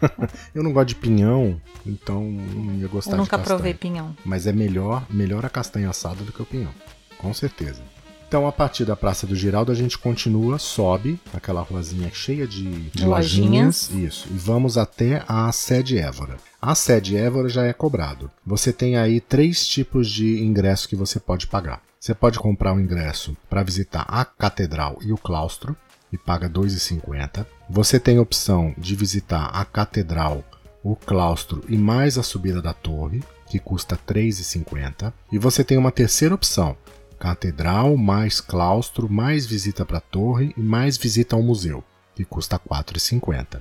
eu 0.54 0.62
não 0.62 0.72
gosto 0.72 0.88
de 0.88 0.94
pinhão, 0.94 1.60
então 1.86 2.22
não 2.22 2.74
ia 2.74 2.88
gostar 2.88 3.12
eu 3.12 3.16
de 3.16 3.22
nunca 3.22 3.38
provei 3.38 3.74
pinhão. 3.74 4.16
Mas 4.24 4.46
é 4.46 4.52
melhor, 4.52 5.04
melhor 5.10 5.44
a 5.44 5.48
castanha 5.48 5.90
assada 5.90 6.22
do 6.24 6.32
que 6.32 6.42
o 6.42 6.46
pinhão. 6.46 6.72
Com 7.18 7.34
certeza. 7.34 7.82
Então, 8.30 8.46
a 8.46 8.52
partir 8.52 8.84
da 8.84 8.94
Praça 8.94 9.26
do 9.26 9.34
Giraldo, 9.34 9.72
a 9.72 9.74
gente 9.74 9.98
continua, 9.98 10.56
sobe 10.56 11.18
aquela 11.34 11.62
ruazinha 11.62 12.08
cheia 12.12 12.46
de, 12.46 12.88
de 12.90 13.04
lojinhas. 13.04 13.88
lojinhas. 13.88 13.90
Isso. 13.90 14.28
E 14.30 14.38
vamos 14.38 14.78
até 14.78 15.24
a 15.26 15.50
sede 15.50 15.98
Évora. 15.98 16.36
A 16.62 16.76
sede 16.76 17.16
Évora 17.16 17.48
já 17.48 17.64
é 17.64 17.72
cobrado. 17.72 18.30
Você 18.46 18.72
tem 18.72 18.96
aí 18.96 19.20
três 19.20 19.66
tipos 19.66 20.08
de 20.08 20.44
ingresso 20.44 20.88
que 20.88 20.94
você 20.94 21.18
pode 21.18 21.48
pagar. 21.48 21.82
Você 22.00 22.14
pode 22.14 22.38
comprar 22.38 22.72
o 22.72 22.76
um 22.76 22.80
ingresso 22.80 23.36
para 23.50 23.62
visitar 23.62 24.06
a 24.08 24.24
catedral 24.24 24.96
e 25.02 25.12
o 25.12 25.18
claustro 25.18 25.76
e 26.10 26.16
paga 26.16 26.46
R$ 26.46 26.54
2,50. 26.54 27.44
Você 27.68 28.00
tem 28.00 28.16
a 28.16 28.22
opção 28.22 28.74
de 28.78 28.96
visitar 28.96 29.48
a 29.48 29.62
catedral, 29.66 30.42
o 30.82 30.96
claustro 30.96 31.62
e 31.68 31.76
mais 31.76 32.16
a 32.16 32.22
subida 32.22 32.62
da 32.62 32.72
torre, 32.72 33.22
que 33.46 33.58
custa 33.58 33.96
R$ 33.96 34.14
3,50. 34.14 35.12
E 35.30 35.38
você 35.38 35.62
tem 35.62 35.76
uma 35.76 35.92
terceira 35.92 36.34
opção: 36.34 36.74
catedral 37.18 37.94
mais 37.98 38.40
claustro, 38.40 39.06
mais 39.06 39.44
visita 39.44 39.84
para 39.84 39.98
a 39.98 40.00
torre 40.00 40.54
e 40.56 40.60
mais 40.62 40.96
visita 40.96 41.36
ao 41.36 41.42
museu, 41.42 41.84
que 42.14 42.24
custa 42.24 42.56
R$ 42.56 42.82
4,50. 42.82 43.60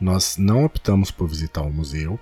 Nós 0.00 0.38
não 0.38 0.64
optamos 0.64 1.10
por 1.10 1.28
visitar 1.28 1.60
o 1.60 1.70
museu 1.70 2.18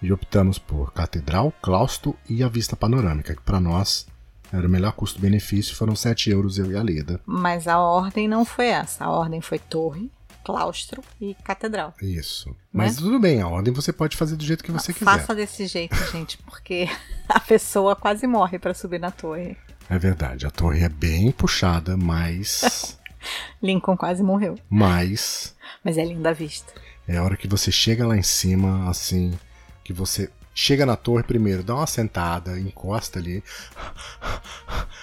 e 0.00 0.12
optamos 0.12 0.56
por 0.56 0.92
catedral, 0.92 1.52
claustro 1.60 2.16
e 2.30 2.44
a 2.44 2.48
vista 2.48 2.76
panorâmica, 2.76 3.34
que 3.34 3.42
para 3.42 3.58
nós 3.58 4.06
era 4.56 4.66
o 4.66 4.70
melhor 4.70 4.92
custo-benefício, 4.92 5.74
foram 5.74 5.96
7 5.96 6.30
euros 6.30 6.58
eu 6.58 6.70
e 6.70 6.76
a 6.76 6.82
Leda. 6.82 7.20
Mas 7.26 7.66
a 7.66 7.78
ordem 7.80 8.28
não 8.28 8.44
foi 8.44 8.66
essa. 8.68 9.04
A 9.04 9.10
ordem 9.10 9.40
foi 9.40 9.58
torre, 9.58 10.10
claustro 10.44 11.02
e 11.20 11.34
catedral. 11.42 11.92
Isso. 12.00 12.50
Né? 12.50 12.54
Mas 12.72 12.96
tudo 12.96 13.18
bem, 13.18 13.40
a 13.40 13.48
ordem 13.48 13.74
você 13.74 13.92
pode 13.92 14.16
fazer 14.16 14.36
do 14.36 14.44
jeito 14.44 14.62
que 14.62 14.70
você 14.70 14.92
quiser. 14.92 15.04
Faça 15.04 15.34
desse 15.34 15.66
jeito, 15.66 15.96
gente, 16.12 16.38
porque 16.38 16.88
a 17.28 17.40
pessoa 17.40 17.96
quase 17.96 18.26
morre 18.28 18.58
para 18.58 18.74
subir 18.74 19.00
na 19.00 19.10
torre. 19.10 19.56
É 19.90 19.98
verdade, 19.98 20.46
a 20.46 20.50
torre 20.50 20.84
é 20.84 20.88
bem 20.88 21.32
puxada, 21.32 21.96
mas. 21.96 22.96
Lincoln 23.60 23.96
quase 23.96 24.22
morreu. 24.22 24.56
Mas. 24.70 25.56
Mas 25.82 25.98
é 25.98 26.04
linda 26.04 26.30
a 26.30 26.32
vista. 26.32 26.72
É 27.08 27.16
a 27.16 27.24
hora 27.24 27.36
que 27.36 27.48
você 27.48 27.72
chega 27.72 28.06
lá 28.06 28.16
em 28.16 28.22
cima, 28.22 28.88
assim, 28.88 29.36
que 29.82 29.92
você 29.92 30.30
Chega 30.54 30.86
na 30.86 30.94
torre 30.94 31.24
primeiro, 31.24 31.64
dá 31.64 31.74
uma 31.74 31.86
sentada, 31.86 32.58
encosta 32.60 33.18
ali, 33.18 33.42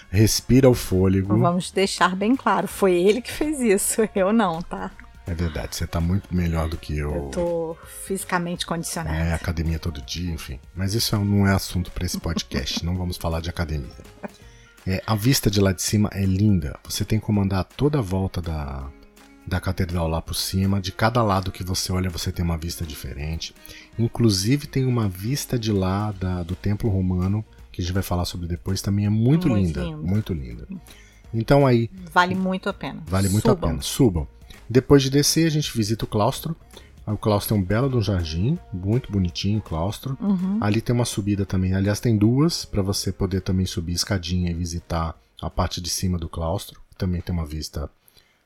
respira 0.10 0.70
o 0.70 0.74
fôlego. 0.74 1.38
Vamos 1.38 1.72
deixar 1.72 2.16
bem 2.16 2.38
claro, 2.38 2.70
foi 2.70 2.94
ele 2.94 3.22
que 3.22 3.32
fez 3.32 3.60
isso, 3.60 4.08
eu 4.16 4.32
não, 4.32 4.62
tá? 4.62 4.90
É 5.28 5.34
verdade, 5.34 5.76
você 5.76 5.86
tá 5.86 6.00
muito 6.00 6.34
melhor 6.34 6.70
do 6.70 6.78
que 6.78 6.98
eu. 6.98 7.14
Eu 7.14 7.22
tô 7.30 7.78
fisicamente 8.06 8.66
condicionado. 8.66 9.16
É, 9.16 9.34
academia 9.34 9.78
todo 9.78 10.02
dia, 10.02 10.32
enfim. 10.32 10.60
Mas 10.74 10.94
isso 10.94 11.18
não 11.18 11.46
é 11.46 11.54
assunto 11.54 11.92
para 11.92 12.06
esse 12.06 12.20
podcast, 12.20 12.84
não 12.86 12.98
vamos 12.98 13.18
falar 13.18 13.42
de 13.42 13.50
academia. 13.50 13.92
É, 14.88 15.04
a 15.06 15.16
vista 15.16 15.52
de 15.52 15.60
lá 15.60 15.74
de 15.74 15.82
cima 15.82 16.10
é 16.14 16.26
linda. 16.26 16.80
Você 16.84 17.06
tem 17.06 17.20
como 17.20 17.42
andar 17.42 17.64
toda 17.66 18.00
a 18.00 18.02
volta 18.02 18.42
da, 18.42 18.90
da 19.52 19.60
catedral 19.60 20.08
lá 20.08 20.22
por 20.22 20.34
cima. 20.34 20.80
De 20.80 20.94
cada 20.94 21.22
lado 21.22 21.52
que 21.52 21.62
você 21.62 21.92
olha, 21.92 22.10
você 22.10 22.32
tem 22.32 22.44
uma 22.44 22.58
vista 22.58 22.86
diferente. 22.86 23.54
Inclusive 24.00 24.66
tem 24.66 24.86
uma 24.86 25.10
vista 25.10 25.60
de 25.60 25.74
lá 25.74 26.14
da, 26.14 26.42
do 26.42 26.56
templo 26.56 26.90
romano, 26.90 27.44
que 27.70 27.82
a 27.82 27.84
gente 27.84 27.94
vai 27.94 28.02
falar 28.02 28.24
sobre 28.24 28.48
depois, 28.48 28.82
também 28.82 29.06
é 29.06 29.10
muito, 29.10 29.50
muito 29.50 29.66
linda. 29.66 29.84
Lindo. 29.84 30.04
Muito 30.08 30.34
linda. 30.34 30.68
Então 31.34 31.68
aí. 31.68 31.90
Vale 32.14 32.34
muito 32.34 32.70
a 32.70 32.74
pena. 32.74 33.04
Vale 33.06 33.28
muito 33.28 33.50
Subam. 33.50 33.70
a 33.70 33.72
pena. 33.72 33.82
Subam. 33.82 34.28
Depois 34.70 35.04
de 35.04 35.10
descer, 35.10 35.48
a 35.48 35.52
gente 35.52 35.76
visita 35.76 36.06
o 36.06 36.08
claustro. 36.08 36.56
O 37.06 37.18
claustro 37.18 37.58
é 37.58 37.60
um 37.60 37.64
belo 37.64 38.02
jardim, 38.02 38.58
muito 38.72 39.12
bonitinho 39.12 39.60
o 39.60 39.62
claustro. 39.62 40.18
Uhum. 40.22 40.60
Ali 40.62 40.80
tem 40.80 40.96
uma 40.96 41.04
subida 41.04 41.46
também. 41.46 41.74
Aliás, 41.74 42.00
tem 42.00 42.18
duas 42.18 42.64
para 42.64 42.82
você 42.82 43.12
poder 43.12 43.42
também 43.42 43.66
subir 43.66 43.92
escadinha 43.92 44.50
e 44.50 44.54
visitar 44.54 45.20
a 45.42 45.50
parte 45.50 45.82
de 45.82 45.90
cima 45.90 46.18
do 46.18 46.30
claustro. 46.30 46.80
Também 46.98 47.20
tem 47.20 47.36
uma 47.36 47.46
vista 47.46 47.90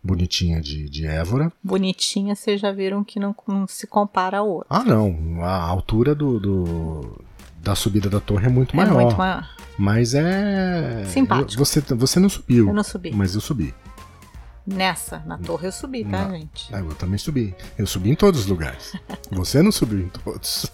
bonitinha 0.06 0.62
de, 0.62 0.88
de 0.88 1.08
Évora. 1.08 1.52
Bonitinha, 1.64 2.36
vocês 2.36 2.62
já 2.62 2.72
viram 2.72 3.04
que 3.04 3.20
não, 3.20 3.36
não 3.48 3.68
se 3.68 3.88
compara 3.88 4.38
ao 4.38 4.48
outro. 4.48 4.68
Ah, 4.70 4.84
não. 4.84 5.44
A 5.44 5.64
altura 5.64 6.14
do, 6.14 6.40
do, 6.40 7.22
da 7.58 7.74
subida 7.74 8.10
da 8.10 8.20
torre 8.20 8.46
é 8.46 8.50
muito 8.50 8.76
maior. 8.76 8.92
É 8.92 9.04
muito 9.04 9.18
maior. 9.18 9.50
Mas 9.78 10.14
é. 10.14 11.04
Simpático. 11.08 11.66
Você, 11.66 11.82
você 11.82 12.20
não 12.20 12.30
subiu. 12.30 12.68
Eu 12.68 12.74
não 12.74 12.84
subi. 12.84 13.12
Mas 13.12 13.34
eu 13.34 13.42
subi. 13.42 13.74
Nessa, 14.66 15.20
na 15.28 15.38
torre 15.38 15.68
eu 15.68 15.72
subi, 15.72 16.04
tá, 16.04 16.28
na... 16.28 16.38
gente? 16.38 16.74
Ah, 16.74 16.80
eu 16.80 16.96
também 16.96 17.20
subi. 17.20 17.54
Eu 17.78 17.86
subi 17.86 18.10
em 18.10 18.16
todos 18.16 18.42
os 18.42 18.46
lugares. 18.48 18.94
Você 19.32 19.62
não 19.62 19.72
subiu 19.72 20.00
em 20.00 20.10
todos. 20.10 20.72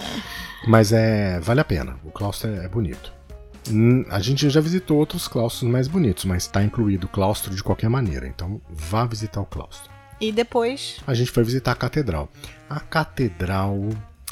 Mas 0.68 0.92
é. 0.92 1.40
Vale 1.40 1.60
a 1.60 1.64
pena. 1.64 1.96
O 2.04 2.10
claustro 2.10 2.50
é, 2.50 2.64
é 2.64 2.68
bonito. 2.68 3.12
A 4.10 4.20
gente 4.20 4.48
já 4.48 4.60
visitou 4.60 4.98
outros 4.98 5.28
claustros 5.28 5.70
mais 5.70 5.88
bonitos, 5.88 6.24
mas 6.24 6.44
está 6.44 6.62
incluído 6.62 7.06
o 7.06 7.10
claustro 7.10 7.54
de 7.54 7.62
qualquer 7.62 7.88
maneira. 7.88 8.26
Então 8.26 8.60
vá 8.68 9.04
visitar 9.04 9.40
o 9.40 9.46
claustro. 9.46 9.90
E 10.20 10.32
depois? 10.32 10.98
A 11.06 11.14
gente 11.14 11.30
foi 11.30 11.44
visitar 11.44 11.72
a 11.72 11.76
catedral. 11.76 12.28
A 12.68 12.80
catedral 12.80 13.78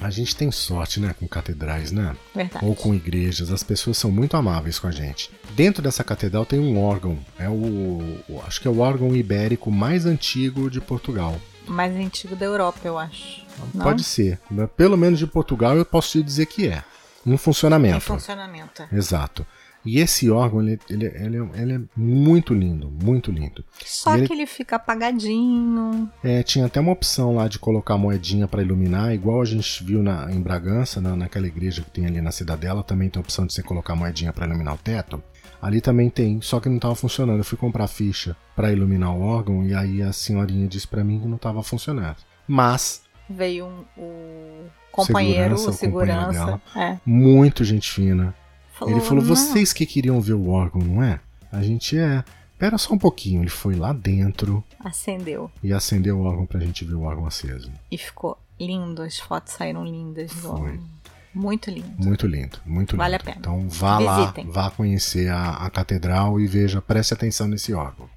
a 0.00 0.10
gente 0.10 0.34
tem 0.34 0.50
sorte, 0.50 0.98
né, 0.98 1.14
com 1.18 1.28
catedrais, 1.28 1.92
né? 1.92 2.16
Verdade. 2.34 2.64
Ou 2.64 2.74
com 2.74 2.94
igrejas. 2.94 3.50
As 3.50 3.62
pessoas 3.62 3.96
são 3.96 4.10
muito 4.10 4.36
amáveis 4.36 4.78
com 4.78 4.88
a 4.88 4.90
gente. 4.90 5.30
Dentro 5.54 5.82
dessa 5.82 6.02
catedral 6.02 6.44
tem 6.44 6.58
um 6.58 6.82
órgão. 6.82 7.18
É 7.38 7.48
o, 7.48 8.18
acho 8.44 8.60
que 8.60 8.66
é 8.66 8.70
o 8.70 8.80
órgão 8.80 9.14
ibérico 9.14 9.70
mais 9.70 10.04
antigo 10.04 10.68
de 10.68 10.80
Portugal. 10.80 11.40
Mais 11.66 11.94
antigo 11.94 12.34
da 12.34 12.44
Europa, 12.44 12.80
eu 12.84 12.98
acho. 12.98 13.44
Não? 13.72 13.84
Pode 13.84 14.02
ser. 14.02 14.40
Pelo 14.76 14.96
menos 14.96 15.18
de 15.18 15.26
Portugal 15.26 15.76
eu 15.76 15.84
posso 15.84 16.12
te 16.12 16.22
dizer 16.22 16.46
que 16.46 16.66
é. 16.66 16.82
Em 17.26 17.36
funcionamento. 17.36 17.96
Em 17.96 18.00
funcionamento. 18.00 18.82
Exato. 18.92 19.46
E 19.84 19.98
esse 19.98 20.30
órgão, 20.30 20.62
ele, 20.62 20.80
ele, 20.88 21.04
ele, 21.04 21.36
é, 21.36 21.62
ele 21.62 21.72
é 21.74 21.80
muito 21.94 22.54
lindo, 22.54 22.90
muito 22.90 23.30
lindo. 23.30 23.62
Só 23.84 24.16
que 24.16 24.32
ele 24.32 24.46
fica 24.46 24.76
apagadinho. 24.76 26.10
É, 26.22 26.42
tinha 26.42 26.64
até 26.64 26.80
uma 26.80 26.92
opção 26.92 27.34
lá 27.34 27.46
de 27.48 27.58
colocar 27.58 27.98
moedinha 27.98 28.48
para 28.48 28.62
iluminar, 28.62 29.12
igual 29.12 29.42
a 29.42 29.44
gente 29.44 29.84
viu 29.84 30.02
na, 30.02 30.32
em 30.32 30.40
Bragança, 30.40 31.02
na, 31.02 31.14
naquela 31.14 31.46
igreja 31.46 31.82
que 31.82 31.90
tem 31.90 32.06
ali 32.06 32.22
na 32.22 32.32
cidadela, 32.32 32.82
também 32.82 33.10
tem 33.10 33.20
a 33.20 33.22
opção 33.22 33.46
de 33.46 33.52
você 33.52 33.62
colocar 33.62 33.94
moedinha 33.94 34.32
para 34.32 34.46
iluminar 34.46 34.74
o 34.74 34.78
teto. 34.78 35.22
Ali 35.60 35.80
também 35.80 36.08
tem, 36.08 36.40
só 36.40 36.60
que 36.60 36.68
não 36.68 36.76
estava 36.76 36.94
funcionando. 36.94 37.38
Eu 37.38 37.44
fui 37.44 37.58
comprar 37.58 37.86
ficha 37.86 38.34
para 38.56 38.72
iluminar 38.72 39.14
o 39.14 39.20
órgão 39.20 39.64
e 39.66 39.74
aí 39.74 40.02
a 40.02 40.12
senhorinha 40.12 40.66
disse 40.66 40.88
para 40.88 41.04
mim 41.04 41.20
que 41.20 41.26
não 41.26 41.36
estava 41.36 41.62
funcionando. 41.62 42.16
Mas 42.46 43.02
veio 43.28 43.66
um, 43.66 43.84
o 43.96 44.66
companheiro, 44.94 45.56
segurança, 45.56 45.72
segurança, 45.78 46.32
dela, 46.32 46.62
é. 46.76 46.98
muito 47.04 47.64
gente 47.64 47.90
fina 47.90 48.34
Falou, 48.74 48.92
ele 48.92 49.00
falou: 49.00 49.22
não. 49.22 49.34
vocês 49.34 49.72
que 49.72 49.86
queriam 49.86 50.20
ver 50.20 50.34
o 50.34 50.48
órgão, 50.48 50.82
não 50.82 51.02
é? 51.02 51.20
A 51.50 51.62
gente 51.62 51.96
é. 51.96 52.24
Pera 52.58 52.76
só 52.78 52.94
um 52.94 52.98
pouquinho. 52.98 53.42
Ele 53.42 53.50
foi 53.50 53.74
lá 53.74 53.92
dentro. 53.92 54.62
Acendeu. 54.80 55.50
E 55.62 55.72
acendeu 55.72 56.18
o 56.18 56.24
órgão 56.24 56.46
pra 56.46 56.60
gente 56.60 56.84
ver 56.84 56.94
o 56.94 57.02
órgão 57.02 57.26
aceso. 57.26 57.70
E 57.90 57.98
ficou 57.98 58.38
lindo. 58.58 59.02
As 59.02 59.18
fotos 59.18 59.52
saíram 59.54 59.84
lindas 59.84 60.32
do 60.32 60.40
foi. 60.40 60.50
órgão. 60.50 60.94
Muito 61.32 61.68
lindo. 61.68 61.92
Muito 61.98 62.26
lindo, 62.28 62.58
muito 62.64 62.96
vale 62.96 63.14
lindo. 63.14 63.24
Vale 63.24 63.32
a 63.32 63.34
pena. 63.34 63.36
Então 63.38 63.68
vá 63.68 63.98
Visitem. 63.98 64.46
lá, 64.46 64.52
vá 64.52 64.70
conhecer 64.70 65.28
a, 65.28 65.56
a 65.56 65.70
catedral 65.70 66.40
e 66.40 66.46
veja, 66.46 66.80
preste 66.80 67.12
atenção 67.12 67.48
nesse 67.48 67.74
órgão. 67.74 68.08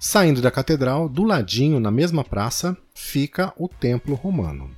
Saindo 0.00 0.42
da 0.42 0.50
catedral, 0.50 1.08
do 1.08 1.22
ladinho, 1.22 1.78
na 1.78 1.92
mesma 1.92 2.24
praça, 2.24 2.76
fica 2.92 3.52
o 3.56 3.68
templo 3.68 4.16
romano. 4.16 4.68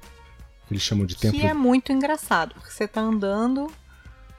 Eles 0.71 0.83
chamam 0.83 1.07
de 1.07 1.17
templo. 1.17 1.39
Que 1.39 1.47
é 1.47 1.55
muito 1.55 1.93
engraçado, 1.93 2.55
porque 2.55 2.71
você 2.71 2.87
tá 2.87 3.01
andando 3.01 3.71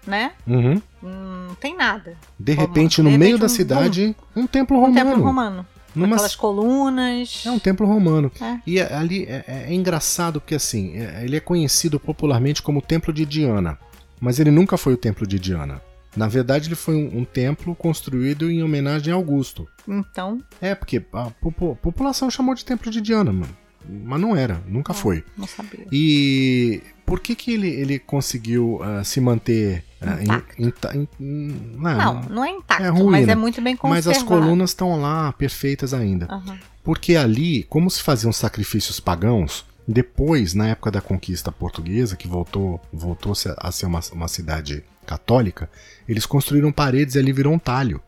né? 0.08 0.32
Uhum. 0.48 0.82
Não 1.02 1.56
tem 1.56 1.76
nada. 1.76 2.18
De 2.40 2.54
repente, 2.54 3.02
no 3.02 3.12
de 3.12 3.18
meio 3.18 3.38
repente, 3.38 3.42
da 3.42 3.46
um, 3.46 3.56
cidade, 3.56 4.16
um, 4.36 4.42
um, 4.42 4.48
templo 4.48 4.78
romano. 4.80 4.94
Um 4.94 4.96
templo 4.96 5.24
romano. 5.24 5.68
Numa... 5.96 6.16
Aquelas 6.16 6.36
colunas. 6.36 7.44
É 7.46 7.52
um 7.52 7.60
templo 7.60 7.86
romano. 7.86 8.32
É. 8.42 8.60
E 8.66 8.80
é, 8.80 8.94
ali 8.94 9.26
é, 9.26 9.44
é, 9.48 9.66
é, 9.70 9.74
engraçado 9.74 10.40
porque 10.40 10.56
assim, 10.56 10.98
é, 10.98 11.24
ele 11.24 11.36
é 11.36 11.40
conhecido 11.40 12.00
popularmente 12.00 12.62
como 12.62 12.80
o 12.80 12.82
Templo 12.82 13.14
de 13.14 13.26
Diana. 13.26 13.78
Mas 14.20 14.40
ele 14.40 14.52
nunca 14.52 14.78
foi 14.78 14.94
o 14.94 14.98
Templo 14.98 15.26
de 15.26 15.40
Diana. 15.40 15.82
Na 16.16 16.28
verdade, 16.28 16.68
ele 16.68 16.76
foi 16.76 16.96
um, 16.96 17.20
um, 17.20 17.26
templo 17.26 17.76
construído 17.76 18.50
em 18.50 18.64
homenagem 18.64 19.14
a 19.14 19.16
Augusto. 19.16 19.68
Então. 19.88 20.40
É, 20.60 20.74
porque 20.74 21.06
a 21.14 21.32
população 21.82 22.30
chamou 22.32 22.56
de 22.56 22.66
Templo 22.66 22.92
de 22.92 23.00
Diana, 23.00 23.32
mano. 23.32 23.56
Mas 23.90 24.22
não 24.22 24.36
era, 24.36 24.62
nunca 24.68 24.94
não, 24.94 25.00
foi. 25.00 25.24
Não 25.38 25.48
sabia. 25.48 25.88
E 25.92 26.82
por 27.06 27.20
que, 27.20 27.36
que 27.36 27.54
ele, 27.54 27.68
ele 27.68 27.98
conseguiu 27.98 28.80
uh, 28.82 29.04
se 29.04 29.20
manter 29.20 29.84
uh, 30.02 30.62
intacto? 30.62 30.98
In, 30.98 31.08
in, 31.20 31.76
não, 31.76 31.98
não, 31.98 32.22
não 32.30 32.46
é 32.46 32.52
intacto, 32.52 32.84
é 32.84 32.90
ruim, 32.90 33.12
mas 33.12 33.28
é 33.28 33.36
muito 33.36 33.62
bem 33.62 33.76
conservado. 33.76 34.08
Mas 34.08 34.18
as 34.18 34.24
colunas 34.24 34.70
estão 34.70 35.00
lá 35.00 35.32
perfeitas 35.34 35.94
ainda. 35.94 36.28
Uhum. 36.32 36.58
Porque 36.84 37.16
ali, 37.16 37.64
como 37.64 37.90
se 37.90 38.04
faziam 38.04 38.32
sacrifícios 38.32 39.00
pagãos, 39.00 39.66
depois, 39.88 40.54
na 40.54 40.68
época 40.68 40.92
da 40.92 41.02
conquista 41.02 41.52
portuguesa, 41.52 42.16
que 42.16 42.28
voltou, 42.28 42.80
voltou 42.94 43.34
a 43.58 43.72
ser 43.72 43.86
uma, 43.88 44.00
uma 44.14 44.28
cidade 44.28 44.84
católica, 45.06 45.68
eles 46.08 46.28
construíram 46.28 46.72
paredes 46.72 47.16
e 47.16 47.20
ali 47.20 47.34
virou 47.34 47.52
um 47.52 47.58
talho. 47.58 48.00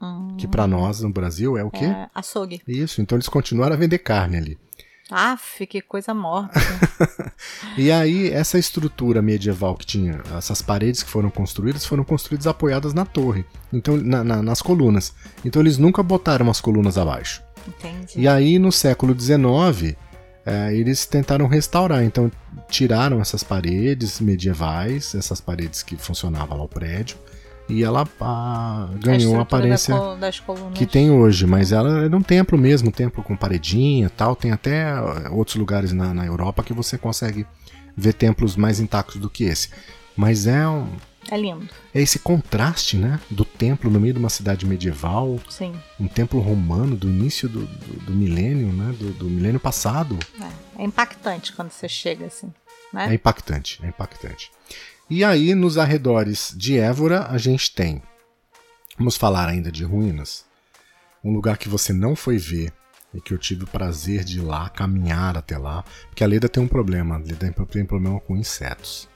Hum. 0.00 0.36
Que 0.38 0.48
para 0.48 0.66
nós 0.66 1.00
no 1.00 1.10
Brasil 1.10 1.58
é 1.58 1.62
o 1.62 1.70
quê? 1.70 1.84
É 1.84 2.08
açougue. 2.14 2.62
Isso, 2.66 3.02
então 3.02 3.16
eles 3.16 3.28
continuaram 3.28 3.74
a 3.74 3.78
vender 3.78 3.98
carne 3.98 4.38
ali. 4.38 4.58
Aff, 5.10 5.66
que 5.66 5.82
coisa 5.82 6.14
morta. 6.14 6.58
e 7.76 7.92
aí, 7.92 8.30
essa 8.30 8.58
estrutura 8.58 9.20
medieval 9.20 9.76
que 9.76 9.84
tinha, 9.84 10.20
essas 10.36 10.62
paredes 10.62 11.02
que 11.02 11.10
foram 11.10 11.30
construídas, 11.30 11.84
foram 11.84 12.02
construídas 12.04 12.46
apoiadas 12.46 12.94
na 12.94 13.04
torre, 13.04 13.44
então 13.72 13.96
na, 13.98 14.24
na, 14.24 14.42
nas 14.42 14.62
colunas. 14.62 15.14
Então 15.44 15.60
eles 15.60 15.76
nunca 15.76 16.02
botaram 16.02 16.50
as 16.50 16.60
colunas 16.60 16.96
abaixo. 16.96 17.42
Entendi. 17.68 18.14
E 18.16 18.26
aí, 18.26 18.58
no 18.58 18.72
século 18.72 19.18
XIX, 19.18 19.96
é, 20.46 20.74
eles 20.74 21.06
tentaram 21.06 21.46
restaurar. 21.46 22.02
Então, 22.02 22.30
tiraram 22.68 23.20
essas 23.20 23.42
paredes 23.42 24.20
medievais, 24.20 25.14
essas 25.14 25.40
paredes 25.40 25.82
que 25.82 25.96
funcionavam 25.96 26.58
lá 26.58 26.64
o 26.64 26.68
prédio, 26.68 27.16
e 27.68 27.82
ela 27.82 28.06
a, 28.20 28.88
ganhou 29.00 29.36
a, 29.36 29.38
a 29.38 29.42
aparência 29.42 29.94
da 30.16 30.30
que 30.74 30.84
tem 30.84 31.10
hoje, 31.10 31.46
mas 31.46 31.72
ela 31.72 32.04
é 32.04 32.14
um 32.14 32.22
templo 32.22 32.58
mesmo, 32.58 32.88
um 32.88 32.92
templo 32.92 33.22
com 33.22 33.36
paredinha 33.36 34.10
tal. 34.10 34.36
Tem 34.36 34.52
até 34.52 34.90
eh, 34.90 35.28
outros 35.30 35.56
lugares 35.56 35.92
na, 35.92 36.12
na 36.12 36.26
Europa 36.26 36.62
que 36.62 36.74
você 36.74 36.98
consegue 36.98 37.46
ver 37.96 38.12
templos 38.12 38.56
mais 38.56 38.80
intactos 38.80 39.20
do 39.20 39.30
que 39.30 39.44
esse. 39.44 39.70
Mas 40.16 40.46
é 40.46 40.66
um. 40.68 40.88
É 41.30 41.38
lindo. 41.38 41.66
É 41.94 42.02
esse 42.02 42.18
contraste, 42.18 42.98
né? 42.98 43.18
Do 43.30 43.46
templo 43.46 43.90
no 43.90 43.98
meio 43.98 44.12
de 44.12 44.20
uma 44.20 44.28
cidade 44.28 44.66
medieval. 44.66 45.40
Sim. 45.48 45.74
Um 45.98 46.06
templo 46.06 46.38
romano 46.40 46.94
do 46.94 47.08
início 47.08 47.48
do, 47.48 47.64
do, 47.64 48.00
do 48.04 48.12
milênio, 48.12 48.68
né? 48.68 48.94
Do, 48.98 49.10
do, 49.12 49.24
milênio 49.24 49.58
passado. 49.58 50.18
É, 50.78 50.82
é 50.82 50.84
impactante 50.84 51.54
quando 51.54 51.70
você 51.70 51.88
chega 51.88 52.26
assim. 52.26 52.52
Né? 52.92 53.08
É 53.10 53.14
impactante, 53.14 53.80
é 53.82 53.88
impactante. 53.88 54.50
E 55.08 55.22
aí, 55.22 55.54
nos 55.54 55.76
arredores 55.76 56.54
de 56.56 56.78
Évora, 56.78 57.26
a 57.26 57.36
gente 57.36 57.74
tem. 57.74 58.02
Vamos 58.96 59.16
falar 59.16 59.48
ainda 59.48 59.70
de 59.70 59.84
ruínas. 59.84 60.46
Um 61.22 61.32
lugar 61.32 61.58
que 61.58 61.68
você 61.68 61.92
não 61.92 62.16
foi 62.16 62.38
ver 62.38 62.72
e 63.12 63.20
que 63.20 63.34
eu 63.34 63.38
tive 63.38 63.64
o 63.64 63.66
prazer 63.66 64.24
de 64.24 64.38
ir 64.38 64.42
lá, 64.42 64.68
caminhar 64.70 65.36
até 65.36 65.58
lá. 65.58 65.84
Porque 66.08 66.24
a 66.24 66.26
Leda 66.26 66.48
tem 66.48 66.62
um 66.62 66.68
problema. 66.68 67.16
A 67.16 67.18
Leda 67.18 67.52
tem 67.70 67.84
problema 67.84 68.18
com 68.20 68.34
insetos. 68.34 69.06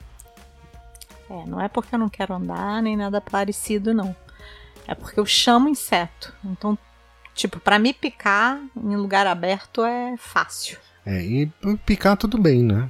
É, 1.29 1.45
não 1.45 1.59
é 1.59 1.67
porque 1.67 1.95
eu 1.95 1.99
não 1.99 2.09
quero 2.09 2.35
andar 2.35 2.81
nem 2.83 2.95
nada 2.95 3.19
parecido, 3.19 3.93
não. 3.93 4.15
É 4.87 4.93
porque 4.93 5.19
eu 5.19 5.25
chamo 5.25 5.69
inseto. 5.69 6.33
Então, 6.45 6.77
tipo, 7.33 7.59
para 7.59 7.79
me 7.79 7.93
picar 7.93 8.61
em 8.75 8.95
lugar 8.95 9.25
aberto 9.25 9.83
é 9.83 10.15
fácil. 10.17 10.77
É, 11.05 11.23
e 11.23 11.51
picar 11.85 12.15
tudo 12.15 12.37
bem, 12.37 12.63
né? 12.63 12.89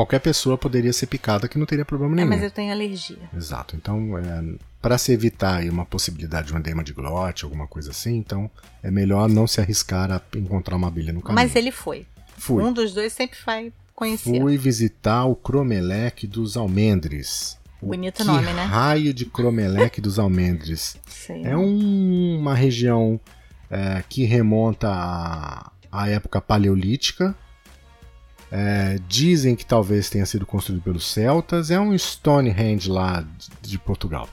Qualquer 0.00 0.20
pessoa 0.20 0.56
poderia 0.56 0.92
ser 0.92 1.06
picada 1.06 1.46
que 1.46 1.58
não 1.58 1.66
teria 1.66 1.84
problema 1.84 2.14
nenhum. 2.14 2.26
É, 2.26 2.30
mas 2.36 2.42
eu 2.42 2.50
tenho 2.50 2.72
alergia. 2.72 3.18
Exato. 3.36 3.76
Então, 3.76 4.16
é, 4.16 4.44
para 4.80 4.96
se 4.96 5.12
evitar 5.12 5.62
uma 5.64 5.84
possibilidade 5.84 6.46
de 6.48 6.54
um 6.54 6.58
edema 6.58 6.82
de 6.82 6.92
glote, 6.92 7.44
alguma 7.44 7.66
coisa 7.66 7.90
assim, 7.90 8.16
então 8.16 8.50
é 8.82 8.90
melhor 8.90 9.28
não 9.28 9.46
se 9.46 9.60
arriscar 9.60 10.10
a 10.10 10.20
encontrar 10.36 10.76
uma 10.76 10.88
abelha 10.88 11.12
no 11.12 11.20
caminho. 11.20 11.34
Mas 11.34 11.54
ele 11.54 11.70
foi. 11.70 12.06
Fui. 12.38 12.62
Um 12.64 12.72
dos 12.72 12.94
dois 12.94 13.12
sempre 13.12 13.38
vai 13.44 13.72
conhecer. 13.94 14.40
Fui 14.40 14.56
visitar 14.56 15.26
o 15.26 15.34
Cromelec 15.36 16.26
dos 16.26 16.56
Almendres. 16.56 17.58
Bonito 17.82 18.24
nome, 18.24 18.52
né? 18.52 18.64
Raio 18.64 19.12
de 19.14 19.24
Cromeleque 19.26 20.00
dos 20.00 20.18
Almendres. 20.18 20.96
Sei. 21.08 21.42
É 21.44 21.56
um- 21.56 22.38
uma 22.38 22.54
região 22.54 23.18
é, 23.70 24.02
que 24.08 24.24
remonta 24.24 24.88
à, 24.90 25.70
à 25.92 26.08
época 26.08 26.40
paleolítica. 26.40 27.34
É, 28.52 28.98
dizem 29.06 29.54
que 29.54 29.64
talvez 29.64 30.10
tenha 30.10 30.26
sido 30.26 30.44
construído 30.44 30.82
pelos 30.82 31.06
celtas. 31.06 31.70
É 31.70 31.78
um 31.78 31.96
Stonehenge 31.96 32.90
lá 32.90 33.24
de, 33.62 33.78
Portugal. 33.78 34.28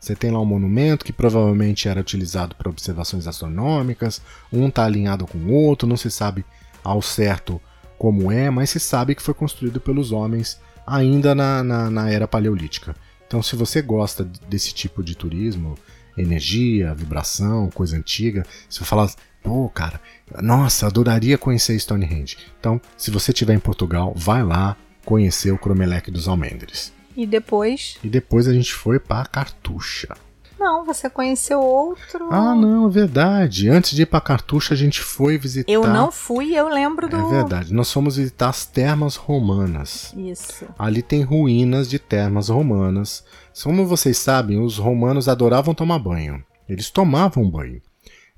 Você 0.00 0.14
tem 0.14 0.30
lá 0.30 0.40
um 0.40 0.46
monumento 0.46 1.04
que 1.04 1.12
provavelmente 1.12 1.88
era 1.88 2.00
utilizado 2.00 2.54
para 2.54 2.70
observações 2.70 3.26
astronômicas. 3.26 4.22
Um 4.52 4.68
está 4.68 4.84
alinhado 4.84 5.26
com 5.26 5.38
o 5.38 5.52
outro, 5.52 5.88
não 5.88 5.96
se 5.96 6.10
sabe 6.10 6.44
ao 6.82 7.02
certo 7.02 7.60
como 7.98 8.30
é, 8.30 8.48
mas 8.48 8.70
se 8.70 8.80
sabe 8.80 9.14
que 9.14 9.22
foi 9.22 9.34
construído 9.34 9.80
pelos 9.80 10.12
homens 10.12 10.58
ainda 10.86 11.34
na, 11.34 11.62
na, 11.62 11.90
na 11.90 12.10
era 12.10 12.26
paleolítica. 12.26 12.94
Então, 13.26 13.42
se 13.42 13.54
você 13.56 13.82
gosta 13.82 14.24
desse 14.48 14.72
tipo 14.72 15.02
de 15.02 15.14
turismo, 15.14 15.76
energia, 16.16 16.94
vibração, 16.94 17.68
coisa 17.70 17.96
antiga, 17.96 18.46
se 18.68 18.78
você 18.78 18.84
falar, 18.84 19.12
pô, 19.42 19.68
cara, 19.68 20.00
nossa, 20.42 20.86
adoraria 20.86 21.38
conhecer 21.38 21.78
Stonehenge. 21.78 22.36
Então, 22.58 22.80
se 22.96 23.10
você 23.10 23.30
estiver 23.30 23.54
em 23.54 23.60
Portugal, 23.60 24.12
vai 24.16 24.42
lá 24.42 24.76
conhecer 25.04 25.50
o 25.50 25.58
Cromeleque 25.58 26.10
dos 26.10 26.28
Almendres. 26.28 26.92
E 27.16 27.26
depois. 27.26 27.96
E 28.04 28.08
depois 28.08 28.46
a 28.46 28.52
gente 28.52 28.72
foi 28.72 28.98
para 28.98 29.26
Cartucha. 29.26 30.14
Não, 30.58 30.84
você 30.84 31.08
conheceu 31.08 31.60
outro. 31.60 32.28
Ah, 32.30 32.54
não, 32.54 32.88
é 32.88 32.90
verdade. 32.90 33.68
Antes 33.68 33.92
de 33.92 34.02
ir 34.02 34.06
para 34.06 34.20
Cartucha, 34.20 34.74
a 34.74 34.76
gente 34.76 35.00
foi 35.00 35.38
visitar. 35.38 35.70
Eu 35.70 35.86
não 35.86 36.10
fui, 36.10 36.54
eu 36.54 36.68
lembro 36.68 37.08
do. 37.08 37.16
É 37.16 37.30
verdade. 37.30 37.72
Nós 37.72 37.92
fomos 37.92 38.16
visitar 38.16 38.48
as 38.48 38.66
termas 38.66 39.14
romanas. 39.14 40.12
Isso. 40.16 40.66
Ali 40.76 41.00
tem 41.00 41.22
ruínas 41.22 41.88
de 41.88 41.98
termas 41.98 42.48
romanas. 42.48 43.24
Como 43.62 43.86
vocês 43.86 44.18
sabem, 44.18 44.60
os 44.60 44.78
romanos 44.78 45.28
adoravam 45.28 45.74
tomar 45.74 46.00
banho. 46.00 46.44
Eles 46.68 46.90
tomavam 46.90 47.48
banho. 47.48 47.80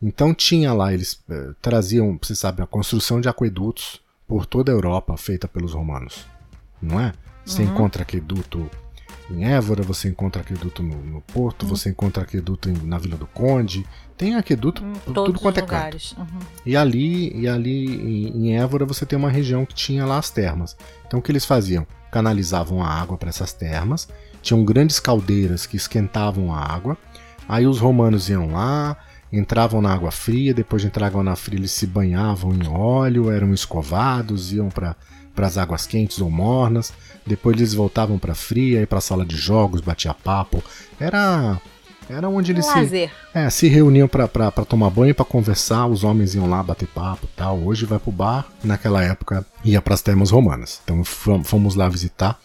Então 0.03 0.32
tinha 0.34 0.72
lá, 0.72 0.92
eles 0.94 1.20
eh, 1.28 1.51
traziam, 1.61 2.18
você 2.20 2.34
sabe, 2.34 2.62
a 2.62 2.66
construção 2.66 3.20
de 3.20 3.28
aquedutos 3.28 4.01
por 4.26 4.46
toda 4.46 4.72
a 4.72 4.74
Europa 4.74 5.16
feita 5.16 5.46
pelos 5.46 5.72
romanos. 5.74 6.24
Não 6.80 6.98
é? 7.01 7.12
Você 7.44 7.62
Uhum. 7.62 7.70
encontra 7.72 8.03
aqueduto 8.03 8.70
em 9.30 9.44
Évora, 9.44 9.82
você 9.82 10.09
encontra 10.09 10.40
aqueduto 10.42 10.82
no, 10.82 10.96
no 11.05 11.20
Porto, 11.20 11.62
Uhum. 11.64 11.68
você 11.68 11.90
encontra 11.90 12.22
aqueduto 12.22 12.68
em- 12.70 12.86
na 12.86 12.98
Vila 12.98 13.16
do 13.16 13.26
Conde. 13.26 13.86
Tem 14.16 14.34
aqueduto 14.34 14.82
Em 14.84 14.92
por 14.94 15.12
todos 15.14 15.34
tudo 15.34 15.40
quanto 15.40 15.57
os 15.59 15.62
é 15.62 15.66
canto. 15.66 15.72
lugares. 15.78 16.12
Uhum. 16.18 16.26
E 16.64 16.76
ali, 16.76 17.36
e 17.38 17.48
ali 17.48 17.86
em, 17.86 18.46
em 18.48 18.57
Évora 18.59 18.84
você 18.86 19.05
tem 19.07 19.18
uma 19.18 19.30
região 19.30 19.64
que 19.66 19.74
tinha 19.74 20.05
lá 20.07 20.18
as 20.18 20.30
termas. 20.30 20.76
Então 21.07 21.20
o 21.20 21.22
que 21.22 21.30
eles 21.30 21.44
faziam? 21.44 21.86
Canalizavam 22.11 22.82
a 22.82 22.88
água 22.88 23.16
para 23.16 23.28
essas 23.28 23.53
termas, 23.53 24.09
tinham 24.42 24.64
grandes 24.64 24.98
caldeiras 24.98 25.64
que 25.66 25.76
esquentavam 25.76 26.53
a 26.55 26.59
água. 26.61 26.96
Aí 27.48 27.66
os 27.66 27.78
romanos 27.78 28.28
iam 28.28 28.51
lá, 28.53 28.96
entravam 29.32 29.80
na 29.80 29.92
água 29.92 30.10
fria, 30.10 30.52
depois 30.54 30.82
de 30.82 30.88
entrar 30.88 31.06
água 31.06 31.22
na 31.22 31.36
fria 31.36 31.58
eles 31.58 31.70
se 31.72 31.86
banhavam 31.86 32.52
em 32.54 32.66
óleo, 32.66 33.30
eram 33.30 33.52
escovados, 33.54 34.52
iam 34.52 34.68
para 34.68 34.96
as 35.36 35.56
águas 35.58 35.86
quentes 35.86 36.20
ou 36.20 36.30
mornas. 36.30 36.92
Depois 37.26 37.56
eles 37.56 37.74
voltavam 37.74 38.18
para 38.18 38.34
fria, 38.34 38.82
e 38.82 38.86
para 38.86 38.98
a 38.98 39.00
sala 39.02 39.24
de 39.24 39.36
jogos, 39.36 39.80
batia 39.80 40.12
papo. 40.14 40.62
Era 40.98 41.60
era 42.08 42.28
onde 42.28 42.50
eles 42.50 42.66
se, 42.66 42.72
é, 43.32 43.48
se 43.50 43.68
reuniam 43.68 44.08
pra 44.08 44.26
tomar 44.66 44.90
banho, 44.90 45.14
pra 45.14 45.24
conversar, 45.24 45.86
os 45.86 46.02
homens 46.02 46.34
iam 46.34 46.50
lá 46.50 46.60
bater 46.60 46.88
papo 46.88 47.24
e 47.26 47.36
tal. 47.36 47.56
Hoje 47.60 47.86
vai 47.86 48.00
pro 48.00 48.10
bar, 48.10 48.48
naquela 48.64 49.00
época 49.04 49.46
ia 49.64 49.80
pras 49.80 50.02
termas 50.02 50.30
romanas. 50.32 50.80
Então 50.82 51.04
fom- 51.04 51.44
fomos 51.44 51.76
lá 51.76 51.88
visitar. 51.88 52.36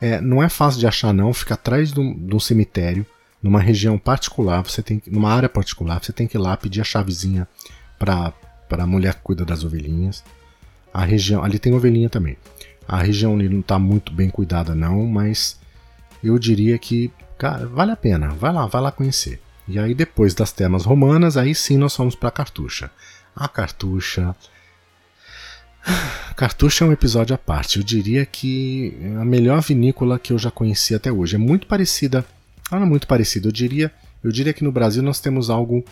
É, 0.00 0.18
não 0.18 0.42
é 0.42 0.48
fácil 0.48 0.80
de 0.80 0.86
achar 0.86 1.12
não, 1.12 1.32
fica 1.34 1.52
atrás 1.54 1.92
de 1.92 2.00
um 2.00 2.40
cemitério, 2.40 3.04
numa 3.42 3.60
região 3.60 3.98
particular, 3.98 4.62
você 4.62 4.82
tem 4.82 5.02
numa 5.06 5.32
área 5.32 5.48
particular, 5.48 6.02
você 6.02 6.12
tem 6.12 6.26
que 6.26 6.36
ir 6.36 6.40
lá 6.40 6.56
pedir 6.56 6.80
a 6.80 6.84
chavezinha 6.84 7.46
pra, 7.98 8.32
pra 8.68 8.86
mulher 8.86 9.14
que 9.14 9.22
cuida 9.22 9.44
das 9.44 9.64
ovelhinhas. 9.64 10.22
A 10.92 11.04
região, 11.04 11.42
ali 11.42 11.58
tem 11.58 11.74
ovelhinha 11.74 12.08
também. 12.08 12.36
A 12.86 12.98
região 13.02 13.34
ali 13.34 13.48
não 13.48 13.62
tá 13.62 13.78
muito 13.78 14.12
bem 14.12 14.30
cuidada 14.30 14.74
não, 14.74 15.06
mas 15.06 15.58
eu 16.22 16.38
diria 16.38 16.78
que, 16.78 17.10
cara, 17.38 17.66
vale 17.66 17.92
a 17.92 17.96
pena. 17.96 18.28
Vai 18.28 18.52
lá, 18.52 18.66
vai 18.66 18.82
lá 18.82 18.92
conhecer. 18.92 19.40
E 19.66 19.78
aí 19.78 19.94
depois 19.94 20.34
das 20.34 20.52
termas 20.52 20.84
romanas, 20.84 21.36
aí 21.36 21.54
sim 21.54 21.76
nós 21.76 21.96
fomos 21.96 22.14
para 22.14 22.30
Cartucha. 22.30 22.90
A 23.34 23.48
Cartucha 23.48 24.36
Cartucha 26.36 26.84
é 26.84 26.88
um 26.88 26.92
episódio 26.92 27.34
à 27.34 27.38
parte. 27.38 27.78
Eu 27.78 27.84
diria 27.84 28.24
que 28.24 28.96
é 29.00 29.16
a 29.16 29.24
melhor 29.24 29.60
vinícola 29.60 30.18
que 30.18 30.32
eu 30.32 30.38
já 30.38 30.50
conheci 30.50 30.94
até 30.94 31.10
hoje. 31.10 31.36
É 31.36 31.38
muito 31.38 31.66
parecida. 31.66 32.24
É 32.76 32.84
muito 32.84 33.06
parecida. 33.06 33.48
Eu 33.48 33.52
diria, 33.52 33.92
eu 34.22 34.30
diria 34.30 34.52
que 34.52 34.64
no 34.64 34.72
Brasil 34.72 35.02
nós 35.02 35.20
temos 35.20 35.50
algo 35.50 35.84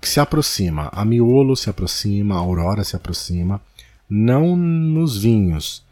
que 0.00 0.08
se 0.08 0.20
aproxima. 0.20 0.88
A 0.92 1.04
Miolo 1.04 1.56
se 1.56 1.68
aproxima, 1.68 2.34
a 2.34 2.38
Aurora 2.38 2.84
se 2.84 2.96
aproxima. 2.96 3.60
Não 4.08 4.56
nos 4.56 5.16
vinhos, 5.16 5.84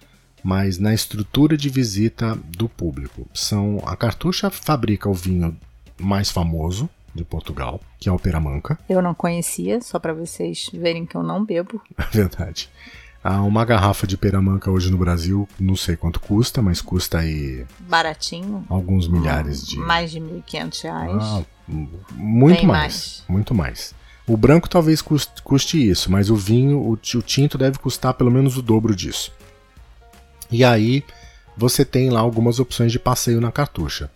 mas 0.42 0.78
na 0.78 0.92
estrutura 0.92 1.56
de 1.56 1.68
visita 1.68 2.38
do 2.56 2.68
público. 2.68 3.26
São 3.32 3.82
a 3.86 3.96
Cartucha 3.96 4.50
fabrica 4.50 5.08
o 5.08 5.14
vinho 5.14 5.56
mais 5.98 6.30
famoso 6.30 6.88
de 7.14 7.24
Portugal, 7.24 7.80
que 7.98 8.08
é 8.08 8.12
o 8.12 8.18
Peramanca. 8.18 8.78
Eu 8.88 9.02
não 9.02 9.14
conhecia, 9.14 9.80
só 9.80 9.98
pra 9.98 10.12
vocês 10.12 10.70
verem 10.72 11.04
que 11.04 11.16
eu 11.16 11.22
não 11.22 11.44
bebo. 11.44 11.82
É 11.98 12.04
verdade. 12.12 12.70
Ah, 13.22 13.42
uma 13.42 13.64
garrafa 13.66 14.06
de 14.06 14.16
peramanca 14.16 14.70
hoje 14.70 14.90
no 14.90 14.96
Brasil, 14.96 15.46
não 15.58 15.76
sei 15.76 15.94
quanto 15.94 16.18
custa, 16.18 16.62
mas 16.62 16.80
custa 16.80 17.18
aí 17.18 17.66
Baratinho. 17.80 18.64
alguns 18.68 19.06
milhares 19.08 19.62
de. 19.66 19.76
Mais 19.78 20.10
de 20.10 20.18
1.500 20.20 20.82
reais. 20.84 21.22
Ah, 21.22 21.42
muito 22.14 22.64
mais, 22.66 22.66
mais. 22.66 23.24
Muito 23.28 23.54
mais. 23.54 23.94
O 24.26 24.36
branco 24.36 24.68
talvez 24.70 25.02
custe, 25.02 25.42
custe 25.42 25.90
isso, 25.90 26.10
mas 26.10 26.30
o 26.30 26.36
vinho, 26.36 26.78
o, 26.78 26.92
o 26.92 27.22
tinto 27.22 27.58
deve 27.58 27.78
custar 27.78 28.14
pelo 28.14 28.30
menos 28.30 28.56
o 28.56 28.62
dobro 28.62 28.94
disso. 28.96 29.32
E 30.50 30.64
aí 30.64 31.04
você 31.56 31.84
tem 31.84 32.08
lá 32.08 32.20
algumas 32.20 32.58
opções 32.58 32.90
de 32.90 32.98
passeio 32.98 33.40
na 33.40 33.52
cartucha. 33.52 34.10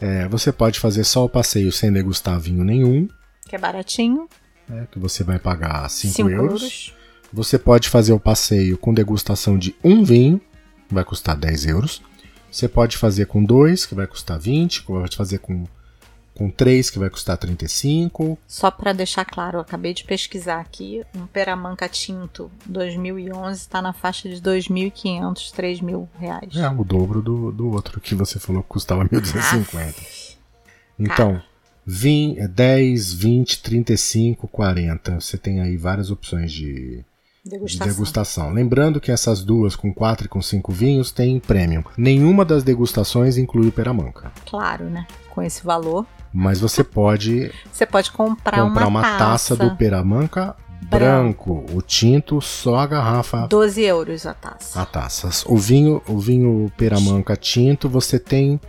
É, 0.00 0.28
você 0.28 0.52
pode 0.52 0.78
fazer 0.78 1.04
só 1.04 1.24
o 1.24 1.28
passeio 1.28 1.72
sem 1.72 1.90
degustar 1.92 2.38
vinho 2.38 2.62
nenhum, 2.64 3.08
Que 3.48 3.56
é 3.56 3.58
baratinho. 3.58 4.28
né, 4.68 4.86
que 4.90 4.98
você 4.98 5.24
vai 5.24 5.38
pagar 5.38 5.88
5 5.88 6.14
5 6.14 6.28
euros. 6.30 6.62
euros. 6.62 6.94
Você 7.32 7.58
pode 7.58 7.88
fazer 7.88 8.12
o 8.12 8.20
passeio 8.20 8.76
com 8.76 8.92
degustação 8.92 9.56
de 9.58 9.74
um 9.84 10.02
vinho, 10.04 10.40
que 10.88 10.94
vai 10.94 11.04
custar 11.04 11.36
10 11.36 11.66
euros. 11.66 12.02
Você 12.50 12.68
pode 12.68 12.96
fazer 12.96 13.26
com 13.26 13.44
dois, 13.44 13.86
que 13.86 13.94
vai 13.94 14.06
custar 14.06 14.38
20. 14.38 14.82
Pode 14.82 15.16
fazer 15.16 15.38
com, 15.38 15.64
com 16.34 16.50
três, 16.50 16.90
que 16.90 16.98
vai 16.98 17.08
custar 17.08 17.36
35. 17.38 18.36
Só 18.48 18.68
pra 18.72 18.92
deixar 18.92 19.24
claro, 19.24 19.58
eu 19.58 19.60
acabei 19.60 19.94
de 19.94 20.02
pesquisar 20.02 20.58
aqui. 20.58 21.04
Um 21.14 21.26
Peramanca 21.26 21.88
Tinto 21.88 22.50
2011 22.66 23.68
tá 23.68 23.80
na 23.80 23.92
faixa 23.92 24.28
de 24.28 24.40
2.500, 24.42 25.52
3.000 25.54 26.08
reais. 26.18 26.56
É 26.56 26.68
o 26.68 26.82
dobro 26.82 27.22
do, 27.22 27.52
do 27.52 27.70
outro 27.70 28.00
que 28.00 28.16
você 28.16 28.40
falou 28.40 28.62
que 28.64 28.68
custava 28.70 29.04
1.250. 29.04 30.36
Então, 30.98 31.40
vin- 31.86 32.36
é 32.38 32.48
10, 32.48 33.12
20, 33.12 33.62
35, 33.62 34.48
40. 34.48 35.20
Você 35.20 35.38
tem 35.38 35.60
aí 35.60 35.76
várias 35.76 36.10
opções 36.10 36.52
de 36.52 37.04
Degustação. 37.44 37.86
degustação. 37.86 38.52
Lembrando 38.52 39.00
que 39.00 39.10
essas 39.10 39.42
duas, 39.42 39.74
com 39.74 39.92
4 39.92 40.26
e 40.26 40.28
com 40.28 40.42
5 40.42 40.72
vinhos, 40.72 41.10
tem 41.10 41.40
premium. 41.40 41.82
Nenhuma 41.96 42.44
das 42.44 42.62
degustações 42.62 43.38
inclui 43.38 43.68
o 43.68 43.72
Peramanca. 43.72 44.30
Claro, 44.48 44.84
né? 44.84 45.06
Com 45.30 45.42
esse 45.42 45.64
valor. 45.64 46.06
Mas 46.32 46.60
você 46.60 46.84
pode 46.84 47.50
Você 47.72 47.86
pode 47.86 48.10
comprar, 48.12 48.62
comprar 48.62 48.86
uma, 48.86 49.02
taça. 49.02 49.56
do 49.56 49.74
Peramanca 49.76 50.54
branco. 50.82 51.64
O 51.72 51.80
tinto, 51.82 52.40
só 52.40 52.76
a 52.76 52.86
garrafa, 52.86 53.46
12 53.48 53.82
euros 53.82 54.26
a 54.26 54.34
taça. 54.34 54.80
a 54.80 54.84
taça. 54.84 55.30
O 55.46 55.56
vinho, 55.56 56.02
o 56.08 56.18
vinho 56.18 56.70
Peramanca 56.76 57.36
tinto, 57.36 57.88
você 57.88 58.18
tem 58.18 58.60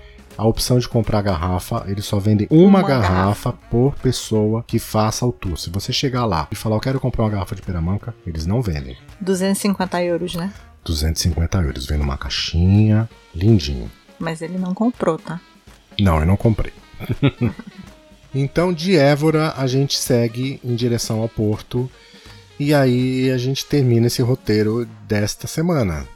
a 0.42 0.48
opção 0.48 0.80
de 0.80 0.89
comprar 0.89 1.22
garrafa. 1.22 1.86
Eles 1.88 2.04
só 2.04 2.18
vendem 2.18 2.48
uma, 2.50 2.80
Uma 2.80 2.84
garrafa, 2.84 3.54
por 3.70 3.94
pessoa 3.96 4.64
que 4.66 4.80
faça 4.80 5.24
o 5.24 5.32
tour. 5.32 5.56
Se 5.56 5.70
você 5.70 5.94
chegar 5.94 6.26
lá 6.26 6.48
e 6.52 6.56
falar, 6.56 6.78
eu 6.78 6.80
quero 6.80 7.00
comprar 7.00 7.26
uma 7.26 7.30
garrafa 7.30 7.56
de 7.56 7.62
Peramanca, 7.62 8.16
eles 8.26 8.48
não 8.48 8.60
vendem. 8.60 8.98
250 9.20 10.04
euros, 10.04 10.34
né? 10.34 10.52
250 10.84 11.60
euros. 11.60 11.86
Vem 11.86 12.00
numa 12.00 12.18
caixinha, 12.18 13.08
lindinho. 13.36 13.89
Mas 14.18 14.42
ele 14.42 14.58
não 14.58 14.74
comprou, 14.74 15.20
tá? 15.20 15.39
Não, 16.00 16.20
eu 16.20 16.26
não 16.26 16.36
comprei. 16.36 16.74
então, 18.34 18.74
de 18.74 18.98
Évora, 18.98 19.54
a 19.56 19.68
gente 19.68 19.96
segue 19.96 20.60
em 20.64 20.74
direção 20.74 21.22
ao 21.22 21.30
porto. 21.30 21.88
E 22.60 22.74
aí 22.74 23.30
a 23.30 23.38
gente 23.38 23.64
termina 23.64 24.08
esse 24.08 24.24
roteiro 24.24 24.88
desta 25.08 25.46
semana. 25.46 26.08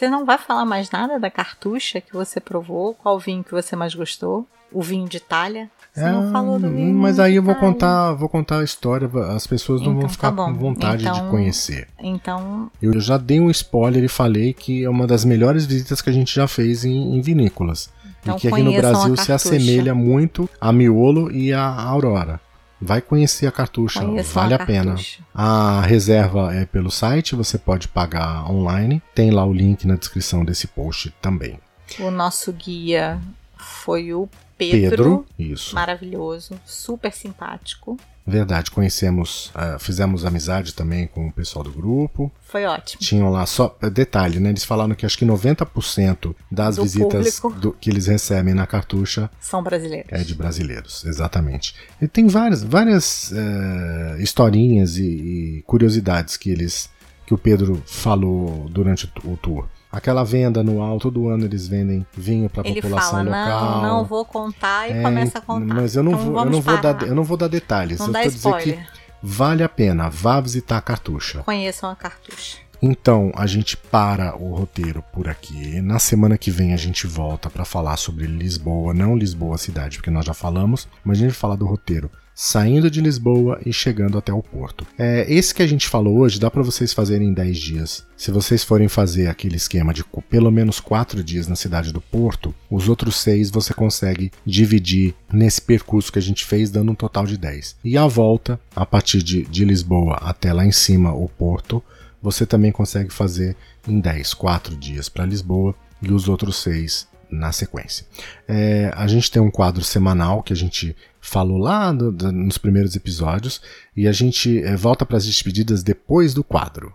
Você 0.00 0.08
não 0.08 0.24
vai 0.24 0.38
falar 0.38 0.64
mais 0.64 0.90
nada 0.90 1.20
da 1.20 1.30
cartucha 1.30 2.00
que 2.00 2.14
você 2.14 2.40
provou? 2.40 2.94
Qual 2.94 3.18
vinho 3.18 3.44
que 3.44 3.52
você 3.52 3.76
mais 3.76 3.94
gostou? 3.94 4.46
O 4.72 4.80
vinho 4.80 5.06
de 5.06 5.18
Itália? 5.18 5.68
Você 5.92 6.08
não 6.10 6.28
É, 6.28 6.32
falou 6.32 6.58
do 6.58 6.70
vinho 6.70 6.94
Mas 6.94 7.16
de 7.16 7.20
aí 7.20 7.36
eu 7.36 7.42
vou 7.42 7.52
Itália. 7.52 7.70
contar, 7.72 8.12
vou 8.14 8.26
contar 8.26 8.60
a 8.60 8.64
história, 8.64 9.10
as 9.36 9.46
pessoas 9.46 9.82
não 9.82 9.88
vão 9.88 9.98
Então, 9.98 10.08
ficar 10.08 10.30
tá 10.32 10.36
com 10.42 10.54
vontade 10.54 11.02
de 11.02 11.08
Então- 11.10 11.28
conhecer. 11.28 11.86
Então, 11.98 12.70
Eu 12.80 12.98
já 12.98 13.18
dei 13.18 13.38
um 13.40 13.50
spoiler 13.50 14.02
e 14.02 14.08
falei 14.08 14.54
que 14.54 14.82
é 14.82 14.88
uma 14.88 15.06
das 15.06 15.22
melhores 15.22 15.66
visitas 15.66 16.00
que 16.00 16.08
a 16.08 16.12
gente 16.14 16.34
já 16.34 16.48
fez 16.48 16.82
em, 16.82 17.14
em 17.18 17.20
vinícolas. 17.20 17.90
Então, 18.22 18.38
e 18.38 18.40
que 18.40 18.48
aqui 18.48 18.62
no 18.62 18.72
Brasil 18.72 19.14
se 19.18 19.30
assemelha 19.30 19.94
muito 19.94 20.48
a 20.58 20.72
Miolo 20.72 21.30
e 21.30 21.52
a 21.52 21.62
Aurora. 21.62 22.40
Vai 22.80 23.02
conhecer 23.02 23.46
a 23.46 23.52
cartucha, 23.52 24.00
Conheçam 24.00 24.32
vale 24.32 24.54
a, 24.54 24.56
a 24.56 24.66
pena. 24.66 24.96
A 25.34 25.82
reserva 25.82 26.54
é 26.54 26.64
pelo 26.64 26.90
site, 26.90 27.34
você 27.34 27.58
pode 27.58 27.88
pagar 27.88 28.50
online. 28.50 29.02
Tem 29.14 29.30
lá 29.30 29.44
o 29.44 29.52
link 29.52 29.86
na 29.86 29.96
descrição 29.96 30.44
desse 30.44 30.66
post 30.66 31.14
também. 31.20 31.58
O 31.98 32.10
nosso 32.10 32.52
guia 32.52 33.20
foi 33.56 34.14
o 34.14 34.28
Pedro. 34.56 34.90
Pedro 34.90 35.26
isso. 35.38 35.74
Maravilhoso, 35.74 36.58
super 36.64 37.12
simpático. 37.12 37.98
Verdade, 38.26 38.70
conhecemos, 38.70 39.52
uh, 39.54 39.78
fizemos 39.78 40.24
amizade 40.24 40.74
também 40.74 41.06
com 41.06 41.26
o 41.28 41.32
pessoal 41.32 41.64
do 41.64 41.72
grupo. 41.72 42.30
Foi 42.40 42.64
ótimo. 42.64 43.00
Tinham 43.00 43.30
lá 43.30 43.44
só 43.46 43.76
detalhe, 43.92 44.38
né? 44.38 44.50
Eles 44.50 44.64
falaram 44.64 44.94
que 44.94 45.04
acho 45.04 45.18
que 45.18 45.26
90% 45.26 46.34
das 46.50 46.76
do 46.76 46.82
visitas 46.82 47.40
do, 47.60 47.72
que 47.72 47.90
eles 47.90 48.06
recebem 48.06 48.54
na 48.54 48.66
cartucha 48.66 49.30
são 49.40 49.62
brasileiros. 49.62 50.12
É 50.12 50.22
de 50.22 50.34
brasileiros, 50.34 51.04
exatamente. 51.04 51.74
E 52.00 52.06
tem 52.06 52.28
várias, 52.28 52.62
várias 52.62 53.32
uh, 53.32 54.20
historinhas 54.20 54.96
e, 54.96 55.02
e 55.02 55.62
curiosidades 55.66 56.36
que 56.36 56.50
eles 56.50 56.88
que 57.26 57.34
o 57.34 57.38
Pedro 57.38 57.80
falou 57.86 58.68
durante 58.68 59.08
o 59.24 59.36
tour. 59.36 59.68
Aquela 59.92 60.22
venda 60.22 60.60
anual, 60.60 60.98
todo 61.00 61.28
ano 61.28 61.44
eles 61.44 61.66
vendem 61.66 62.06
vinho 62.12 62.48
para 62.48 62.60
a 62.60 62.74
população 62.74 63.10
fala, 63.10 63.22
local. 63.24 63.82
Não, 63.82 63.82
não 63.82 64.04
vou 64.04 64.24
contar 64.24 64.88
e 64.88 64.92
é, 64.92 65.02
começa 65.02 65.38
a 65.38 65.40
contar. 65.40 65.74
Mas 65.74 65.96
eu 65.96 66.02
não 66.02 66.12
então 66.12 66.24
vou, 66.24 66.44
eu 66.44 66.50
não 66.50 66.60
vou 66.60 66.80
dar, 66.80 67.02
eu 67.02 67.14
não 67.14 67.24
vou 67.24 67.36
dar 67.36 67.48
detalhes. 67.48 67.98
Não 67.98 68.06
eu 68.06 68.12
dá 68.12 68.24
spoiler. 68.24 68.62
dizer 68.62 68.84
que 68.84 69.00
vale 69.20 69.64
a 69.64 69.68
pena, 69.68 70.08
vá 70.08 70.40
visitar 70.40 70.78
a 70.78 70.80
cartucha. 70.80 71.42
Conheçam 71.42 71.90
a 71.90 71.96
cartucha. 71.96 72.58
Então, 72.82 73.30
a 73.34 73.46
gente 73.46 73.76
para 73.76 74.34
o 74.36 74.54
roteiro 74.54 75.04
por 75.12 75.28
aqui. 75.28 75.80
Na 75.82 75.98
semana 75.98 76.38
que 76.38 76.50
vem 76.50 76.72
a 76.72 76.78
gente 76.78 77.06
volta 77.06 77.50
para 77.50 77.64
falar 77.64 77.96
sobre 77.98 78.26
Lisboa, 78.26 78.94
não 78.94 79.16
Lisboa 79.16 79.58
cidade, 79.58 79.98
porque 79.98 80.10
nós 80.10 80.24
já 80.24 80.32
falamos, 80.32 80.88
mas 81.04 81.18
a 81.18 81.20
gente 81.20 81.30
vai 81.32 81.38
falar 81.38 81.56
do 81.56 81.66
roteiro 81.66 82.10
saindo 82.42 82.90
de 82.90 83.02
Lisboa 83.02 83.60
e 83.66 83.70
chegando 83.70 84.16
até 84.16 84.32
o 84.32 84.42
porto. 84.42 84.86
É, 84.98 85.30
esse 85.30 85.54
que 85.54 85.62
a 85.62 85.66
gente 85.66 85.86
falou 85.86 86.20
hoje 86.20 86.40
dá 86.40 86.50
para 86.50 86.62
vocês 86.62 86.90
fazerem 86.90 87.28
em 87.28 87.34
10 87.34 87.58
dias. 87.58 88.06
Se 88.16 88.30
vocês 88.30 88.64
forem 88.64 88.88
fazer 88.88 89.26
aquele 89.26 89.56
esquema 89.56 89.92
de 89.92 90.02
pelo 90.30 90.50
menos 90.50 90.80
4 90.80 91.22
dias 91.22 91.46
na 91.46 91.54
cidade 91.54 91.92
do 91.92 92.00
porto, 92.00 92.54
os 92.70 92.88
outros 92.88 93.16
6 93.16 93.50
você 93.50 93.74
consegue 93.74 94.32
dividir 94.42 95.14
nesse 95.30 95.60
percurso 95.60 96.10
que 96.10 96.18
a 96.18 96.22
gente 96.22 96.46
fez, 96.46 96.70
dando 96.70 96.92
um 96.92 96.94
total 96.94 97.26
de 97.26 97.36
10. 97.36 97.76
E 97.84 97.98
a 97.98 98.06
volta, 98.06 98.58
a 98.74 98.86
partir 98.86 99.22
de, 99.22 99.42
de 99.42 99.62
Lisboa 99.62 100.14
até 100.22 100.50
lá 100.50 100.64
em 100.64 100.72
cima, 100.72 101.12
o 101.12 101.28
porto, 101.28 101.84
você 102.22 102.46
também 102.46 102.72
consegue 102.72 103.12
fazer 103.12 103.54
em 103.86 104.00
10, 104.00 104.32
4 104.32 104.74
dias 104.76 105.10
para 105.10 105.26
Lisboa 105.26 105.74
e 106.00 106.10
os 106.10 106.26
outros 106.26 106.56
6 106.62 107.06
na 107.30 107.52
sequência. 107.52 108.06
É, 108.48 108.90
a 108.94 109.06
gente 109.06 109.30
tem 109.30 109.40
um 109.40 109.50
quadro 109.50 109.84
semanal 109.84 110.42
que 110.42 110.52
a 110.52 110.56
gente 110.56 110.96
falou 111.20 111.58
lá 111.58 111.92
do, 111.92 112.10
nos 112.32 112.58
primeiros 112.58 112.96
episódios 112.96 113.60
e 113.96 114.08
a 114.08 114.12
gente 114.12 114.62
é, 114.62 114.74
volta 114.76 115.04
para 115.04 115.16
as 115.16 115.26
despedidas 115.26 115.82
depois 115.82 116.32
do 116.32 116.42
quadro. 116.42 116.92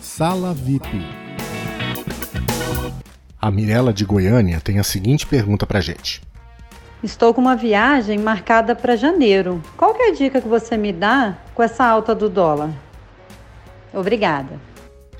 Sala 0.00 0.54
VIP. 0.54 0.86
A 3.40 3.50
Mirella 3.50 3.92
de 3.92 4.04
Goiânia 4.04 4.60
tem 4.60 4.78
a 4.78 4.82
seguinte 4.82 5.26
pergunta 5.26 5.66
para 5.66 5.80
gente. 5.80 6.22
Estou 7.02 7.34
com 7.34 7.40
uma 7.40 7.54
viagem 7.54 8.18
marcada 8.18 8.74
para 8.74 8.96
janeiro. 8.96 9.62
Qual 9.76 9.94
é 9.96 10.08
a 10.08 10.12
dica 10.14 10.40
que 10.40 10.48
você 10.48 10.76
me 10.76 10.92
dá 10.92 11.36
com 11.54 11.62
essa 11.62 11.84
alta 11.84 12.14
do 12.14 12.28
dólar? 12.28 12.70
Obrigada. 13.92 14.58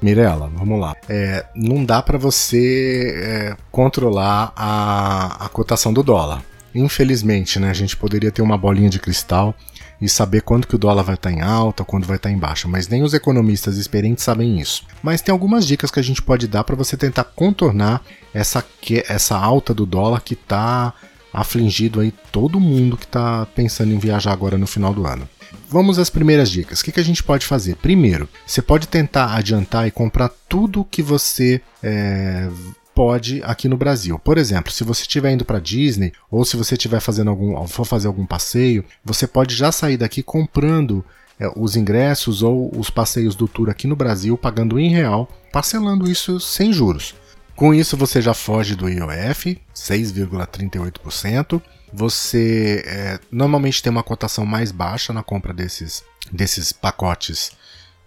Mirella, 0.02 0.50
vamos 0.54 0.80
lá. 0.80 0.94
É, 1.08 1.46
não 1.54 1.84
dá 1.84 2.02
para 2.02 2.18
você 2.18 3.14
é, 3.16 3.56
controlar 3.70 4.52
a, 4.56 5.44
a 5.44 5.48
cotação 5.48 5.92
do 5.92 6.02
dólar. 6.02 6.42
Infelizmente, 6.76 7.58
né, 7.58 7.70
a 7.70 7.74
gente 7.74 7.96
poderia 7.96 8.30
ter 8.30 8.42
uma 8.42 8.58
bolinha 8.58 8.90
de 8.90 8.98
cristal 8.98 9.54
e 10.00 10.08
saber 10.08 10.42
quando 10.42 10.66
que 10.66 10.74
o 10.74 10.78
dólar 10.78 11.02
vai 11.02 11.14
estar 11.14 11.30
tá 11.30 11.34
em 11.34 11.40
alta, 11.40 11.84
quando 11.84 12.06
vai 12.06 12.16
estar 12.16 12.28
tá 12.28 12.34
em 12.34 12.38
baixa, 12.38 12.68
mas 12.68 12.86
nem 12.86 13.02
os 13.02 13.14
economistas 13.14 13.78
experientes 13.78 14.24
sabem 14.24 14.60
isso. 14.60 14.84
Mas 15.02 15.22
tem 15.22 15.32
algumas 15.32 15.66
dicas 15.66 15.90
que 15.90 15.98
a 15.98 16.02
gente 16.02 16.20
pode 16.20 16.46
dar 16.46 16.64
para 16.64 16.76
você 16.76 16.96
tentar 16.96 17.24
contornar 17.24 18.02
essa, 18.34 18.64
essa 19.08 19.36
alta 19.36 19.72
do 19.72 19.86
dólar 19.86 20.20
que 20.20 20.34
está 20.34 20.92
afligido 21.32 22.00
aí 22.00 22.12
todo 22.30 22.60
mundo 22.60 22.96
que 22.96 23.04
está 23.04 23.46
pensando 23.46 23.92
em 23.92 23.98
viajar 23.98 24.32
agora 24.32 24.58
no 24.58 24.66
final 24.66 24.92
do 24.92 25.06
ano. 25.06 25.28
Vamos 25.68 25.98
às 25.98 26.10
primeiras 26.10 26.50
dicas. 26.50 26.80
O 26.80 26.84
que, 26.84 26.92
que 26.92 27.00
a 27.00 27.04
gente 27.04 27.22
pode 27.22 27.44
fazer? 27.44 27.76
Primeiro, 27.76 28.28
você 28.46 28.62
pode 28.62 28.86
tentar 28.86 29.34
adiantar 29.34 29.86
e 29.86 29.90
comprar 29.90 30.30
tudo 30.48 30.86
que 30.88 31.02
você 31.02 31.60
é, 31.82 32.48
pode 32.96 33.42
aqui 33.44 33.68
no 33.68 33.76
Brasil. 33.76 34.18
Por 34.18 34.38
exemplo, 34.38 34.72
se 34.72 34.82
você 34.82 35.02
estiver 35.02 35.30
indo 35.30 35.44
para 35.44 35.60
Disney 35.60 36.14
ou 36.30 36.46
se 36.46 36.56
você 36.56 36.76
estiver 36.76 36.98
fazendo 36.98 37.28
algum, 37.28 37.66
for 37.66 37.84
fazer 37.84 38.06
algum 38.06 38.24
passeio, 38.24 38.82
você 39.04 39.26
pode 39.26 39.54
já 39.54 39.70
sair 39.70 39.98
daqui 39.98 40.22
comprando 40.22 41.04
é, 41.38 41.46
os 41.54 41.76
ingressos 41.76 42.42
ou 42.42 42.74
os 42.74 42.88
passeios 42.88 43.36
do 43.36 43.46
tour 43.46 43.68
aqui 43.68 43.86
no 43.86 43.94
Brasil, 43.94 44.38
pagando 44.38 44.80
em 44.80 44.88
real, 44.88 45.28
parcelando 45.52 46.10
isso 46.10 46.40
sem 46.40 46.72
juros. 46.72 47.14
Com 47.54 47.74
isso 47.74 47.98
você 47.98 48.22
já 48.22 48.32
foge 48.32 48.74
do 48.74 48.88
IOF, 48.88 49.60
6,38%. 49.74 51.60
Você 51.92 52.82
é, 52.86 53.20
normalmente 53.30 53.82
tem 53.82 53.90
uma 53.90 54.02
cotação 54.02 54.46
mais 54.46 54.72
baixa 54.72 55.12
na 55.12 55.22
compra 55.22 55.52
desses, 55.52 56.02
desses 56.32 56.72
pacotes 56.72 57.52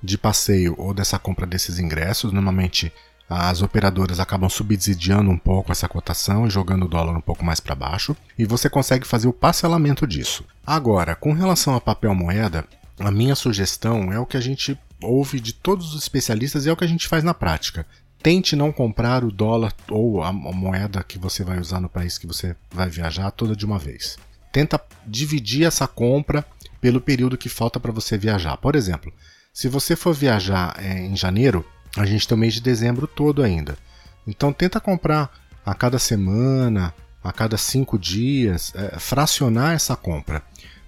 de 0.02 0.18
passeio 0.18 0.74
ou 0.80 0.96
dessa 0.96 1.20
compra 1.20 1.46
desses 1.46 1.78
ingressos. 1.78 2.32
Normalmente 2.32 2.92
as 3.30 3.62
operadoras 3.62 4.20
acabam 4.20 4.50
subsidiando 4.50 5.30
um 5.30 5.38
pouco 5.38 5.72
essa 5.72 5.88
cotação 5.88 6.48
e 6.48 6.50
jogando 6.50 6.86
o 6.86 6.88
dólar 6.88 7.16
um 7.16 7.22
pouco 7.22 7.46
mais 7.46 7.60
para 7.60 7.76
baixo, 7.76 8.18
e 8.38 8.44
você 8.44 8.68
consegue 8.70 9.06
fazer 9.06 9.28
o 9.28 9.34
parcelamento 9.34 10.08
disso. 10.08 10.44
Agora, 10.66 11.16
com 11.16 11.32
relação 11.34 11.76
a 11.76 11.82
papel 11.82 12.16
moeda, 12.16 12.66
a 13.00 13.12
minha 13.12 13.36
sugestão 13.36 14.12
é 14.12 14.20
o 14.20 14.26
que 14.26 14.36
a 14.36 14.42
gente 14.42 14.78
ouve 15.02 15.40
de 15.40 15.54
todos 15.54 15.94
os 15.94 16.02
especialistas 16.02 16.66
e 16.66 16.70
é 16.70 16.72
o 16.72 16.76
que 16.76 16.84
a 16.84 16.88
gente 16.88 17.08
faz 17.08 17.24
na 17.24 17.34
prática. 17.34 17.86
Tente 18.22 18.56
não 18.56 18.72
comprar 18.72 19.24
o 19.24 19.32
dólar 19.32 19.74
ou 19.90 20.22
a 20.22 20.34
moeda 20.34 21.04
que 21.04 21.18
você 21.18 21.44
vai 21.44 21.60
usar 21.60 21.80
no 21.80 21.88
país 21.88 22.18
que 22.18 22.28
você 22.28 22.56
vai 22.72 22.90
viajar 22.90 23.32
toda 23.32 23.56
de 23.56 23.66
uma 23.66 23.80
vez. 23.80 24.18
Tenta 24.52 24.82
dividir 25.06 25.66
essa 25.66 25.88
compra 25.88 26.46
pelo 26.82 27.00
período 27.00 27.38
que 27.38 27.48
falta 27.48 27.80
para 27.80 27.92
você 27.92 28.18
viajar. 28.18 28.58
Por 28.58 28.76
exemplo, 28.76 29.14
se 29.54 29.70
você 29.70 29.96
for 29.96 30.14
viajar 30.14 30.76
é, 30.78 31.00
em 31.00 31.16
janeiro, 31.16 31.66
a 31.98 32.06
gente 32.06 32.28
tem 32.28 32.36
o 32.36 32.40
mês 32.40 32.54
de 32.54 32.62
dezembro 32.62 33.08
todo 33.08 33.44
ainda. 33.44 33.78
Então 34.26 34.54
tenta 34.54 34.80
comprar 34.80 35.32
a 35.66 35.74
cada 35.74 36.00
semana, 36.00 36.94
a 37.24 37.32
cada 37.32 37.58
cinco 37.58 37.98
dias, 37.98 38.74
é, 38.76 39.00
fracionar 39.00 39.74
essa 39.74 39.96
compra. 39.96 40.44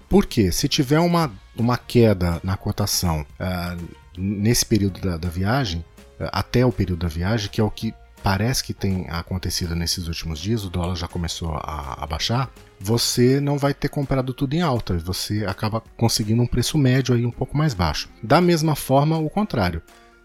Porque 0.09 0.51
se 0.51 0.67
tiver 0.67 0.99
uma, 0.99 1.31
uma 1.55 1.77
queda 1.77 2.39
na 2.43 2.57
cotação 2.57 3.25
é, 3.39 3.77
nesse 4.17 4.65
período 4.65 4.99
da, 4.99 5.17
da 5.17 5.29
viagem, 5.29 5.83
até 6.31 6.65
o 6.65 6.71
período 6.71 6.99
da 6.99 7.07
viagem, 7.07 7.49
que 7.49 7.61
é 7.61 7.63
o 7.63 7.71
que 7.71 7.93
parece 8.23 8.63
que 8.63 8.73
tem 8.73 9.07
acontecido 9.09 9.75
nesses 9.75 10.07
últimos 10.07 10.39
dias, 10.39 10.63
o 10.63 10.69
dólar 10.69 10.95
já 10.95 11.07
começou 11.07 11.55
a, 11.55 12.03
a, 12.03 12.05
baixar, 12.05 12.51
você 12.79 13.39
não 13.39 13.57
vai 13.57 13.73
ter 13.73 13.89
comprado 13.89 14.33
tudo 14.33 14.53
em 14.53 14.61
alta, 14.61 14.97
você 14.99 15.45
acaba 15.45 15.81
conseguindo 15.97 16.41
um 16.41 16.47
preço 16.47 16.77
médio 16.77 17.15
aí 17.15 17.25
um 17.25 17.31
pouco 17.31 17.57
mais 17.57 17.73
baixo. 17.73 18.09
Da 18.21 18.39
mesma 18.39 18.75
forma, 18.75 19.17
o 19.17 19.29
contrário. 19.29 19.81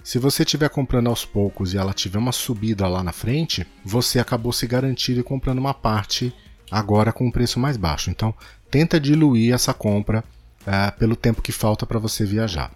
Se 0.06 0.20
você 0.20 0.44
estiver 0.44 0.68
comprando 0.70 1.08
aos 1.08 1.24
poucos 1.24 1.74
e 1.74 1.76
ela 1.76 1.92
tiver 1.92 2.20
uma 2.20 2.30
subida 2.30 2.86
lá 2.86 3.02
na 3.02 3.10
frente, 3.10 3.66
você 3.84 4.20
acabou 4.20 4.52
se 4.52 4.64
garantindo 4.64 5.18
e 5.18 5.24
comprando 5.24 5.58
uma 5.58 5.74
parte 5.74 6.32
agora 6.70 7.12
com 7.12 7.26
um 7.26 7.30
preço 7.32 7.58
mais 7.58 7.76
baixo. 7.76 8.08
Então, 8.08 8.32
tenta 8.70 9.00
diluir 9.00 9.52
essa 9.52 9.74
compra 9.74 10.22
é, 10.64 10.92
pelo 10.92 11.16
tempo 11.16 11.42
que 11.42 11.50
falta 11.50 11.84
para 11.84 11.98
você 11.98 12.24
viajar. 12.24 12.70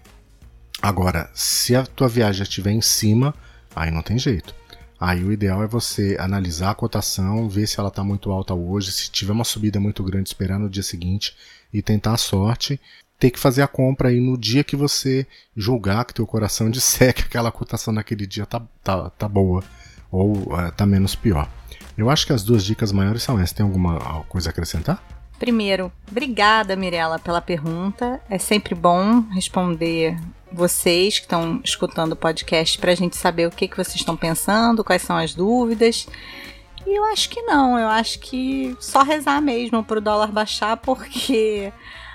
Agora, 0.81 1.31
se 1.33 1.73
a 1.73 1.85
tua 1.85 2.09
viagem 2.09 2.43
estiver 2.43 2.71
em 2.71 2.81
cima, 2.81 3.33
aí 3.73 3.89
não 3.91 4.01
tem 4.01 4.19
jeito. 4.19 4.53
Aí 4.99 5.23
o 5.23 5.31
ideal 5.31 5.63
é 5.63 5.67
você 5.67 6.17
analisar 6.19 6.71
a 6.71 6.75
cotação, 6.75 7.47
ver 7.47 7.65
se 7.65 7.79
ela 7.79 7.87
está 7.87 8.03
muito 8.03 8.29
alta 8.29 8.53
hoje, 8.53 8.91
se 8.91 9.09
tiver 9.09 9.31
uma 9.31 9.45
subida 9.45 9.79
muito 9.79 10.03
grande, 10.03 10.27
esperar 10.27 10.59
no 10.59 10.69
dia 10.69 10.83
seguinte 10.83 11.33
e 11.73 11.81
tentar 11.81 12.11
a 12.11 12.17
sorte. 12.17 12.77
Ter 13.21 13.29
que 13.29 13.39
fazer 13.39 13.61
a 13.61 13.67
compra 13.67 14.09
aí 14.09 14.19
no 14.19 14.35
dia 14.35 14.63
que 14.63 14.75
você 14.75 15.27
julgar 15.55 16.05
que 16.05 16.13
teu 16.15 16.25
coração 16.25 16.69
disser 16.71 17.13
que 17.13 17.21
aquela 17.21 17.51
cotação 17.51 17.93
naquele 17.93 18.25
dia 18.25 18.47
tá, 18.47 18.59
tá, 18.83 19.11
tá 19.11 19.27
boa 19.29 19.63
ou 20.11 20.33
uh, 20.37 20.71
tá 20.75 20.87
menos 20.87 21.13
pior. 21.13 21.47
Eu 21.95 22.09
acho 22.09 22.25
que 22.25 22.33
as 22.33 22.43
duas 22.43 22.65
dicas 22.65 22.91
maiores 22.91 23.21
são 23.21 23.37
essas. 23.37 23.51
Tem 23.51 23.63
alguma 23.63 24.23
coisa 24.27 24.49
a 24.49 24.51
acrescentar? 24.51 25.03
Primeiro, 25.37 25.91
obrigada, 26.09 26.75
Mirella, 26.75 27.19
pela 27.19 27.41
pergunta. 27.41 28.19
É 28.27 28.39
sempre 28.39 28.73
bom 28.73 29.21
responder 29.29 30.17
vocês 30.51 31.19
que 31.19 31.25
estão 31.25 31.61
escutando 31.63 32.13
o 32.13 32.15
podcast 32.15 32.79
para 32.79 32.91
a 32.91 32.95
gente 32.95 33.15
saber 33.15 33.47
o 33.47 33.51
que, 33.51 33.67
que 33.67 33.77
vocês 33.77 33.97
estão 33.97 34.17
pensando, 34.17 34.83
quais 34.83 35.03
são 35.03 35.15
as 35.15 35.35
dúvidas. 35.35 36.07
E 36.87 36.97
eu 36.97 37.03
acho 37.05 37.29
que 37.29 37.43
não, 37.43 37.77
eu 37.77 37.87
acho 37.87 38.19
que 38.19 38.75
só 38.79 39.03
rezar 39.03 39.39
mesmo 39.41 39.83
para 39.83 39.99
o 39.99 40.01
dólar 40.01 40.31
baixar, 40.31 40.77
porque 40.77 41.71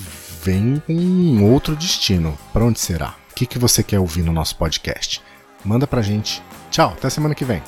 vem 0.43 0.81
um 0.88 1.43
outro 1.43 1.75
destino. 1.75 2.38
Para 2.53 2.65
onde 2.65 2.79
será? 2.79 3.15
O 3.31 3.35
que, 3.35 3.45
que 3.45 3.59
você 3.59 3.83
quer 3.83 3.99
ouvir 3.99 4.23
no 4.23 4.31
nosso 4.31 4.55
podcast? 4.55 5.21
Manda 5.63 5.85
pra 5.85 6.01
gente. 6.01 6.41
Tchau, 6.71 6.93
até 6.97 7.09
semana 7.09 7.35
que 7.35 7.45
vem. 7.45 7.61